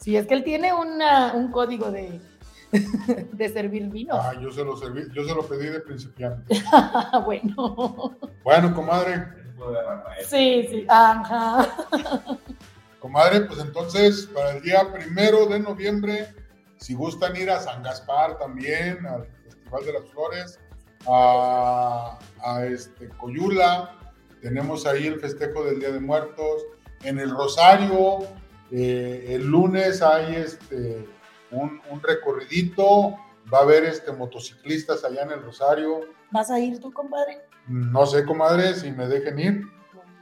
Sí, 0.04 0.18
es 0.18 0.26
que 0.26 0.34
él 0.34 0.44
tiene 0.44 0.70
una, 0.70 1.32
un 1.32 1.50
código 1.50 1.90
de, 1.90 2.20
de 3.32 3.48
servir 3.48 3.88
vino. 3.88 4.14
Ah, 4.14 4.34
yo 4.38 4.50
se 4.52 4.62
lo 4.62 4.76
serví, 4.76 5.04
yo 5.14 5.24
se 5.24 5.34
lo 5.34 5.48
pedí 5.48 5.68
de 5.68 5.80
principiante. 5.80 6.62
Bueno. 7.24 8.18
Bueno, 8.42 8.74
comadre. 8.74 9.26
Sí, 10.28 10.66
sí. 10.68 10.86
Ajá. 10.90 11.66
Comadre, 13.00 13.42
pues 13.46 13.60
entonces, 13.60 14.28
para 14.34 14.50
el 14.50 14.62
día 14.62 14.92
primero 14.92 15.46
de 15.46 15.60
noviembre, 15.60 16.34
si 16.76 16.92
gustan 16.92 17.34
ir 17.36 17.50
a 17.50 17.60
San 17.60 17.82
Gaspar 17.82 18.36
también, 18.36 19.06
al 19.06 19.26
Festival 19.44 19.86
de 19.86 19.92
las 19.94 20.10
Flores, 20.10 20.60
a, 21.08 22.18
a 22.44 22.66
este 22.66 23.08
Coyula, 23.08 23.96
tenemos 24.42 24.84
ahí 24.84 25.06
el 25.06 25.18
festejo 25.18 25.64
del 25.64 25.80
Día 25.80 25.92
de 25.92 26.00
Muertos, 26.00 26.62
en 27.04 27.18
el 27.18 27.30
Rosario, 27.30 28.26
eh, 28.76 29.34
el 29.36 29.46
lunes 29.46 30.02
hay 30.02 30.34
este, 30.34 31.08
un, 31.52 31.80
un 31.90 32.02
recorridito, 32.02 33.14
va 33.52 33.58
a 33.58 33.62
haber 33.62 33.84
este, 33.84 34.10
motociclistas 34.12 35.04
allá 35.04 35.22
en 35.22 35.30
el 35.30 35.42
Rosario, 35.42 36.00
¿Vas 36.32 36.50
a 36.50 36.58
ir 36.58 36.80
tú, 36.80 36.92
compadre? 36.92 37.42
no 37.68 38.04
sé, 38.06 38.24
comadre, 38.24 38.74
si 38.74 38.90
me 38.90 39.06
dejen 39.06 39.38
ir, 39.38 39.62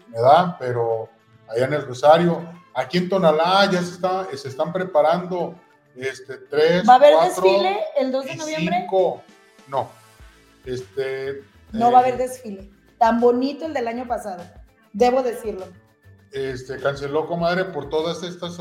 ¿verdad? 0.09 0.57
Pero 0.59 1.09
allá 1.49 1.65
en 1.65 1.73
el 1.73 1.87
Rosario, 1.87 2.47
aquí 2.75 2.99
en 2.99 3.09
Tonalá 3.09 3.71
ya 3.71 3.83
se, 3.83 3.93
está, 3.93 4.27
se 4.37 4.49
están 4.49 4.73
preparando 4.75 5.55
este, 5.97 6.37
tres, 6.37 6.87
¿Va 6.87 6.95
a 6.95 6.97
haber 6.97 7.15
cuatro 7.15 7.43
desfile 7.43 7.81
el 7.97 8.13
2 8.13 8.25
de 8.27 8.37
noviembre? 8.37 8.77
cinco. 8.83 9.23
No, 9.69 9.89
este... 10.67 11.43
No 11.73 11.89
eh, 11.89 11.93
va 11.93 11.99
a 11.99 12.03
haber 12.03 12.19
desfile. 12.19 12.71
Tan 12.99 13.19
bonito 13.19 13.65
el 13.65 13.73
del 13.73 13.89
año 13.89 14.07
pasado. 14.07 14.45
Debo 14.93 15.23
decirlo. 15.23 15.65
Este, 16.33 16.79
canceló, 16.79 17.27
comadre, 17.27 17.65
por 17.67 17.89
todas 17.89 18.23
estas 18.23 18.59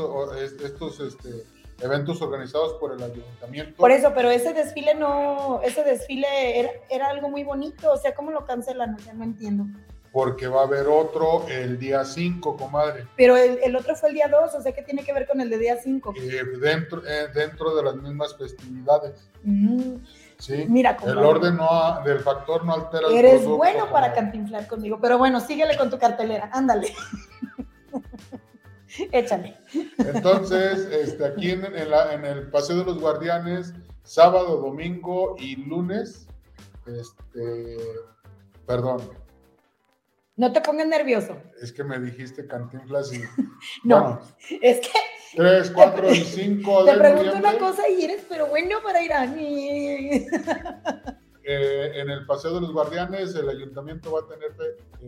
estos 0.62 1.00
este, 1.00 1.44
eventos 1.80 2.20
organizados 2.22 2.74
por 2.74 2.92
el 2.92 3.02
ayuntamiento. 3.02 3.76
Por 3.76 3.90
eso, 3.90 4.12
pero 4.14 4.30
ese 4.30 4.52
desfile 4.52 4.94
no, 4.94 5.60
ese 5.62 5.82
desfile 5.82 6.60
era, 6.60 6.70
era 6.90 7.08
algo 7.08 7.28
muy 7.28 7.44
bonito. 7.44 7.92
O 7.92 7.96
sea, 7.96 8.14
¿cómo 8.14 8.30
lo 8.30 8.44
cancelan? 8.44 8.94
O 8.94 8.98
sea, 8.98 9.12
no 9.14 9.24
entiendo. 9.24 9.64
Porque 10.12 10.46
va 10.46 10.60
a 10.60 10.64
haber 10.64 10.88
otro 10.88 11.46
el 11.48 11.78
día 11.78 12.04
5, 12.04 12.56
comadre. 12.58 13.06
Pero 13.16 13.34
el, 13.34 13.58
el 13.64 13.74
otro 13.74 13.96
fue 13.96 14.10
el 14.10 14.14
día 14.14 14.28
2, 14.28 14.54
o 14.54 14.60
sea, 14.60 14.72
¿qué 14.72 14.82
tiene 14.82 15.04
que 15.04 15.12
ver 15.14 15.26
con 15.26 15.40
el 15.40 15.48
de 15.48 15.56
día 15.56 15.76
5? 15.82 16.14
eh, 16.18 16.42
dentro, 16.60 17.02
eh, 17.06 17.28
dentro 17.34 17.74
de 17.74 17.82
las 17.82 17.96
mismas 17.96 18.36
festividades. 18.36 19.30
Mm, 19.42 19.94
¿sí? 20.38 20.66
mira, 20.68 20.98
El 21.06 21.16
orden 21.16 21.56
no 21.56 22.02
del 22.04 22.20
factor 22.20 22.62
no 22.62 22.74
altera 22.74 23.08
el 23.08 23.14
Eres 23.14 23.32
producto, 23.36 23.56
bueno 23.56 23.84
para 23.90 24.08
comadre. 24.08 24.14
cantinflar 24.14 24.66
conmigo, 24.68 24.98
pero 25.00 25.16
bueno, 25.16 25.40
síguele 25.40 25.78
con 25.78 25.88
tu 25.88 25.98
cartelera, 25.98 26.50
ándale. 26.52 26.92
Échale. 29.12 29.56
Entonces, 29.98 30.86
este, 30.90 31.24
aquí 31.24 31.50
en, 31.50 31.64
en 31.64 31.90
la- 31.90 32.12
en 32.14 32.24
el 32.24 32.50
Paseo 32.50 32.76
de 32.78 32.84
los 32.84 32.98
Guardianes, 33.00 33.72
sábado, 34.02 34.56
domingo 34.58 35.36
y 35.38 35.56
lunes, 35.56 36.26
este, 36.86 37.76
perdón, 38.66 39.00
No 40.36 40.52
te 40.52 40.60
pongas 40.60 40.86
nervioso. 40.86 41.36
es 41.60 41.72
que 41.72 41.84
me 41.84 41.98
dijiste 42.00 42.46
cantinflas 42.46 43.12
y... 43.12 43.20
No, 43.84 44.00
bueno, 44.02 44.20
es 44.60 44.80
que 44.80 44.88
3, 45.36 45.70
4 45.70 46.10
y 46.10 46.16
5 46.16 46.84
te 46.84 46.94
pregunto 46.94 47.36
una 47.36 47.56
cosa 47.58 47.88
y 47.88 48.04
eres 48.04 48.24
pero 48.28 48.48
bueno 48.48 48.78
para 48.82 49.02
ir 49.02 49.12
a 49.12 49.24
eh, 51.44 51.92
en 51.94 52.10
el 52.10 52.26
Paseo 52.26 52.54
de 52.54 52.60
los 52.60 52.72
Guardianes, 52.72 53.34
el 53.34 53.48
ayuntamiento 53.48 54.12
va 54.12 54.20
a 54.20 54.26
tener 54.28 54.54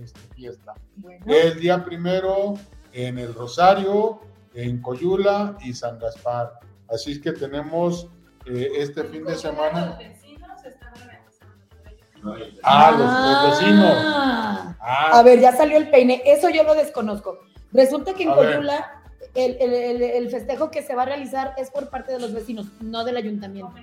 este, 0.02 0.18
fiesta. 0.34 0.74
Bueno, 0.96 1.24
El 1.28 1.60
día 1.60 1.84
primero 1.84 2.54
en 2.94 3.18
el 3.18 3.34
Rosario, 3.34 4.20
en 4.54 4.80
Coyula 4.80 5.56
y 5.60 5.74
San 5.74 5.98
Gaspar. 5.98 6.52
Así 6.88 7.12
es 7.12 7.18
que 7.20 7.32
tenemos 7.32 8.08
eh, 8.46 8.68
este 8.76 9.04
fin 9.04 9.24
de 9.24 9.34
semana. 9.34 9.98
Ah, 12.62 12.90
los, 12.92 13.00
los 13.50 13.60
vecinos. 13.60 13.94
Ah. 14.80 15.10
A 15.12 15.22
ver, 15.22 15.40
ya 15.40 15.52
salió 15.54 15.76
el 15.76 15.90
peine. 15.90 16.22
Eso 16.24 16.48
yo 16.48 16.62
lo 16.64 16.74
desconozco. 16.74 17.38
Resulta 17.72 18.14
que 18.14 18.22
en 18.22 18.30
A. 18.30 18.34
Coyula 18.34 19.02
el, 19.34 19.56
el- 19.60 19.74
el- 19.74 20.02
el 20.02 20.30
festejo 20.30 20.70
que 20.70 20.82
se 20.82 20.94
va 20.94 21.02
a 21.02 21.06
realizar 21.06 21.54
es 21.56 21.70
por 21.70 21.90
parte 21.90 22.12
de 22.12 22.20
los 22.20 22.32
vecinos, 22.32 22.66
no 22.80 23.04
del 23.04 23.16
ayuntamiento. 23.16 23.74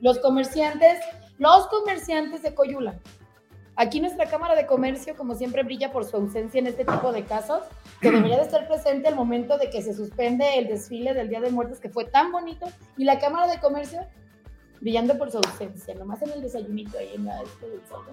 Los 0.00 0.18
comerciantes, 0.20 0.98
los 1.38 1.66
comerciantes 1.66 2.42
de 2.42 2.54
Coyula. 2.54 2.98
Aquí 3.76 4.00
nuestra 4.00 4.26
Cámara 4.26 4.54
de 4.54 4.66
Comercio, 4.66 5.16
como 5.16 5.34
siempre, 5.34 5.64
brilla 5.64 5.90
por 5.90 6.04
su 6.04 6.16
ausencia 6.16 6.60
en 6.60 6.68
este 6.68 6.84
tipo 6.84 7.12
de 7.12 7.24
casos, 7.24 7.62
que 8.00 8.10
debería 8.10 8.36
de 8.36 8.44
estar 8.44 8.68
presente 8.68 9.08
al 9.08 9.16
momento 9.16 9.58
de 9.58 9.68
que 9.68 9.82
se 9.82 9.94
suspende 9.94 10.58
el 10.58 10.68
desfile 10.68 11.12
del 11.12 11.28
Día 11.28 11.40
de 11.40 11.50
Muertos, 11.50 11.80
que 11.80 11.88
fue 11.88 12.04
tan 12.04 12.30
bonito, 12.30 12.66
y 12.96 13.04
la 13.04 13.18
Cámara 13.18 13.50
de 13.50 13.58
Comercio 13.58 14.06
brillando 14.80 15.18
por 15.18 15.30
su 15.30 15.38
ausencia, 15.38 15.94
nomás 15.94 16.22
en 16.22 16.30
el 16.30 16.42
desayunito 16.42 16.98
ahí 16.98 17.12
en 17.14 17.24
la 17.24 17.42
este 17.42 17.68
del 17.68 17.84
sol. 17.86 18.04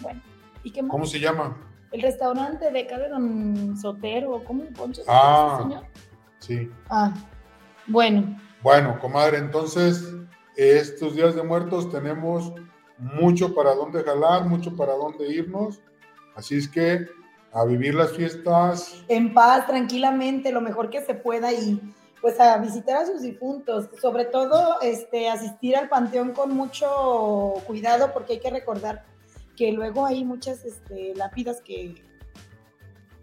Bueno, 0.00 0.22
¿y 0.62 0.70
qué 0.70 0.80
más? 0.80 0.90
¿Cómo 0.90 1.06
se 1.06 1.20
llama? 1.20 1.56
El 1.92 2.02
restaurante 2.02 2.70
de 2.70 2.80
acá 2.80 2.98
de 2.98 3.08
Don 3.08 3.76
Sotero, 3.76 4.42
¿cómo 4.44 4.64
Poncho? 4.76 5.02
Ah. 5.06 5.58
señor? 5.62 5.84
Sí. 6.38 6.70
Ah, 6.88 7.12
bueno, 7.86 8.38
Bueno, 8.62 8.98
comadre, 9.00 9.38
entonces 9.38 10.14
estos 10.56 11.14
días 11.14 11.34
de 11.34 11.42
muertos 11.42 11.90
tenemos 11.90 12.52
mucho 12.98 13.54
para 13.54 13.74
dónde 13.74 14.02
jalar, 14.02 14.44
mucho 14.46 14.74
para 14.76 14.94
dónde 14.94 15.28
irnos. 15.32 15.80
Así 16.34 16.56
es 16.56 16.68
que 16.68 17.06
a 17.52 17.64
vivir 17.64 17.94
las 17.94 18.12
fiestas 18.12 19.04
en 19.08 19.32
paz, 19.32 19.66
tranquilamente, 19.66 20.50
lo 20.52 20.60
mejor 20.60 20.90
que 20.90 21.00
se 21.02 21.14
pueda 21.14 21.52
y 21.52 21.80
pues 22.20 22.40
a 22.40 22.56
visitar 22.58 22.96
a 23.02 23.06
sus 23.06 23.20
difuntos, 23.22 23.88
sobre 24.00 24.24
todo 24.24 24.80
este, 24.80 25.28
asistir 25.28 25.76
al 25.76 25.88
panteón 25.88 26.32
con 26.32 26.54
mucho 26.56 27.54
cuidado 27.66 28.12
porque 28.14 28.34
hay 28.34 28.40
que 28.40 28.50
recordar 28.50 29.04
que 29.56 29.70
luego 29.72 30.06
hay 30.06 30.24
muchas 30.24 30.64
este, 30.64 31.14
lápidas 31.14 31.60
que, 31.60 31.94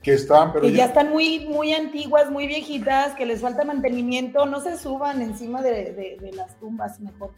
que 0.04 0.14
están, 0.14 0.52
pero 0.54 0.66
que 0.66 0.72
ya 0.72 0.78
ya- 0.78 0.86
están 0.86 1.10
muy, 1.10 1.48
muy 1.48 1.74
antiguas, 1.74 2.30
muy 2.32 2.48
viejitas, 2.48 3.14
que 3.16 3.26
les 3.26 3.42
falta 3.42 3.64
mantenimiento, 3.66 4.46
no 4.46 4.62
se 4.62 4.78
suban 4.78 5.22
encima 5.22 5.62
de, 5.62 5.92
de- 5.94 6.18
de 6.22 6.32
las 6.34 6.56
tumbas, 6.60 7.00
mejor. 7.00 7.32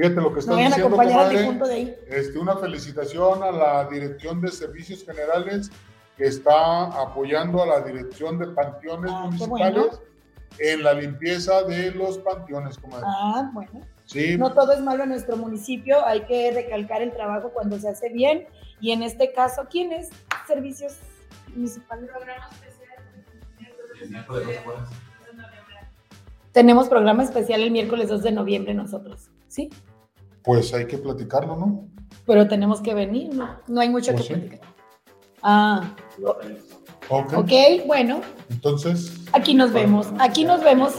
Fíjate 0.00 0.20
lo 0.20 0.28
que 0.28 0.34
No 0.34 0.38
estás 0.40 0.56
diciendo, 0.56 0.90
comadre. 0.96 1.68
de 1.68 1.74
ahí. 1.74 1.96
Este, 2.08 2.38
una 2.38 2.56
felicitación 2.56 3.42
a 3.42 3.50
la 3.50 3.84
Dirección 3.88 4.40
de 4.40 4.48
Servicios 4.50 5.04
Generales 5.04 5.70
que 6.16 6.26
está 6.26 6.84
apoyando 6.86 7.62
a 7.62 7.66
la 7.66 7.80
Dirección 7.80 8.38
de 8.38 8.46
Panteones 8.48 9.10
Ah, 9.14 9.24
Municipales 9.26 10.00
en 10.58 10.82
la 10.82 10.92
limpieza 10.94 11.62
de 11.64 11.90
los 11.92 12.18
panteones, 12.18 12.76
comadre. 12.78 13.04
Ah, 13.06 13.50
bueno. 13.52 13.70
Sí, 14.06 14.36
No 14.36 14.52
todo 14.52 14.72
es 14.72 14.80
malo 14.80 15.04
en 15.04 15.10
nuestro 15.10 15.36
municipio, 15.36 16.04
hay 16.04 16.22
que 16.22 16.50
recalcar 16.50 17.00
el 17.02 17.12
trabajo 17.12 17.50
cuando 17.50 17.78
se 17.78 17.88
hace 17.88 18.08
bien 18.08 18.46
y 18.80 18.90
en 18.92 19.02
este 19.02 19.32
caso, 19.32 19.66
¿quién 19.70 19.92
es 19.92 20.08
Servicios 20.48 20.94
Municipales? 21.54 22.10
Tenemos 26.52 26.88
programa 26.88 27.22
especial 27.22 27.62
el 27.62 27.70
miércoles 27.70 28.08
2 28.08 28.22
de 28.24 28.32
noviembre 28.32 28.74
nosotros, 28.74 29.30
¿sí? 29.46 29.70
Pues 30.42 30.72
hay 30.74 30.86
que 30.86 30.98
platicarlo, 30.98 31.56
¿no? 31.56 31.86
Pero 32.26 32.48
tenemos 32.48 32.80
que 32.80 32.94
venir, 32.94 33.34
¿no? 33.34 33.56
No 33.68 33.80
hay 33.80 33.88
mucho 33.88 34.12
Pues 34.12 34.26
que 34.28 34.34
sí. 34.34 34.40
platicar. 34.40 34.68
Ah, 35.42 35.94
Ok. 37.08 37.32
ok, 37.34 37.52
bueno, 37.86 38.20
Entonces, 38.50 39.12
aquí 39.32 39.54
nos 39.54 39.72
vemos, 39.72 40.08
aquí 40.20 40.44
nos 40.44 40.62
vemos. 40.62 40.92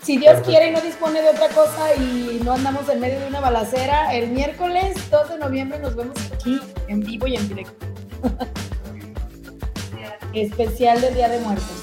Si 0.00 0.16
Dios 0.16 0.40
quiere 0.40 0.68
y 0.68 0.70
no 0.72 0.80
dispone 0.80 1.20
de 1.22 1.28
otra 1.30 1.48
cosa 1.48 1.94
y 1.96 2.40
no 2.44 2.52
andamos 2.52 2.88
en 2.88 3.00
medio 3.00 3.20
de 3.20 3.26
una 3.26 3.40
balacera, 3.40 4.14
el 4.14 4.30
miércoles 4.30 5.10
2 5.10 5.28
de 5.30 5.38
noviembre 5.38 5.78
nos 5.80 5.96
vemos 5.96 6.16
aquí 6.32 6.60
en 6.88 7.00
vivo 7.00 7.26
y 7.26 7.36
en 7.36 7.48
directo. 7.48 7.86
Especial 10.32 11.00
del 11.00 11.14
Día 11.14 11.28
de 11.28 11.40
Muertos. 11.40 11.82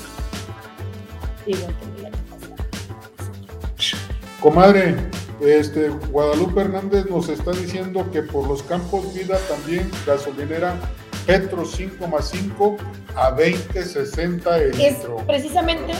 Igual 1.45 1.75
que 1.77 1.91
comadre, 4.41 4.95
este, 5.41 5.89
Guadalupe 5.89 6.61
Hernández 6.61 7.05
nos 7.09 7.29
está 7.29 7.51
diciendo 7.51 8.05
que 8.11 8.21
por 8.21 8.47
los 8.47 8.61
campos 8.63 9.13
vida 9.13 9.37
también 9.49 9.89
gasolinera 10.05 10.75
Petro 11.25 11.65
5 11.65 12.07
más 12.07 12.29
5 12.29 12.77
a 13.15 13.35
20.60 13.35 14.55
el 14.59 14.81
Es 14.81 14.97
litro. 14.97 15.17
precisamente. 15.27 15.93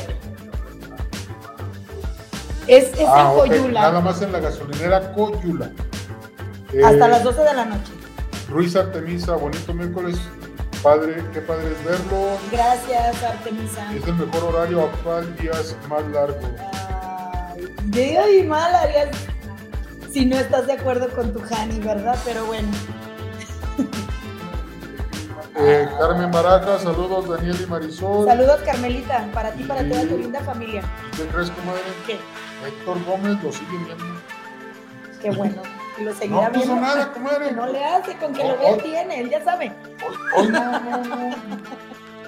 Es, 2.67 2.93
es 2.93 2.99
Ah, 3.07 3.21
en 3.33 3.39
ok, 3.39 3.47
Coyula. 3.47 3.81
Nada 3.81 4.01
más 4.01 4.21
en 4.21 4.31
la 4.31 4.39
gasolinera 4.39 5.11
Coyula. 5.13 5.71
Hasta 6.85 7.05
Eh, 7.05 7.09
las 7.09 7.23
12 7.23 7.41
de 7.41 7.53
la 7.53 7.65
noche. 7.65 7.91
Ruiz 8.49 8.75
Artemisa, 8.75 9.35
bonito 9.35 9.73
miércoles. 9.73 10.17
Padre, 10.83 11.23
qué 11.33 11.41
padre 11.41 11.67
es 11.71 11.85
verlo. 11.85 12.37
Gracias, 12.51 13.23
Artemisa. 13.23 13.93
Es 13.95 14.07
el 14.07 14.15
mejor 14.15 14.43
horario 14.55 14.81
actual, 14.85 15.35
días 15.37 15.75
más 15.87 16.03
largos. 16.07 16.43
Ay, 17.93 18.15
ay, 18.15 18.43
mal 18.47 18.73
harías 18.73 19.09
si 20.11 20.25
no 20.25 20.37
estás 20.37 20.67
de 20.67 20.73
acuerdo 20.73 21.09
con 21.09 21.33
tu 21.33 21.41
Hani, 21.53 21.79
¿verdad? 21.79 22.17
Pero 22.25 22.45
bueno. 22.45 22.67
Eh, 25.55 25.87
Carmen 25.99 26.31
Baraja, 26.31 26.79
saludos 26.79 27.27
Daniel 27.27 27.55
y 27.61 27.65
Marisol. 27.67 28.25
Saludos, 28.25 28.61
Carmelita, 28.65 29.27
para 29.33 29.51
ti 29.51 29.63
y 29.63 29.65
para 29.65 29.87
toda 29.87 30.01
tu 30.07 30.17
linda 30.17 30.39
familia. 30.41 30.81
¿Y 31.13 31.17
qué 31.17 31.27
crees, 31.27 31.51
comadre? 31.51 31.81
¿Qué? 32.07 32.17
Héctor 32.67 33.03
Gómez 33.05 33.43
lo 33.43 33.51
sigue 33.51 33.77
viendo. 33.85 34.03
Qué 35.21 35.29
bueno. 35.31 35.61
Y 35.99 36.03
lo 36.03 36.13
seguirá 36.15 36.47
No 36.47 36.53
puso 36.53 36.65
viendo. 36.67 36.81
nada, 36.81 37.11
comadre. 37.11 37.51
No 37.51 37.67
le 37.67 37.83
hace, 37.83 38.15
con 38.17 38.33
que 38.33 38.43
lo 38.43 38.53
Oh, 38.53 38.57
vea 38.57 38.71
oh. 38.71 38.77
tiene, 38.77 39.19
él 39.19 39.29
ya 39.29 39.43
sabe. 39.43 39.71
Hoy 40.37 40.47
no, 40.47 40.79
no, 40.79 41.03
no. 41.03 41.35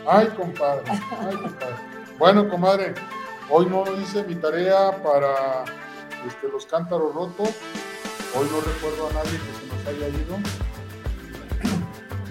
Ay, 0.07 0.27
compadre. 0.37 0.83
Ay, 0.87 1.35
compadre. 1.37 1.75
Bueno, 2.19 2.49
comadre, 2.49 2.93
hoy 3.49 3.65
no 3.67 3.83
hice 3.99 4.23
mi 4.25 4.35
tarea 4.35 4.91
para 5.01 5.63
este, 6.27 6.47
los 6.49 6.65
cántaros 6.65 7.13
rotos. 7.13 7.49
Hoy 8.35 8.47
no 8.51 8.61
recuerdo 8.61 9.09
a 9.09 9.13
nadie 9.13 9.31
que 9.31 9.53
se 9.59 9.75
nos 9.75 9.87
haya 9.87 10.07
ido. 10.09 10.37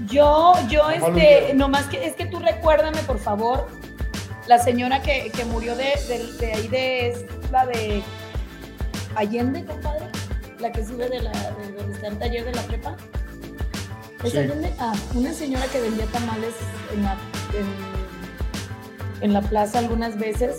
Yo, 0.07 0.55
yo, 0.69 0.91
este, 0.91 1.55
nomás 1.55 1.87
que, 1.87 2.05
es 2.05 2.15
que 2.15 2.27
tú 2.27 2.39
recuérdame, 2.39 2.99
por 3.03 3.19
favor, 3.19 3.69
la 4.47 4.59
señora 4.59 5.01
que, 5.01 5.31
que 5.31 5.45
murió 5.45 5.77
de, 5.77 5.95
de, 6.09 6.33
de 6.39 6.53
ahí 6.53 6.69
de, 6.69 7.09
es 7.11 7.25
la 7.51 7.67
de 7.67 8.03
Allende, 9.15 9.65
compadre, 9.65 10.07
la 10.59 10.73
que 10.73 10.85
sube 10.85 11.09
de 11.09 11.23
la, 11.23 11.31
de 11.31 11.73
donde 11.73 11.95
está 11.95 12.09
el 12.09 12.19
taller 12.19 12.45
de 12.45 12.53
la 12.53 12.63
prepa. 12.63 12.97
¿Es 14.25 14.33
Sí. 14.33 14.39
Allende? 14.39 14.75
Ah, 14.79 14.93
una 15.15 15.33
señora 15.33 15.67
que 15.67 15.81
vendía 15.81 16.07
tamales 16.07 16.55
en 16.93 17.03
la, 17.05 17.13
en, 17.55 19.23
en 19.23 19.33
la 19.33 19.41
plaza 19.41 19.79
algunas 19.79 20.19
veces, 20.19 20.59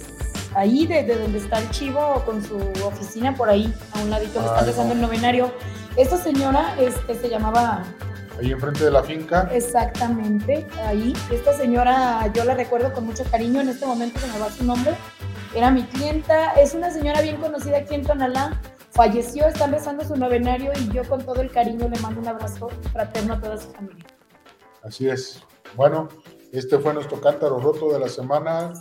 ahí 0.56 0.86
de, 0.88 1.04
de 1.04 1.18
donde 1.18 1.40
está 1.40 1.60
el 1.60 1.70
chivo 1.72 2.24
con 2.26 2.44
su 2.44 2.58
oficina, 2.86 3.36
por 3.36 3.50
ahí, 3.50 3.74
a 3.94 4.02
un 4.02 4.10
ladito, 4.10 4.40
le 4.40 4.46
está 4.46 4.60
Ay, 4.60 4.66
rezando 4.68 4.94
no. 4.96 5.02
el 5.02 5.02
novenario. 5.02 5.54
Esta 5.96 6.18
señora 6.18 6.76
este, 6.80 7.16
se 7.16 7.30
llamaba 7.30 7.84
Ahí 8.40 8.52
enfrente 8.52 8.84
de 8.84 8.92
la 8.92 9.04
finca. 9.04 9.48
Exactamente, 9.52 10.66
ahí. 10.88 11.14
Esta 11.32 11.54
señora 11.56 12.32
yo 12.34 12.44
la 12.46 12.56
recuerdo 12.56 12.92
con 12.92 13.06
mucho 13.06 13.24
cariño, 13.30 13.62
en 13.62 13.70
este 13.70 13.86
momento 13.86 14.20
se 14.20 14.28
me 14.28 14.40
va 14.40 14.50
su 14.50 14.64
nombre. 14.64 14.96
Era 15.54 15.70
mi 15.70 15.84
clienta, 15.84 16.54
es 16.54 16.74
una 16.74 16.90
señora 16.90 17.22
bien 17.22 17.38
conocida 17.38 17.78
aquí 17.78 17.94
en 17.94 18.04
Tonalá. 18.04 18.60
Falleció, 18.92 19.48
está 19.48 19.66
empezando 19.66 20.04
su 20.04 20.16
novenario 20.16 20.72
y 20.80 20.92
yo 20.92 21.04
con 21.08 21.24
todo 21.24 21.42
el 21.42 21.52
cariño 21.52 21.88
le 21.90 22.00
mando 22.00 22.22
un 22.22 22.28
abrazo 22.28 22.70
fraterno 22.92 23.36
a 23.36 23.40
toda 23.42 23.58
su 23.58 23.70
familia. 23.72 24.06
Así 24.84 25.08
es. 25.10 25.44
Bueno, 25.76 26.10
este 26.52 26.78
fue 26.80 26.94
nuestro 26.94 27.22
cántaro 27.22 27.60
roto 27.60 27.92
de 27.94 28.00
la 28.00 28.10
semana. 28.10 28.74